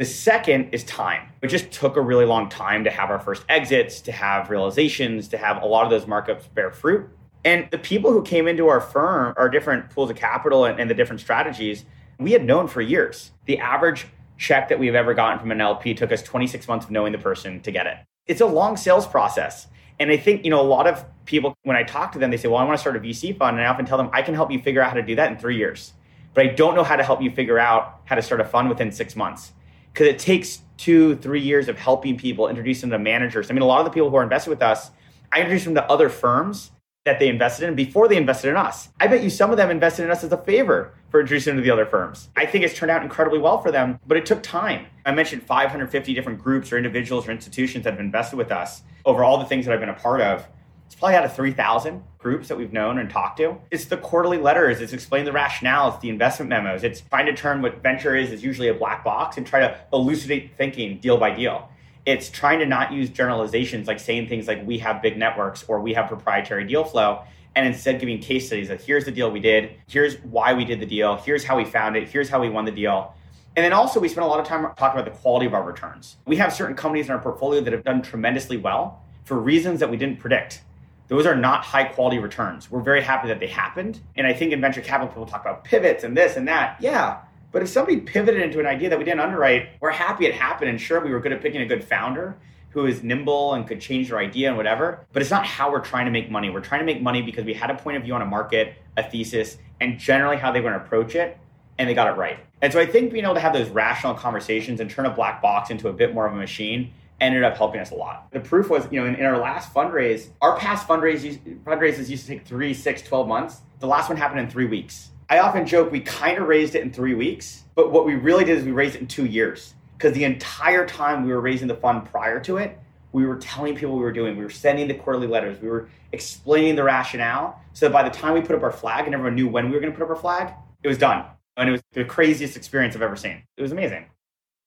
The 0.03 0.07
second 0.07 0.71
is 0.73 0.83
time. 0.83 1.29
It 1.43 1.47
just 1.47 1.71
took 1.71 1.95
a 1.95 2.01
really 2.01 2.25
long 2.25 2.49
time 2.49 2.83
to 2.83 2.91
have 2.91 3.09
our 3.09 3.21
first 3.21 3.45
exits, 3.49 4.01
to 4.01 4.11
have 4.11 4.51
realizations, 4.51 5.29
to 5.29 5.39
have 5.39 5.63
a 5.63 5.65
lot 5.65 5.85
of 5.85 5.91
those 5.91 6.07
markups 6.07 6.53
bear 6.53 6.73
fruit. 6.73 7.09
And 7.45 7.69
the 7.71 7.79
people 7.79 8.11
who 8.11 8.21
came 8.25 8.49
into 8.49 8.67
our 8.67 8.81
firm, 8.81 9.33
our 9.37 9.49
different 9.49 9.91
pools 9.91 10.11
of 10.11 10.17
capital 10.17 10.65
and, 10.65 10.81
and 10.81 10.91
the 10.91 10.95
different 10.95 11.21
strategies, 11.21 11.85
we 12.19 12.33
had 12.33 12.45
known 12.45 12.67
for 12.67 12.81
years. 12.81 13.31
The 13.47 13.59
average 13.59 14.09
check 14.39 14.69
that 14.71 14.81
we've 14.81 14.97
ever 14.97 15.15
gotten 15.15 15.39
from 15.39 15.53
an 15.53 15.61
LP 15.61 15.95
took 15.95 16.11
us 16.11 16.21
26 16.21 16.67
months 16.67 16.87
of 16.87 16.91
knowing 16.91 17.13
the 17.13 17.19
person 17.19 17.61
to 17.61 17.71
get 17.71 17.87
it. 17.87 17.99
It's 18.27 18.41
a 18.41 18.47
long 18.47 18.77
sales 18.77 19.07
process. 19.07 19.69
And 20.01 20.11
I 20.11 20.17
think, 20.17 20.45
you 20.45 20.51
know, 20.51 20.61
a 20.61 20.67
lot 20.67 20.89
of 20.89 21.05
people, 21.27 21.55
when 21.63 21.77
I 21.77 21.85
talk 21.85 22.11
to 22.11 22.19
them, 22.19 22.33
they 22.33 22.39
say, 22.39 22.49
well, 22.49 22.59
I 22.59 22.65
want 22.65 22.77
to 22.77 22.81
start 22.81 22.97
a 22.97 22.99
VC 22.99 23.39
fund. 23.39 23.57
And 23.57 23.65
I 23.65 23.71
often 23.71 23.87
tell 23.87 23.99
them, 23.99 24.11
I 24.13 24.23
can 24.23 24.35
help 24.35 24.51
you 24.51 24.61
figure 24.61 24.83
out 24.83 24.89
how 24.89 24.97
to 24.97 25.03
do 25.03 25.15
that 25.15 25.31
in 25.31 25.39
three 25.39 25.59
years. 25.59 25.93
But 26.35 26.45
I 26.45 26.49
don't 26.49 26.75
know 26.75 26.83
how 26.83 26.97
to 26.97 27.05
help 27.05 27.23
you 27.23 27.31
figure 27.31 27.61
out 27.61 28.01
how 28.07 28.17
to 28.17 28.23
start 28.23 28.41
a 28.41 28.45
fund 28.45 28.69
within 28.69 28.91
six 28.91 29.15
months. 29.15 29.53
Because 29.93 30.07
it 30.07 30.19
takes 30.19 30.63
two, 30.77 31.17
three 31.17 31.41
years 31.41 31.69
of 31.69 31.79
helping 31.79 32.17
people, 32.17 32.49
introducing 32.49 32.91
them 32.91 33.01
to 33.01 33.05
managers. 33.05 33.51
I 33.51 33.55
mean, 33.55 33.63
a 33.63 33.67
lot 33.67 33.81
of 33.81 33.85
the 33.85 33.91
people 33.91 34.11
who 34.11 34.17
are 34.17 34.23
invested 34.23 34.51
with 34.51 34.63
us, 34.63 34.91
I 35.31 35.41
introduced 35.41 35.65
them 35.67 35.75
to 35.75 35.85
other 35.91 36.09
firms 36.09 36.73
that 37.05 37.19
they 37.19 37.29
invested 37.29 37.69
in 37.69 37.75
before 37.75 38.07
they 38.07 38.17
invested 38.17 38.51
in 38.51 38.57
us. 38.57 38.89
I 39.01 39.09
bet 39.09 39.23
you 39.23 39.31
some 39.31 39.51
of 39.51 39.57
them 39.57 39.71
invested 39.71 40.05
in 40.05 40.11
us 40.11 40.23
as 40.23 40.31
a 40.33 40.37
favor 40.37 40.95
for 41.11 41.21
introducing 41.21 41.53
them 41.53 41.63
to 41.63 41.67
the 41.67 41.73
other 41.73 41.87
firms. 41.87 42.29
I 42.37 42.47
think 42.47 42.65
it's 42.65 42.75
turned 42.75 42.91
out 42.91 43.03
incredibly 43.03 43.41
well 43.41 43.61
for 43.61 43.73
them, 43.73 43.99
but 44.07 44.17
it 44.17 44.25
took 44.25 44.43
time. 44.43 44.87
I 45.05 45.13
mentioned 45.13 45.43
550 45.43 46.15
different 46.15 46.41
groups 46.41 46.73
or 46.73 46.77
individuals 46.77 47.27
or 47.27 47.33
institutions 47.33 47.85
that 47.85 47.95
have 47.95 48.01
invested 48.01 48.37
with 48.37 48.53
us 48.53 48.83
over 49.05 49.25
all 49.25 49.39
the 49.39 49.45
things 49.45 49.67
that 49.67 49.75
I've 49.75 49.81
been 49.81 49.89
a 49.89 49.95
part 49.95 50.21
of. 50.21 50.47
It's 50.93 50.99
probably 50.99 51.17
out 51.17 51.25
of 51.25 51.35
3,000 51.35 52.05
groups 52.19 52.49
that 52.49 52.59
we've 52.59 52.75
known 52.75 52.99
and 52.99 53.09
talked 53.09 53.39
to. 53.39 53.57
It's 53.71 53.87
the 53.87 53.97
quarterly 53.97 54.37
letters, 54.37 54.83
it's 54.83 54.93
explaining 54.93 55.25
the 55.25 55.33
rationale, 55.33 55.89
it's 55.89 55.99
the 56.01 56.11
investment 56.11 56.51
memos, 56.51 56.85
it's 56.85 57.01
trying 57.01 57.25
to 57.25 57.33
turn 57.33 57.63
what 57.63 57.83
venture 57.83 58.15
is 58.15 58.31
is 58.31 58.45
usually 58.45 58.69
a 58.69 58.75
black 58.75 59.03
box 59.03 59.39
and 59.39 59.47
try 59.47 59.61
to 59.61 59.75
elucidate 59.95 60.55
thinking 60.59 60.99
deal 60.99 61.17
by 61.17 61.35
deal. 61.35 61.71
It's 62.05 62.29
trying 62.29 62.59
to 62.59 62.67
not 62.67 62.93
use 62.93 63.09
generalizations 63.09 63.89
like 63.89 64.01
saying 64.01 64.29
things 64.29 64.47
like 64.47 64.67
we 64.67 64.77
have 64.81 65.01
big 65.01 65.17
networks 65.17 65.65
or 65.67 65.81
we 65.81 65.95
have 65.95 66.09
proprietary 66.09 66.65
deal 66.65 66.85
flow 66.85 67.23
and 67.55 67.67
instead 67.67 67.99
giving 67.99 68.19
case 68.19 68.49
studies 68.49 68.69
of 68.69 68.85
here's 68.85 69.07
the 69.07 69.13
deal 69.13 69.31
we 69.31 69.41
did, 69.41 69.71
here's 69.87 70.17
why 70.17 70.53
we 70.53 70.67
did 70.67 70.79
the 70.79 70.87
deal, 70.87 71.17
here's 71.17 71.43
how 71.43 71.57
we 71.57 71.65
found 71.65 71.97
it, 71.97 72.07
here's 72.07 72.29
how 72.29 72.39
we 72.39 72.51
won 72.51 72.67
the 72.67 72.71
deal. 72.71 73.15
And 73.57 73.65
then 73.65 73.73
also, 73.73 73.99
we 73.99 74.09
spend 74.09 74.27
a 74.27 74.29
lot 74.29 74.41
of 74.41 74.47
time 74.47 74.63
talking 74.77 75.01
about 75.01 75.11
the 75.11 75.19
quality 75.19 75.47
of 75.47 75.55
our 75.55 75.63
returns. 75.63 76.19
We 76.27 76.37
have 76.37 76.53
certain 76.53 76.77
companies 76.77 77.07
in 77.07 77.13
our 77.13 77.19
portfolio 77.19 77.63
that 77.63 77.73
have 77.73 77.83
done 77.83 78.03
tremendously 78.03 78.59
well 78.59 79.03
for 79.25 79.39
reasons 79.39 79.81
that 79.81 79.91
we 79.91 79.97
didn't 79.97 80.19
predict. 80.19 80.61
Those 81.09 81.27
are 81.27 81.37
not 81.37 81.65
high 81.65 81.85
quality 81.85 82.19
returns. 82.19 82.71
We're 82.71 82.81
very 82.81 83.03
happy 83.03 83.29
that 83.29 83.41
they 83.41 83.47
happened. 83.47 84.01
And 84.17 84.27
I 84.27 84.33
think 84.33 84.53
in 84.53 84.61
venture 84.61 84.81
capital, 84.81 85.09
people 85.09 85.27
talk 85.27 85.43
about 85.43 85.65
pivots 85.65 86.05
and 86.05 86.17
this 86.17 86.37
and 86.37 86.49
that. 86.49 86.77
Yeah. 86.81 87.19
But 87.51 87.63
if 87.63 87.69
somebody 87.69 88.01
pivoted 88.01 88.41
into 88.41 88.61
an 88.61 88.67
idea 88.67 88.89
that 88.89 88.99
we 88.99 89.05
didn't 89.05 89.21
underwrite, 89.21 89.71
we're 89.81 89.91
happy 89.91 90.27
it 90.27 90.35
happened. 90.35 90.71
And 90.71 90.81
sure, 90.81 91.01
we 91.01 91.11
were 91.11 91.21
good 91.21 91.33
at 91.33 91.43
picking 91.43 91.61
a 91.61 91.67
good 91.67 91.85
founder 91.85 92.37
who 92.71 92.87
is 92.87 93.03
nimble 93.03 93.53
and 93.53 93.69
could 93.69 93.81
change 93.81 94.09
their 94.09 94.19
idea 94.19 94.49
and 94.49 94.57
whatever. 94.57 95.07
But 95.13 95.21
it's 95.21 95.31
not 95.31 95.45
how 95.45 95.71
we're 95.71 95.85
trying 95.85 96.07
to 96.07 96.11
make 96.11 96.31
money. 96.31 96.49
We're 96.49 96.61
trying 96.61 96.81
to 96.81 96.87
make 96.87 97.03
money 97.03 97.21
because 97.21 97.45
we 97.45 97.53
had 97.53 97.71
a 97.71 97.75
point 97.75 97.99
of 97.99 98.05
view 98.05 98.15
on 98.15 98.23
a 98.23 98.27
market, 98.27 98.75
a 98.97 99.03
thesis, 99.03 99.59
and 99.81 99.99
generally 99.99 100.39
how 100.39 100.51
they 100.51 100.61
were 100.61 100.71
going 100.71 100.81
to 100.81 100.87
approach 100.87 101.15
it. 101.15 101.39
And 101.79 101.89
they 101.89 101.95
got 101.95 102.09
it 102.09 102.19
right. 102.19 102.39
And 102.63 102.73
so 102.73 102.81
I 102.81 102.87
think 102.87 103.13
being 103.13 103.25
able 103.25 103.35
to 103.35 103.41
have 103.41 103.53
those 103.53 103.69
rational 103.69 104.15
conversations 104.15 104.81
and 104.81 104.89
turn 104.89 105.05
a 105.05 105.11
black 105.11 105.43
box 105.43 105.71
into 105.71 105.89
a 105.89 105.93
bit 105.93 106.15
more 106.15 106.27
of 106.27 106.33
a 106.33 106.37
machine 106.37 106.93
ended 107.23 107.45
up 107.45 107.57
helping 107.57 107.81
us 107.81 107.91
a 107.91 107.95
lot. 107.95 108.31
The 108.33 108.41
proof 108.41 108.69
was, 108.69 108.87
you 108.91 109.01
know, 109.01 109.07
in, 109.07 109.15
in 109.15 109.25
our 109.25 109.39
last 109.39 109.73
fundraise, 109.73 110.29
our 110.41 110.59
past 110.59 110.87
fundraise, 110.87 111.39
fundraises 111.65 112.09
used 112.09 112.27
to 112.27 112.29
take 112.29 112.47
three, 112.47 112.75
six, 112.75 113.03
12 113.03 113.29
months. 113.29 113.61
The 113.81 113.87
last 113.87 114.09
one 114.09 114.19
happened 114.19 114.41
in 114.41 114.51
three 114.51 114.67
weeks. 114.67 115.11
I 115.31 115.39
often 115.39 115.67
joke 115.67 115.91
we 115.91 116.01
kind 116.01 116.39
of 116.39 116.47
raised 116.47 116.75
it 116.75 116.83
in 116.83 116.93
three 116.93 117.15
weeks, 117.15 117.63
but 117.75 117.91
what 117.91 118.05
we 118.05 118.17
really 118.17 118.45
did 118.45 118.59
is 118.59 118.65
we 118.65 118.73
raised 118.73 118.97
it 118.97 119.01
in 119.01 119.07
two 119.07 119.25
years 119.25 119.75
because 119.97 120.13
the 120.13 120.25
entire 120.25 120.87
time 120.87 121.25
we 121.25 121.33
were 121.33 121.41
raising 121.41 121.69
the 121.69 121.77
fund 121.77 122.05
prior 122.05 122.41
to 122.41 122.59
it, 122.59 122.79
we 123.13 123.25
were 123.25 123.37
telling 123.37 123.75
people 123.75 123.95
we 123.97 124.03
were 124.03 124.13
doing. 124.13 124.37
We 124.37 124.45
were 124.45 124.51
sending 124.51 124.89
the 124.89 124.95
quarterly 124.95 125.27
letters. 125.27 125.61
We 125.61 125.69
were 125.69 125.89
explaining 126.13 126.77
the 126.77 126.83
rationale. 126.83 127.61
So 127.73 127.89
by 127.89 128.03
the 128.03 128.11
time 128.11 128.35
we 128.35 128.41
put 128.41 128.57
up 128.57 128.63
our 128.63 128.73
flag 128.73 129.07
and 129.07 129.15
everyone 129.15 129.35
knew 129.35 129.49
when 129.49 129.67
we 129.67 129.73
were 129.73 129.81
going 129.81 129.93
to 129.93 129.99
put 129.99 130.05
up 130.05 130.11
our 130.11 130.17
flag, 130.17 130.53
it 130.83 130.89
was 130.89 130.99
done. 130.99 131.25
And 131.57 131.69
it 131.69 131.73
was 131.73 131.83
the 131.93 132.05
craziest 132.05 132.57
experience 132.57 132.97
I've 132.97 133.03
ever 133.03 133.17
seen. 133.17 133.43
It 133.57 133.63
was 133.63 133.73
amazing. 133.73 134.07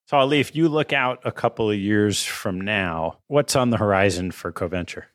So, 0.07 0.17
Ali, 0.17 0.39
if 0.39 0.55
you 0.55 0.69
look 0.69 0.93
out 0.93 1.19
a 1.23 1.31
couple 1.31 1.71
of 1.71 1.79
years 1.79 2.23
from 2.23 2.61
now, 2.61 3.17
what's 3.25 3.55
on 3.55 3.71
the 3.71 3.77
horizon 3.77 4.29
for 4.29 4.51
CoVenture? 4.51 5.05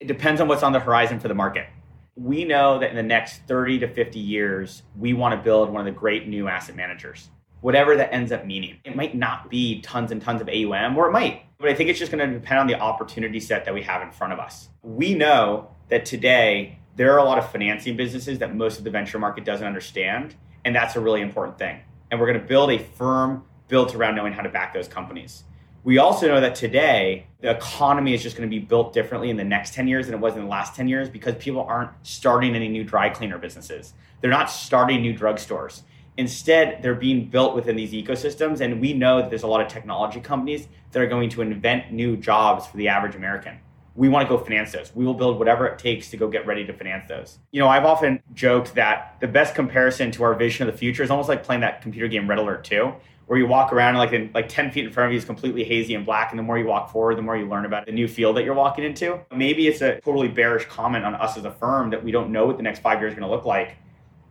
It 0.00 0.08
depends 0.08 0.40
on 0.40 0.48
what's 0.48 0.64
on 0.64 0.72
the 0.72 0.80
horizon 0.80 1.20
for 1.20 1.28
the 1.28 1.34
market. 1.34 1.68
We 2.16 2.44
know 2.44 2.80
that 2.80 2.90
in 2.90 2.96
the 2.96 3.04
next 3.04 3.42
30 3.46 3.78
to 3.78 3.88
50 3.88 4.18
years, 4.18 4.82
we 4.98 5.12
want 5.12 5.38
to 5.38 5.44
build 5.44 5.70
one 5.70 5.86
of 5.86 5.94
the 5.94 5.96
great 5.96 6.26
new 6.26 6.48
asset 6.48 6.74
managers, 6.74 7.30
whatever 7.60 7.94
that 7.94 8.12
ends 8.12 8.32
up 8.32 8.44
meaning. 8.44 8.78
It 8.84 8.96
might 8.96 9.14
not 9.14 9.48
be 9.48 9.80
tons 9.80 10.10
and 10.10 10.20
tons 10.20 10.40
of 10.40 10.48
AUM, 10.48 10.98
or 10.98 11.06
it 11.06 11.12
might, 11.12 11.44
but 11.60 11.68
I 11.68 11.74
think 11.74 11.88
it's 11.88 12.00
just 12.00 12.10
going 12.10 12.28
to 12.28 12.36
depend 12.36 12.58
on 12.58 12.66
the 12.66 12.80
opportunity 12.80 13.38
set 13.38 13.64
that 13.66 13.72
we 13.72 13.82
have 13.82 14.02
in 14.02 14.10
front 14.10 14.32
of 14.32 14.40
us. 14.40 14.70
We 14.82 15.14
know 15.14 15.70
that 15.88 16.04
today, 16.04 16.80
there 16.96 17.12
are 17.12 17.18
a 17.18 17.24
lot 17.24 17.38
of 17.38 17.48
financing 17.52 17.96
businesses 17.96 18.40
that 18.40 18.56
most 18.56 18.78
of 18.78 18.82
the 18.82 18.90
venture 18.90 19.20
market 19.20 19.44
doesn't 19.44 19.64
understand, 19.64 20.34
and 20.64 20.74
that's 20.74 20.96
a 20.96 21.00
really 21.00 21.20
important 21.20 21.58
thing. 21.58 21.78
And 22.10 22.18
we're 22.18 22.26
going 22.26 22.40
to 22.40 22.46
build 22.46 22.72
a 22.72 22.78
firm 22.78 23.44
built 23.72 23.94
around 23.94 24.14
knowing 24.14 24.34
how 24.34 24.42
to 24.42 24.50
back 24.50 24.74
those 24.74 24.86
companies. 24.86 25.44
We 25.82 25.96
also 25.96 26.28
know 26.28 26.42
that 26.42 26.54
today 26.54 27.26
the 27.40 27.52
economy 27.52 28.12
is 28.12 28.22
just 28.22 28.36
going 28.36 28.46
to 28.46 28.54
be 28.54 28.62
built 28.62 28.92
differently 28.92 29.30
in 29.30 29.38
the 29.38 29.44
next 29.44 29.72
10 29.72 29.88
years 29.88 30.04
than 30.04 30.14
it 30.14 30.20
was 30.20 30.34
in 30.34 30.42
the 30.42 30.46
last 30.46 30.76
10 30.76 30.88
years 30.88 31.08
because 31.08 31.36
people 31.36 31.62
aren't 31.62 31.90
starting 32.02 32.54
any 32.54 32.68
new 32.68 32.84
dry 32.84 33.08
cleaner 33.08 33.38
businesses. 33.38 33.94
They're 34.20 34.30
not 34.30 34.50
starting 34.50 35.00
new 35.00 35.14
drugstores. 35.18 35.84
Instead, 36.18 36.82
they're 36.82 36.94
being 36.94 37.30
built 37.30 37.54
within 37.54 37.74
these 37.74 37.92
ecosystems. 37.92 38.60
And 38.60 38.78
we 38.78 38.92
know 38.92 39.22
that 39.22 39.30
there's 39.30 39.42
a 39.42 39.46
lot 39.46 39.62
of 39.62 39.68
technology 39.68 40.20
companies 40.20 40.68
that 40.90 41.00
are 41.00 41.06
going 41.06 41.30
to 41.30 41.40
invent 41.40 41.90
new 41.90 42.18
jobs 42.18 42.66
for 42.66 42.76
the 42.76 42.88
average 42.88 43.14
American. 43.14 43.58
We 43.94 44.10
want 44.10 44.28
to 44.28 44.36
go 44.36 44.42
finance 44.42 44.72
those. 44.72 44.94
We 44.94 45.06
will 45.06 45.14
build 45.14 45.38
whatever 45.38 45.66
it 45.66 45.78
takes 45.78 46.10
to 46.10 46.18
go 46.18 46.28
get 46.28 46.46
ready 46.46 46.66
to 46.66 46.74
finance 46.74 47.08
those. 47.08 47.38
You 47.52 47.60
know, 47.60 47.68
I've 47.68 47.86
often 47.86 48.22
joked 48.34 48.74
that 48.74 49.16
the 49.20 49.28
best 49.28 49.54
comparison 49.54 50.10
to 50.12 50.24
our 50.24 50.34
vision 50.34 50.68
of 50.68 50.74
the 50.74 50.78
future 50.78 51.02
is 51.02 51.10
almost 51.10 51.30
like 51.30 51.42
playing 51.42 51.62
that 51.62 51.80
computer 51.80 52.08
game 52.08 52.28
Red 52.28 52.38
Alert 52.38 52.64
2 52.64 52.92
where 53.32 53.38
you 53.38 53.46
walk 53.46 53.72
around 53.72 53.94
like 53.94 54.12
in, 54.12 54.30
like 54.34 54.46
10 54.46 54.70
feet 54.72 54.84
in 54.84 54.92
front 54.92 55.06
of 55.06 55.12
you 55.14 55.16
is 55.16 55.24
completely 55.24 55.64
hazy 55.64 55.94
and 55.94 56.04
black 56.04 56.32
and 56.32 56.38
the 56.38 56.42
more 56.42 56.58
you 56.58 56.66
walk 56.66 56.92
forward 56.92 57.16
the 57.16 57.22
more 57.22 57.34
you 57.34 57.48
learn 57.48 57.64
about 57.64 57.86
the 57.86 57.90
new 57.90 58.06
field 58.06 58.36
that 58.36 58.44
you're 58.44 58.52
walking 58.52 58.84
into 58.84 59.18
maybe 59.34 59.66
it's 59.66 59.80
a 59.80 59.98
totally 60.02 60.28
bearish 60.28 60.66
comment 60.66 61.02
on 61.02 61.14
us 61.14 61.38
as 61.38 61.46
a 61.46 61.50
firm 61.50 61.88
that 61.88 62.04
we 62.04 62.12
don't 62.12 62.30
know 62.30 62.44
what 62.44 62.58
the 62.58 62.62
next 62.62 62.80
five 62.80 63.00
years 63.00 63.14
is 63.14 63.18
going 63.18 63.26
to 63.26 63.34
look 63.34 63.46
like 63.46 63.76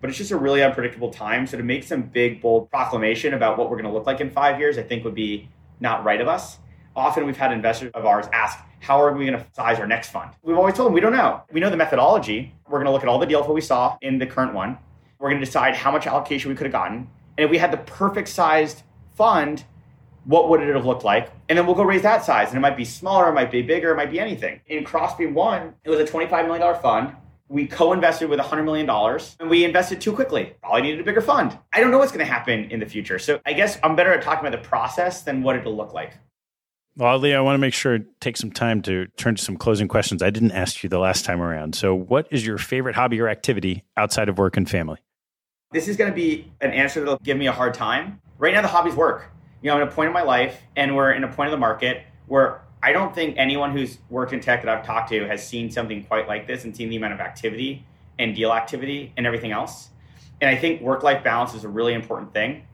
but 0.01 0.09
it's 0.11 0.19
just 0.19 0.29
a 0.29 0.37
really 0.37 0.61
unpredictable 0.61 1.09
time 1.09 1.47
so 1.47 1.57
to 1.57 1.63
make 1.63 1.83
some 1.83 2.03
big 2.03 2.39
bold 2.43 2.69
proclamation 2.69 3.33
about 3.33 3.57
what 3.57 3.71
we're 3.71 3.75
going 3.75 3.91
to 3.91 3.91
look 3.91 4.05
like 4.05 4.21
in 4.21 4.29
five 4.29 4.59
years 4.59 4.77
i 4.77 4.83
think 4.83 5.03
would 5.03 5.15
be 5.15 5.49
not 5.79 6.03
right 6.03 6.21
of 6.21 6.27
us 6.27 6.59
often 6.95 7.25
we've 7.25 7.35
had 7.35 7.51
investors 7.51 7.89
of 7.95 8.05
ours 8.05 8.27
ask 8.33 8.59
how 8.81 9.01
are 9.01 9.11
we 9.13 9.25
going 9.25 9.37
to 9.37 9.45
size 9.53 9.79
our 9.79 9.85
next 9.85 10.09
fund? 10.09 10.31
We've 10.41 10.57
always 10.57 10.73
told 10.73 10.87
them 10.87 10.93
we 10.93 11.01
don't 11.01 11.13
know. 11.13 11.43
We 11.51 11.59
know 11.59 11.69
the 11.69 11.77
methodology. 11.77 12.51
We're 12.67 12.79
going 12.79 12.87
to 12.87 12.91
look 12.91 13.03
at 13.03 13.07
all 13.07 13.19
the 13.19 13.27
deal 13.27 13.43
flow 13.43 13.53
we 13.53 13.61
saw 13.61 13.95
in 14.01 14.17
the 14.17 14.25
current 14.25 14.55
one. 14.55 14.75
We're 15.19 15.29
going 15.29 15.39
to 15.39 15.45
decide 15.45 15.75
how 15.75 15.91
much 15.91 16.07
allocation 16.07 16.49
we 16.49 16.55
could 16.55 16.65
have 16.65 16.71
gotten. 16.71 17.07
And 17.37 17.45
if 17.45 17.51
we 17.51 17.57
had 17.57 17.71
the 17.71 17.77
perfect 17.77 18.27
sized 18.27 18.81
fund, 19.21 19.63
what 20.25 20.49
would 20.49 20.61
it 20.61 20.73
have 20.73 20.83
looked 20.83 21.03
like? 21.03 21.31
And 21.47 21.55
then 21.55 21.67
we'll 21.67 21.75
go 21.75 21.83
raise 21.83 22.01
that 22.01 22.25
size. 22.25 22.47
And 22.47 22.57
it 22.57 22.59
might 22.59 22.75
be 22.75 22.85
smaller, 22.85 23.29
it 23.29 23.33
might 23.33 23.51
be 23.51 23.61
bigger, 23.61 23.91
it 23.91 23.95
might 23.95 24.09
be 24.09 24.19
anything. 24.19 24.59
In 24.65 24.83
Crossbeam 24.83 25.35
One, 25.35 25.75
it 25.83 25.91
was 25.91 25.99
a 25.99 26.05
$25 26.05 26.47
million 26.47 26.81
fund. 26.81 27.15
We 27.47 27.67
co-invested 27.67 28.31
with 28.31 28.39
$100 28.39 28.65
million 28.65 28.89
and 29.39 29.47
we 29.47 29.63
invested 29.63 30.01
too 30.01 30.11
quickly. 30.11 30.55
Probably 30.63 30.81
needed 30.81 31.01
a 31.01 31.03
bigger 31.03 31.21
fund. 31.21 31.55
I 31.71 31.79
don't 31.79 31.91
know 31.91 31.99
what's 31.99 32.11
going 32.11 32.25
to 32.25 32.31
happen 32.31 32.71
in 32.71 32.79
the 32.79 32.87
future. 32.87 33.19
So 33.19 33.39
I 33.45 33.53
guess 33.53 33.77
I'm 33.83 33.95
better 33.95 34.11
at 34.11 34.23
talking 34.23 34.47
about 34.47 34.59
the 34.59 34.67
process 34.67 35.21
than 35.21 35.43
what 35.43 35.55
it'll 35.55 35.77
look 35.77 35.93
like. 35.93 36.13
Well, 36.97 37.19
Lee, 37.19 37.35
I 37.35 37.41
want 37.41 37.53
to 37.53 37.59
make 37.59 37.75
sure 37.75 37.99
take 38.21 38.37
some 38.37 38.51
time 38.51 38.81
to 38.83 39.05
turn 39.17 39.35
to 39.35 39.43
some 39.43 39.55
closing 39.55 39.87
questions. 39.87 40.23
I 40.23 40.31
didn't 40.31 40.53
ask 40.53 40.81
you 40.81 40.89
the 40.89 40.97
last 40.97 41.25
time 41.25 41.41
around. 41.41 41.75
So, 41.75 41.93
what 41.93 42.27
is 42.31 42.45
your 42.45 42.57
favorite 42.57 42.95
hobby 42.95 43.21
or 43.21 43.29
activity 43.29 43.83
outside 43.95 44.29
of 44.29 44.37
work 44.39 44.57
and 44.57 44.69
family? 44.69 44.97
This 45.71 45.87
is 45.87 45.95
going 45.95 46.11
to 46.11 46.15
be 46.15 46.51
an 46.59 46.71
answer 46.71 46.99
that'll 46.99 47.17
give 47.19 47.37
me 47.37 47.47
a 47.47 47.53
hard 47.53 47.73
time. 47.73 48.19
Right 48.41 48.55
now, 48.55 48.63
the 48.63 48.67
hobbies 48.69 48.95
work. 48.95 49.29
You 49.61 49.69
know, 49.69 49.75
I'm 49.75 49.83
at 49.83 49.89
a 49.89 49.91
point 49.91 50.07
in 50.07 50.13
my 50.13 50.23
life, 50.23 50.63
and 50.75 50.95
we're 50.95 51.11
in 51.11 51.23
a 51.23 51.27
point 51.27 51.49
of 51.49 51.51
the 51.51 51.59
market 51.59 52.01
where 52.25 52.63
I 52.81 52.91
don't 52.91 53.13
think 53.13 53.35
anyone 53.37 53.71
who's 53.71 53.99
worked 54.09 54.33
in 54.33 54.39
tech 54.39 54.63
that 54.63 54.75
I've 54.75 54.83
talked 54.83 55.09
to 55.09 55.27
has 55.27 55.47
seen 55.47 55.69
something 55.69 56.03
quite 56.05 56.27
like 56.27 56.47
this 56.47 56.63
and 56.63 56.75
seen 56.75 56.89
the 56.89 56.95
amount 56.95 57.13
of 57.13 57.19
activity 57.19 57.85
and 58.17 58.35
deal 58.35 58.51
activity 58.51 59.13
and 59.15 59.27
everything 59.27 59.51
else. 59.51 59.89
And 60.41 60.49
I 60.49 60.55
think 60.55 60.81
work 60.81 61.03
life 61.03 61.23
balance 61.23 61.53
is 61.53 61.65
a 61.65 61.67
really 61.67 61.93
important 61.93 62.33
thing. 62.33 62.65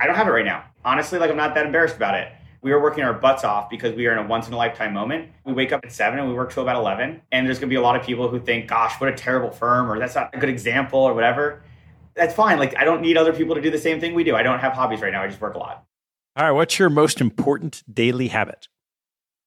I 0.00 0.06
don't 0.06 0.16
have 0.16 0.26
it 0.26 0.30
right 0.30 0.46
now. 0.46 0.64
Honestly, 0.86 1.18
like 1.18 1.30
I'm 1.30 1.36
not 1.36 1.54
that 1.54 1.66
embarrassed 1.66 1.96
about 1.96 2.14
it 2.14 2.32
we 2.62 2.72
are 2.72 2.80
working 2.80 3.04
our 3.04 3.14
butts 3.14 3.42
off 3.42 3.70
because 3.70 3.94
we 3.94 4.06
are 4.06 4.12
in 4.12 4.18
a 4.18 4.26
once 4.26 4.46
in 4.46 4.52
a 4.52 4.56
lifetime 4.56 4.92
moment. 4.92 5.30
We 5.44 5.52
wake 5.52 5.72
up 5.72 5.80
at 5.84 5.92
seven 5.92 6.18
and 6.18 6.28
we 6.28 6.34
work 6.34 6.52
till 6.52 6.62
about 6.62 6.76
11. 6.76 7.20
And 7.32 7.46
there's 7.46 7.58
going 7.58 7.68
to 7.68 7.72
be 7.72 7.78
a 7.78 7.80
lot 7.80 7.96
of 7.96 8.04
people 8.04 8.28
who 8.28 8.38
think, 8.38 8.68
gosh, 8.68 9.00
what 9.00 9.08
a 9.08 9.14
terrible 9.14 9.50
firm, 9.50 9.90
or 9.90 9.98
that's 9.98 10.14
not 10.14 10.34
a 10.34 10.38
good 10.38 10.50
example, 10.50 11.00
or 11.00 11.14
whatever. 11.14 11.62
That's 12.20 12.34
fine. 12.34 12.58
Like, 12.58 12.76
I 12.76 12.84
don't 12.84 13.00
need 13.00 13.16
other 13.16 13.32
people 13.32 13.54
to 13.54 13.62
do 13.62 13.70
the 13.70 13.78
same 13.78 13.98
thing 13.98 14.12
we 14.12 14.24
do. 14.24 14.36
I 14.36 14.42
don't 14.42 14.58
have 14.58 14.74
hobbies 14.74 15.00
right 15.00 15.10
now. 15.10 15.22
I 15.22 15.26
just 15.26 15.40
work 15.40 15.54
a 15.54 15.58
lot. 15.58 15.86
All 16.36 16.44
right. 16.44 16.50
What's 16.50 16.78
your 16.78 16.90
most 16.90 17.18
important 17.18 17.82
daily 17.90 18.28
habit? 18.28 18.68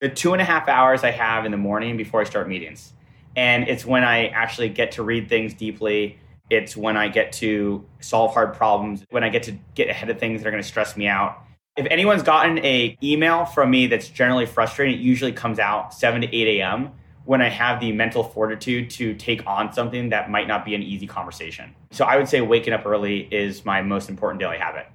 The 0.01 0.09
two 0.09 0.33
and 0.33 0.41
a 0.41 0.45
half 0.45 0.67
hours 0.67 1.03
I 1.03 1.11
have 1.11 1.45
in 1.45 1.51
the 1.51 1.57
morning 1.57 1.97
before 1.97 2.19
I 2.19 2.23
start 2.23 2.49
meetings. 2.49 2.93
And 3.35 3.69
it's 3.69 3.85
when 3.85 4.03
I 4.03 4.29
actually 4.29 4.69
get 4.69 4.93
to 4.93 5.03
read 5.03 5.29
things 5.29 5.53
deeply. 5.53 6.17
It's 6.49 6.75
when 6.75 6.97
I 6.97 7.09
get 7.09 7.31
to 7.33 7.85
solve 7.99 8.33
hard 8.33 8.55
problems, 8.55 9.05
when 9.11 9.23
I 9.23 9.29
get 9.29 9.43
to 9.43 9.51
get 9.75 9.87
ahead 9.87 10.09
of 10.09 10.19
things 10.19 10.41
that 10.41 10.47
are 10.47 10.51
going 10.51 10.63
to 10.63 10.67
stress 10.67 10.97
me 10.97 11.07
out 11.07 11.43
if 11.75 11.87
anyone's 11.89 12.23
gotten 12.23 12.59
a 12.59 12.97
email 13.01 13.45
from 13.45 13.71
me 13.71 13.87
that's 13.87 14.07
generally 14.07 14.45
frustrating, 14.45 14.99
it 14.99 15.01
usually 15.01 15.31
comes 15.31 15.59
out 15.59 15.93
7 15.93 16.21
to 16.21 16.35
8 16.35 16.59
a.m. 16.59 16.91
when 17.25 17.41
I 17.41 17.49
have 17.49 17.79
the 17.79 17.91
mental 17.91 18.23
fortitude 18.23 18.89
to 18.91 19.13
take 19.15 19.45
on 19.47 19.71
something 19.73 20.09
that 20.09 20.29
might 20.29 20.47
not 20.47 20.65
be 20.65 20.75
an 20.75 20.83
easy 20.83 21.07
conversation. 21.07 21.75
So 21.91 22.05
I 22.05 22.17
would 22.17 22.27
say 22.27 22.41
waking 22.41 22.73
up 22.73 22.85
early 22.85 23.21
is 23.31 23.65
my 23.65 23.81
most 23.81 24.09
important 24.09 24.39
daily 24.39 24.57
habit. 24.57 24.87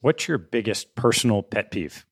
What's 0.00 0.28
your 0.28 0.38
biggest 0.38 0.94
personal 0.94 1.42
pet 1.42 1.70
peeve? 1.70 2.04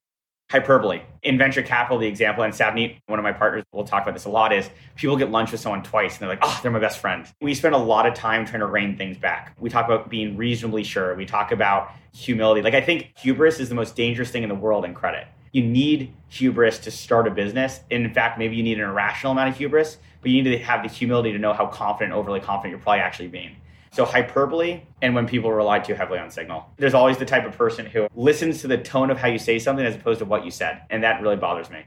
hyperbole. 0.51 1.01
In 1.23 1.39
venture 1.39 1.63
capital, 1.63 1.99
the 1.99 2.07
example, 2.07 2.45
and 2.45 2.53
Savneet, 2.53 2.99
one 3.07 3.19
of 3.19 3.23
my 3.23 3.33
partners, 3.33 3.65
will 3.73 3.85
talk 3.85 4.03
about 4.03 4.15
this 4.15 4.25
a 4.25 4.29
lot, 4.29 4.53
is 4.53 4.69
people 4.95 5.17
get 5.17 5.31
lunch 5.31 5.51
with 5.51 5.61
someone 5.61 5.83
twice 5.83 6.13
and 6.13 6.21
they're 6.21 6.29
like, 6.29 6.39
oh, 6.43 6.61
they're 6.63 6.71
my 6.71 6.79
best 6.79 6.99
friend. 6.99 7.27
We 7.41 7.55
spend 7.55 7.75
a 7.75 7.79
lot 7.79 8.07
of 8.07 8.15
time 8.15 8.45
trying 8.47 8.61
to 8.61 8.67
rein 8.67 8.97
things 8.97 9.17
back. 9.17 9.57
We 9.59 9.71
talk 9.71 9.87
about 9.87 10.11
being 10.11 10.37
reasonably 10.37 10.85
sure. 10.85 11.15
We 11.15 11.27
talk 11.27 11.51
about 11.51 11.91
humility. 12.13 12.63
Like, 12.63 12.75
I 12.75 12.81
think 12.81 13.13
hubris 13.19 13.59
is 13.59 13.69
the 13.69 13.75
most 13.75 13.97
dangerous 13.97 14.31
thing 14.31 14.43
in 14.43 14.49
the 14.49 14.55
world 14.55 14.85
in 14.85 14.95
credit. 14.95 15.27
You 15.55 15.63
need 15.63 16.13
hubris 16.27 16.81
to 16.81 16.91
start 16.91 17.29
a 17.29 17.31
business. 17.31 17.79
And 17.89 18.05
In 18.05 18.13
fact, 18.13 18.41
maybe 18.41 18.57
you 18.57 18.65
need 18.65 18.81
an 18.81 18.91
irrational 18.91 19.31
amount 19.31 19.51
of 19.51 19.57
hubris, 19.57 19.99
but 20.21 20.33
you 20.33 20.43
need 20.43 20.51
to 20.51 20.59
have 20.59 20.83
the 20.83 20.89
humility 20.89 21.31
to 21.31 21.39
know 21.39 21.53
how 21.53 21.67
confident, 21.69 22.13
overly 22.13 22.41
confident 22.41 22.73
you're 22.73 22.81
probably 22.81 23.03
actually 23.03 23.29
being. 23.29 23.55
So 23.93 24.05
hyperbole 24.05 24.81
and 25.01 25.15
when 25.15 25.29
people 25.29 25.53
rely 25.53 25.79
too 25.79 25.95
heavily 25.95 26.19
on 26.19 26.29
signal. 26.33 26.67
There's 26.77 26.93
always 26.93 27.19
the 27.19 27.25
type 27.25 27.47
of 27.47 27.57
person 27.57 27.87
who 27.87 28.09
listens 28.17 28.63
to 28.63 28.67
the 28.67 28.79
tone 28.79 29.13
of 29.13 29.19
how 29.19 29.29
you 29.29 29.39
say 29.39 29.61
something 29.61 29.87
as 29.87 29.95
opposed 29.95 30.19
to 30.19 30.25
what 30.25 30.45
you 30.45 30.51
said. 30.51 30.83
And 30.91 31.05
that 31.05 31.23
really 31.23 31.37
bothers 31.37 31.71
me. 31.71 31.85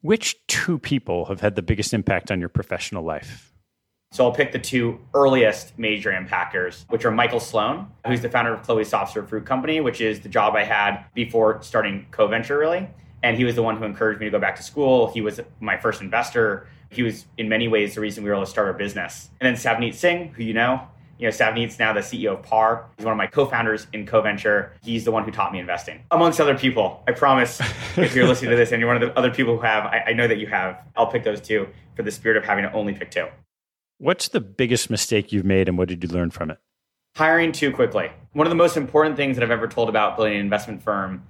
Which 0.00 0.38
two 0.46 0.78
people 0.78 1.26
have 1.26 1.42
had 1.42 1.56
the 1.56 1.62
biggest 1.62 1.92
impact 1.92 2.30
on 2.30 2.40
your 2.40 2.48
professional 2.48 3.04
life? 3.04 3.53
So 4.14 4.24
I'll 4.24 4.32
pick 4.32 4.52
the 4.52 4.60
two 4.60 5.00
earliest 5.12 5.76
major 5.76 6.12
impactors, 6.12 6.88
which 6.88 7.04
are 7.04 7.10
Michael 7.10 7.40
Sloan, 7.40 7.88
who's 8.06 8.20
the 8.20 8.28
founder 8.28 8.54
of 8.54 8.62
Chloe 8.62 8.84
Soft 8.84 9.12
Serve 9.12 9.28
Fruit 9.28 9.44
Company, 9.44 9.80
which 9.80 10.00
is 10.00 10.20
the 10.20 10.28
job 10.28 10.54
I 10.54 10.62
had 10.62 11.04
before 11.14 11.60
starting 11.64 12.06
CoVenture, 12.12 12.56
really. 12.56 12.88
And 13.24 13.36
he 13.36 13.42
was 13.42 13.56
the 13.56 13.62
one 13.64 13.76
who 13.76 13.82
encouraged 13.82 14.20
me 14.20 14.26
to 14.26 14.30
go 14.30 14.38
back 14.38 14.54
to 14.54 14.62
school. 14.62 15.10
He 15.10 15.20
was 15.20 15.40
my 15.58 15.76
first 15.76 16.00
investor. 16.00 16.68
He 16.90 17.02
was, 17.02 17.26
in 17.38 17.48
many 17.48 17.66
ways, 17.66 17.96
the 17.96 18.00
reason 18.00 18.22
we 18.22 18.30
were 18.30 18.36
able 18.36 18.44
to 18.44 18.50
start 18.52 18.68
our 18.68 18.72
business. 18.72 19.30
And 19.40 19.48
then 19.48 19.60
Savneet 19.60 19.94
Singh, 19.94 20.28
who 20.28 20.44
you 20.44 20.54
know, 20.54 20.86
you 21.18 21.26
know, 21.26 21.32
Savneet's 21.32 21.80
now 21.80 21.92
the 21.92 21.98
CEO 21.98 22.34
of 22.34 22.42
PAR. 22.44 22.86
He's 22.96 23.04
one 23.04 23.10
of 23.10 23.18
my 23.18 23.26
co-founders 23.26 23.88
in 23.92 24.06
CoVenture. 24.06 24.70
He's 24.84 25.04
the 25.04 25.10
one 25.10 25.24
who 25.24 25.32
taught 25.32 25.52
me 25.52 25.58
investing, 25.58 26.00
amongst 26.12 26.40
other 26.40 26.56
people. 26.56 27.02
I 27.08 27.12
promise, 27.12 27.60
if 27.96 28.14
you're 28.14 28.28
listening 28.28 28.52
to 28.52 28.56
this 28.56 28.70
and 28.70 28.78
you're 28.78 28.86
one 28.86 29.02
of 29.02 29.08
the 29.08 29.18
other 29.18 29.32
people 29.32 29.56
who 29.56 29.62
have, 29.62 29.86
I, 29.86 30.04
I 30.06 30.12
know 30.12 30.28
that 30.28 30.38
you 30.38 30.46
have. 30.46 30.84
I'll 30.94 31.08
pick 31.08 31.24
those 31.24 31.40
two 31.40 31.66
for 31.96 32.04
the 32.04 32.12
spirit 32.12 32.36
of 32.36 32.44
having 32.44 32.62
to 32.62 32.72
only 32.72 32.92
pick 32.92 33.10
two. 33.10 33.26
What's 33.98 34.26
the 34.26 34.40
biggest 34.40 34.90
mistake 34.90 35.30
you've 35.30 35.44
made, 35.44 35.68
and 35.68 35.78
what 35.78 35.88
did 35.88 36.02
you 36.02 36.08
learn 36.08 36.30
from 36.30 36.50
it? 36.50 36.58
Hiring 37.14 37.52
too 37.52 37.70
quickly. 37.70 38.10
One 38.32 38.44
of 38.44 38.50
the 38.50 38.56
most 38.56 38.76
important 38.76 39.16
things 39.16 39.36
that 39.36 39.44
I've 39.44 39.52
ever 39.52 39.68
told 39.68 39.88
about 39.88 40.16
building 40.16 40.34
an 40.34 40.40
investment 40.40 40.82
firm 40.82 41.22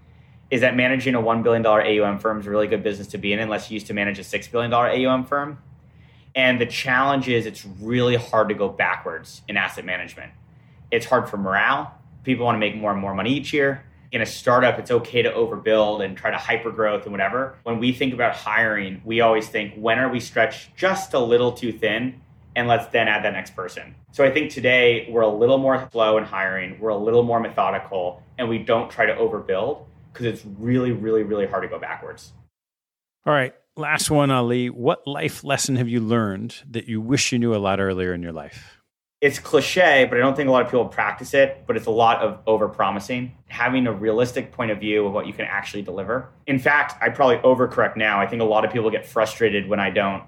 is 0.50 0.62
that 0.62 0.74
managing 0.74 1.14
a 1.14 1.20
$1 1.20 1.42
billion 1.42 1.64
AUM 1.66 2.18
firm 2.18 2.40
is 2.40 2.46
a 2.46 2.50
really 2.50 2.66
good 2.66 2.82
business 2.82 3.08
to 3.08 3.18
be 3.18 3.34
in 3.34 3.38
unless 3.38 3.70
you 3.70 3.74
used 3.74 3.88
to 3.88 3.92
manage 3.94 4.18
a 4.18 4.22
$6 4.22 4.50
billion 4.50 4.72
AUM 4.72 5.26
firm. 5.26 5.58
And 6.34 6.58
the 6.58 6.64
challenge 6.64 7.28
is 7.28 7.44
it's 7.44 7.66
really 7.66 8.16
hard 8.16 8.48
to 8.48 8.54
go 8.54 8.70
backwards 8.70 9.42
in 9.46 9.58
asset 9.58 9.84
management. 9.84 10.32
It's 10.90 11.04
hard 11.04 11.28
for 11.28 11.36
morale. 11.36 11.92
People 12.24 12.46
want 12.46 12.56
to 12.56 12.60
make 12.60 12.76
more 12.76 12.92
and 12.92 13.00
more 13.00 13.14
money 13.14 13.34
each 13.34 13.52
year. 13.52 13.84
In 14.10 14.22
a 14.22 14.26
startup, 14.26 14.78
it's 14.78 14.90
okay 14.90 15.20
to 15.20 15.30
overbuild 15.30 16.02
and 16.02 16.16
try 16.16 16.30
to 16.30 16.38
hyper 16.38 16.70
growth 16.70 17.02
and 17.02 17.12
whatever. 17.12 17.58
When 17.64 17.78
we 17.78 17.92
think 17.92 18.14
about 18.14 18.34
hiring, 18.34 19.02
we 19.04 19.20
always 19.20 19.48
think, 19.48 19.74
when 19.74 19.98
are 19.98 20.08
we 20.08 20.18
stretched 20.18 20.74
just 20.76 21.12
a 21.12 21.18
little 21.18 21.52
too 21.52 21.70
thin? 21.70 22.22
And 22.56 22.68
let's 22.68 22.86
then 22.86 23.08
add 23.08 23.24
that 23.24 23.32
next 23.32 23.56
person. 23.56 23.94
So 24.12 24.24
I 24.24 24.30
think 24.30 24.50
today 24.50 25.08
we're 25.10 25.22
a 25.22 25.28
little 25.28 25.58
more 25.58 25.88
slow 25.90 26.18
in 26.18 26.24
hiring, 26.24 26.78
we're 26.78 26.90
a 26.90 26.96
little 26.96 27.22
more 27.22 27.40
methodical, 27.40 28.22
and 28.38 28.48
we 28.48 28.58
don't 28.58 28.90
try 28.90 29.06
to 29.06 29.14
overbuild 29.14 29.86
because 30.12 30.26
it's 30.26 30.44
really, 30.58 30.92
really, 30.92 31.24
really 31.24 31.46
hard 31.46 31.64
to 31.64 31.68
go 31.68 31.78
backwards. 31.78 32.32
All 33.26 33.32
right. 33.32 33.54
Last 33.76 34.08
one, 34.10 34.30
Ali. 34.30 34.70
What 34.70 35.04
life 35.06 35.42
lesson 35.42 35.76
have 35.76 35.88
you 35.88 35.98
learned 35.98 36.62
that 36.70 36.86
you 36.86 37.00
wish 37.00 37.32
you 37.32 37.40
knew 37.40 37.54
a 37.54 37.58
lot 37.58 37.80
earlier 37.80 38.14
in 38.14 38.22
your 38.22 38.32
life? 38.32 38.78
It's 39.20 39.38
cliche, 39.38 40.06
but 40.08 40.18
I 40.18 40.20
don't 40.20 40.36
think 40.36 40.48
a 40.48 40.52
lot 40.52 40.62
of 40.62 40.68
people 40.68 40.84
practice 40.84 41.34
it. 41.34 41.64
But 41.66 41.76
it's 41.76 41.86
a 41.86 41.90
lot 41.90 42.20
of 42.20 42.38
over 42.46 42.68
promising, 42.68 43.34
having 43.48 43.88
a 43.88 43.92
realistic 43.92 44.52
point 44.52 44.70
of 44.70 44.78
view 44.78 45.06
of 45.06 45.12
what 45.12 45.26
you 45.26 45.32
can 45.32 45.46
actually 45.46 45.82
deliver. 45.82 46.28
In 46.46 46.58
fact, 46.58 47.02
I 47.02 47.08
probably 47.08 47.38
overcorrect 47.38 47.96
now. 47.96 48.20
I 48.20 48.26
think 48.26 48.42
a 48.42 48.44
lot 48.44 48.64
of 48.64 48.70
people 48.70 48.90
get 48.90 49.04
frustrated 49.04 49.68
when 49.68 49.80
I 49.80 49.90
don't 49.90 50.22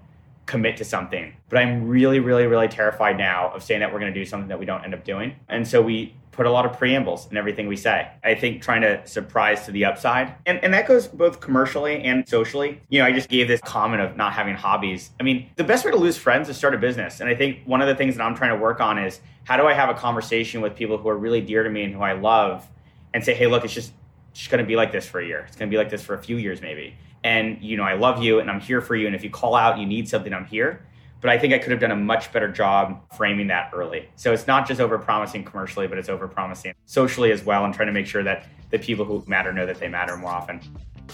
commit 0.46 0.76
to 0.78 0.84
something. 0.84 1.34
But 1.48 1.58
I'm 1.58 1.88
really, 1.88 2.20
really, 2.20 2.46
really 2.46 2.68
terrified 2.68 3.18
now 3.18 3.50
of 3.50 3.62
saying 3.62 3.80
that 3.80 3.92
we're 3.92 4.00
going 4.00 4.12
to 4.12 4.18
do 4.18 4.24
something 4.24 4.48
that 4.48 4.58
we 4.58 4.64
don't 4.64 4.84
end 4.84 4.94
up 4.94 5.04
doing. 5.04 5.34
And 5.48 5.66
so 5.66 5.82
we 5.82 6.14
put 6.36 6.46
a 6.46 6.50
lot 6.50 6.66
of 6.66 6.78
preambles 6.78 7.28
in 7.30 7.36
everything 7.36 7.66
we 7.66 7.76
say. 7.76 8.08
I 8.22 8.34
think 8.34 8.62
trying 8.62 8.82
to 8.82 9.04
surprise 9.06 9.64
to 9.64 9.72
the 9.72 9.86
upside. 9.86 10.34
And, 10.44 10.62
and 10.62 10.72
that 10.74 10.86
goes 10.86 11.08
both 11.08 11.40
commercially 11.40 12.02
and 12.02 12.28
socially. 12.28 12.80
You 12.90 13.00
know, 13.00 13.06
I 13.06 13.12
just 13.12 13.28
gave 13.28 13.48
this 13.48 13.60
comment 13.62 14.02
of 14.02 14.16
not 14.16 14.34
having 14.34 14.54
hobbies. 14.54 15.10
I 15.18 15.22
mean, 15.22 15.48
the 15.56 15.64
best 15.64 15.84
way 15.84 15.90
to 15.90 15.96
lose 15.96 16.18
friends 16.18 16.48
is 16.48 16.56
start 16.56 16.74
a 16.74 16.78
business. 16.78 17.20
And 17.20 17.28
I 17.28 17.34
think 17.34 17.60
one 17.64 17.80
of 17.80 17.88
the 17.88 17.94
things 17.94 18.16
that 18.16 18.22
I'm 18.22 18.36
trying 18.36 18.50
to 18.50 18.62
work 18.62 18.80
on 18.80 18.98
is 18.98 19.20
how 19.44 19.56
do 19.56 19.66
I 19.66 19.72
have 19.72 19.88
a 19.88 19.94
conversation 19.94 20.60
with 20.60 20.76
people 20.76 20.98
who 20.98 21.08
are 21.08 21.16
really 21.16 21.40
dear 21.40 21.62
to 21.62 21.70
me 21.70 21.84
and 21.84 21.94
who 21.94 22.02
I 22.02 22.12
love 22.12 22.68
and 23.14 23.24
say, 23.24 23.32
hey, 23.32 23.46
look, 23.46 23.64
it's 23.64 23.72
just, 23.72 23.92
just 24.34 24.50
going 24.50 24.62
to 24.62 24.68
be 24.68 24.76
like 24.76 24.92
this 24.92 25.06
for 25.06 25.20
a 25.20 25.26
year. 25.26 25.46
It's 25.48 25.56
going 25.56 25.70
to 25.70 25.74
be 25.74 25.78
like 25.78 25.88
this 25.88 26.04
for 26.04 26.14
a 26.14 26.22
few 26.22 26.36
years, 26.36 26.60
maybe. 26.60 26.94
And, 27.26 27.60
you 27.62 27.76
know, 27.76 27.82
I 27.82 27.94
love 27.94 28.22
you 28.22 28.38
and 28.40 28.50
I'm 28.50 28.60
here 28.60 28.80
for 28.80 28.94
you. 28.94 29.06
And 29.06 29.16
if 29.16 29.24
you 29.24 29.30
call 29.30 29.54
out, 29.54 29.78
you 29.78 29.86
need 29.86 30.08
something, 30.08 30.32
I'm 30.32 30.46
here 30.46 30.86
but 31.20 31.30
I 31.30 31.38
think 31.38 31.52
I 31.54 31.58
could 31.58 31.72
have 31.72 31.80
done 31.80 31.90
a 31.90 31.96
much 31.96 32.32
better 32.32 32.48
job 32.48 33.02
framing 33.16 33.48
that 33.48 33.70
early. 33.74 34.08
So 34.16 34.32
it's 34.32 34.46
not 34.46 34.66
just 34.66 34.80
over 34.80 34.98
promising 34.98 35.44
commercially, 35.44 35.86
but 35.86 35.98
it's 35.98 36.08
over 36.08 36.28
promising 36.28 36.74
socially 36.84 37.32
as 37.32 37.44
well 37.44 37.64
and 37.64 37.74
trying 37.74 37.86
to 37.86 37.92
make 37.92 38.06
sure 38.06 38.22
that 38.22 38.46
the 38.70 38.78
people 38.78 39.04
who 39.04 39.24
matter 39.26 39.52
know 39.52 39.66
that 39.66 39.80
they 39.80 39.88
matter 39.88 40.16
more 40.16 40.30
often. 40.30 40.60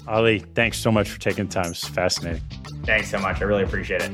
Ali, 0.08 0.40
thanks 0.40 0.78
so 0.78 0.90
much 0.90 1.08
for 1.08 1.20
taking 1.20 1.46
the 1.46 1.52
time. 1.54 1.70
It's 1.70 1.86
fascinating. 1.86 2.42
Thanks 2.84 3.10
so 3.10 3.18
much. 3.18 3.40
I 3.40 3.44
really 3.44 3.62
appreciate 3.62 4.02
it. 4.02 4.10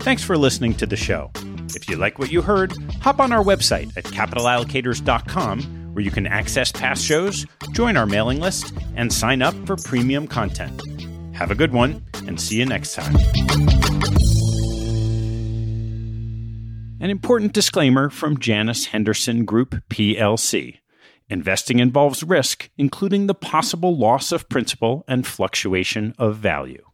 Thanks 0.00 0.22
for 0.22 0.36
listening 0.36 0.74
to 0.74 0.86
the 0.86 0.96
show. 0.96 1.30
If 1.74 1.88
you 1.88 1.96
like 1.96 2.18
what 2.18 2.30
you 2.30 2.42
heard, 2.42 2.72
hop 3.00 3.20
on 3.20 3.32
our 3.32 3.42
website 3.42 3.96
at 3.96 4.04
capitalallocators.com 4.04 5.77
where 5.98 6.04
you 6.04 6.12
can 6.12 6.28
access 6.28 6.70
past 6.70 7.04
shows, 7.04 7.44
join 7.72 7.96
our 7.96 8.06
mailing 8.06 8.38
list, 8.38 8.72
and 8.94 9.12
sign 9.12 9.42
up 9.42 9.52
for 9.66 9.74
premium 9.74 10.28
content. 10.28 10.80
Have 11.34 11.50
a 11.50 11.56
good 11.56 11.72
one, 11.72 12.04
and 12.24 12.40
see 12.40 12.54
you 12.54 12.64
next 12.66 12.94
time. 12.94 13.16
An 17.00 17.10
important 17.10 17.52
disclaimer 17.52 18.10
from 18.10 18.38
Janus 18.38 18.86
Henderson 18.86 19.44
Group 19.44 19.74
plc. 19.90 20.78
Investing 21.28 21.80
involves 21.80 22.22
risk, 22.22 22.70
including 22.78 23.26
the 23.26 23.34
possible 23.34 23.98
loss 23.98 24.30
of 24.30 24.48
principal 24.48 25.04
and 25.08 25.26
fluctuation 25.26 26.14
of 26.16 26.36
value. 26.36 26.88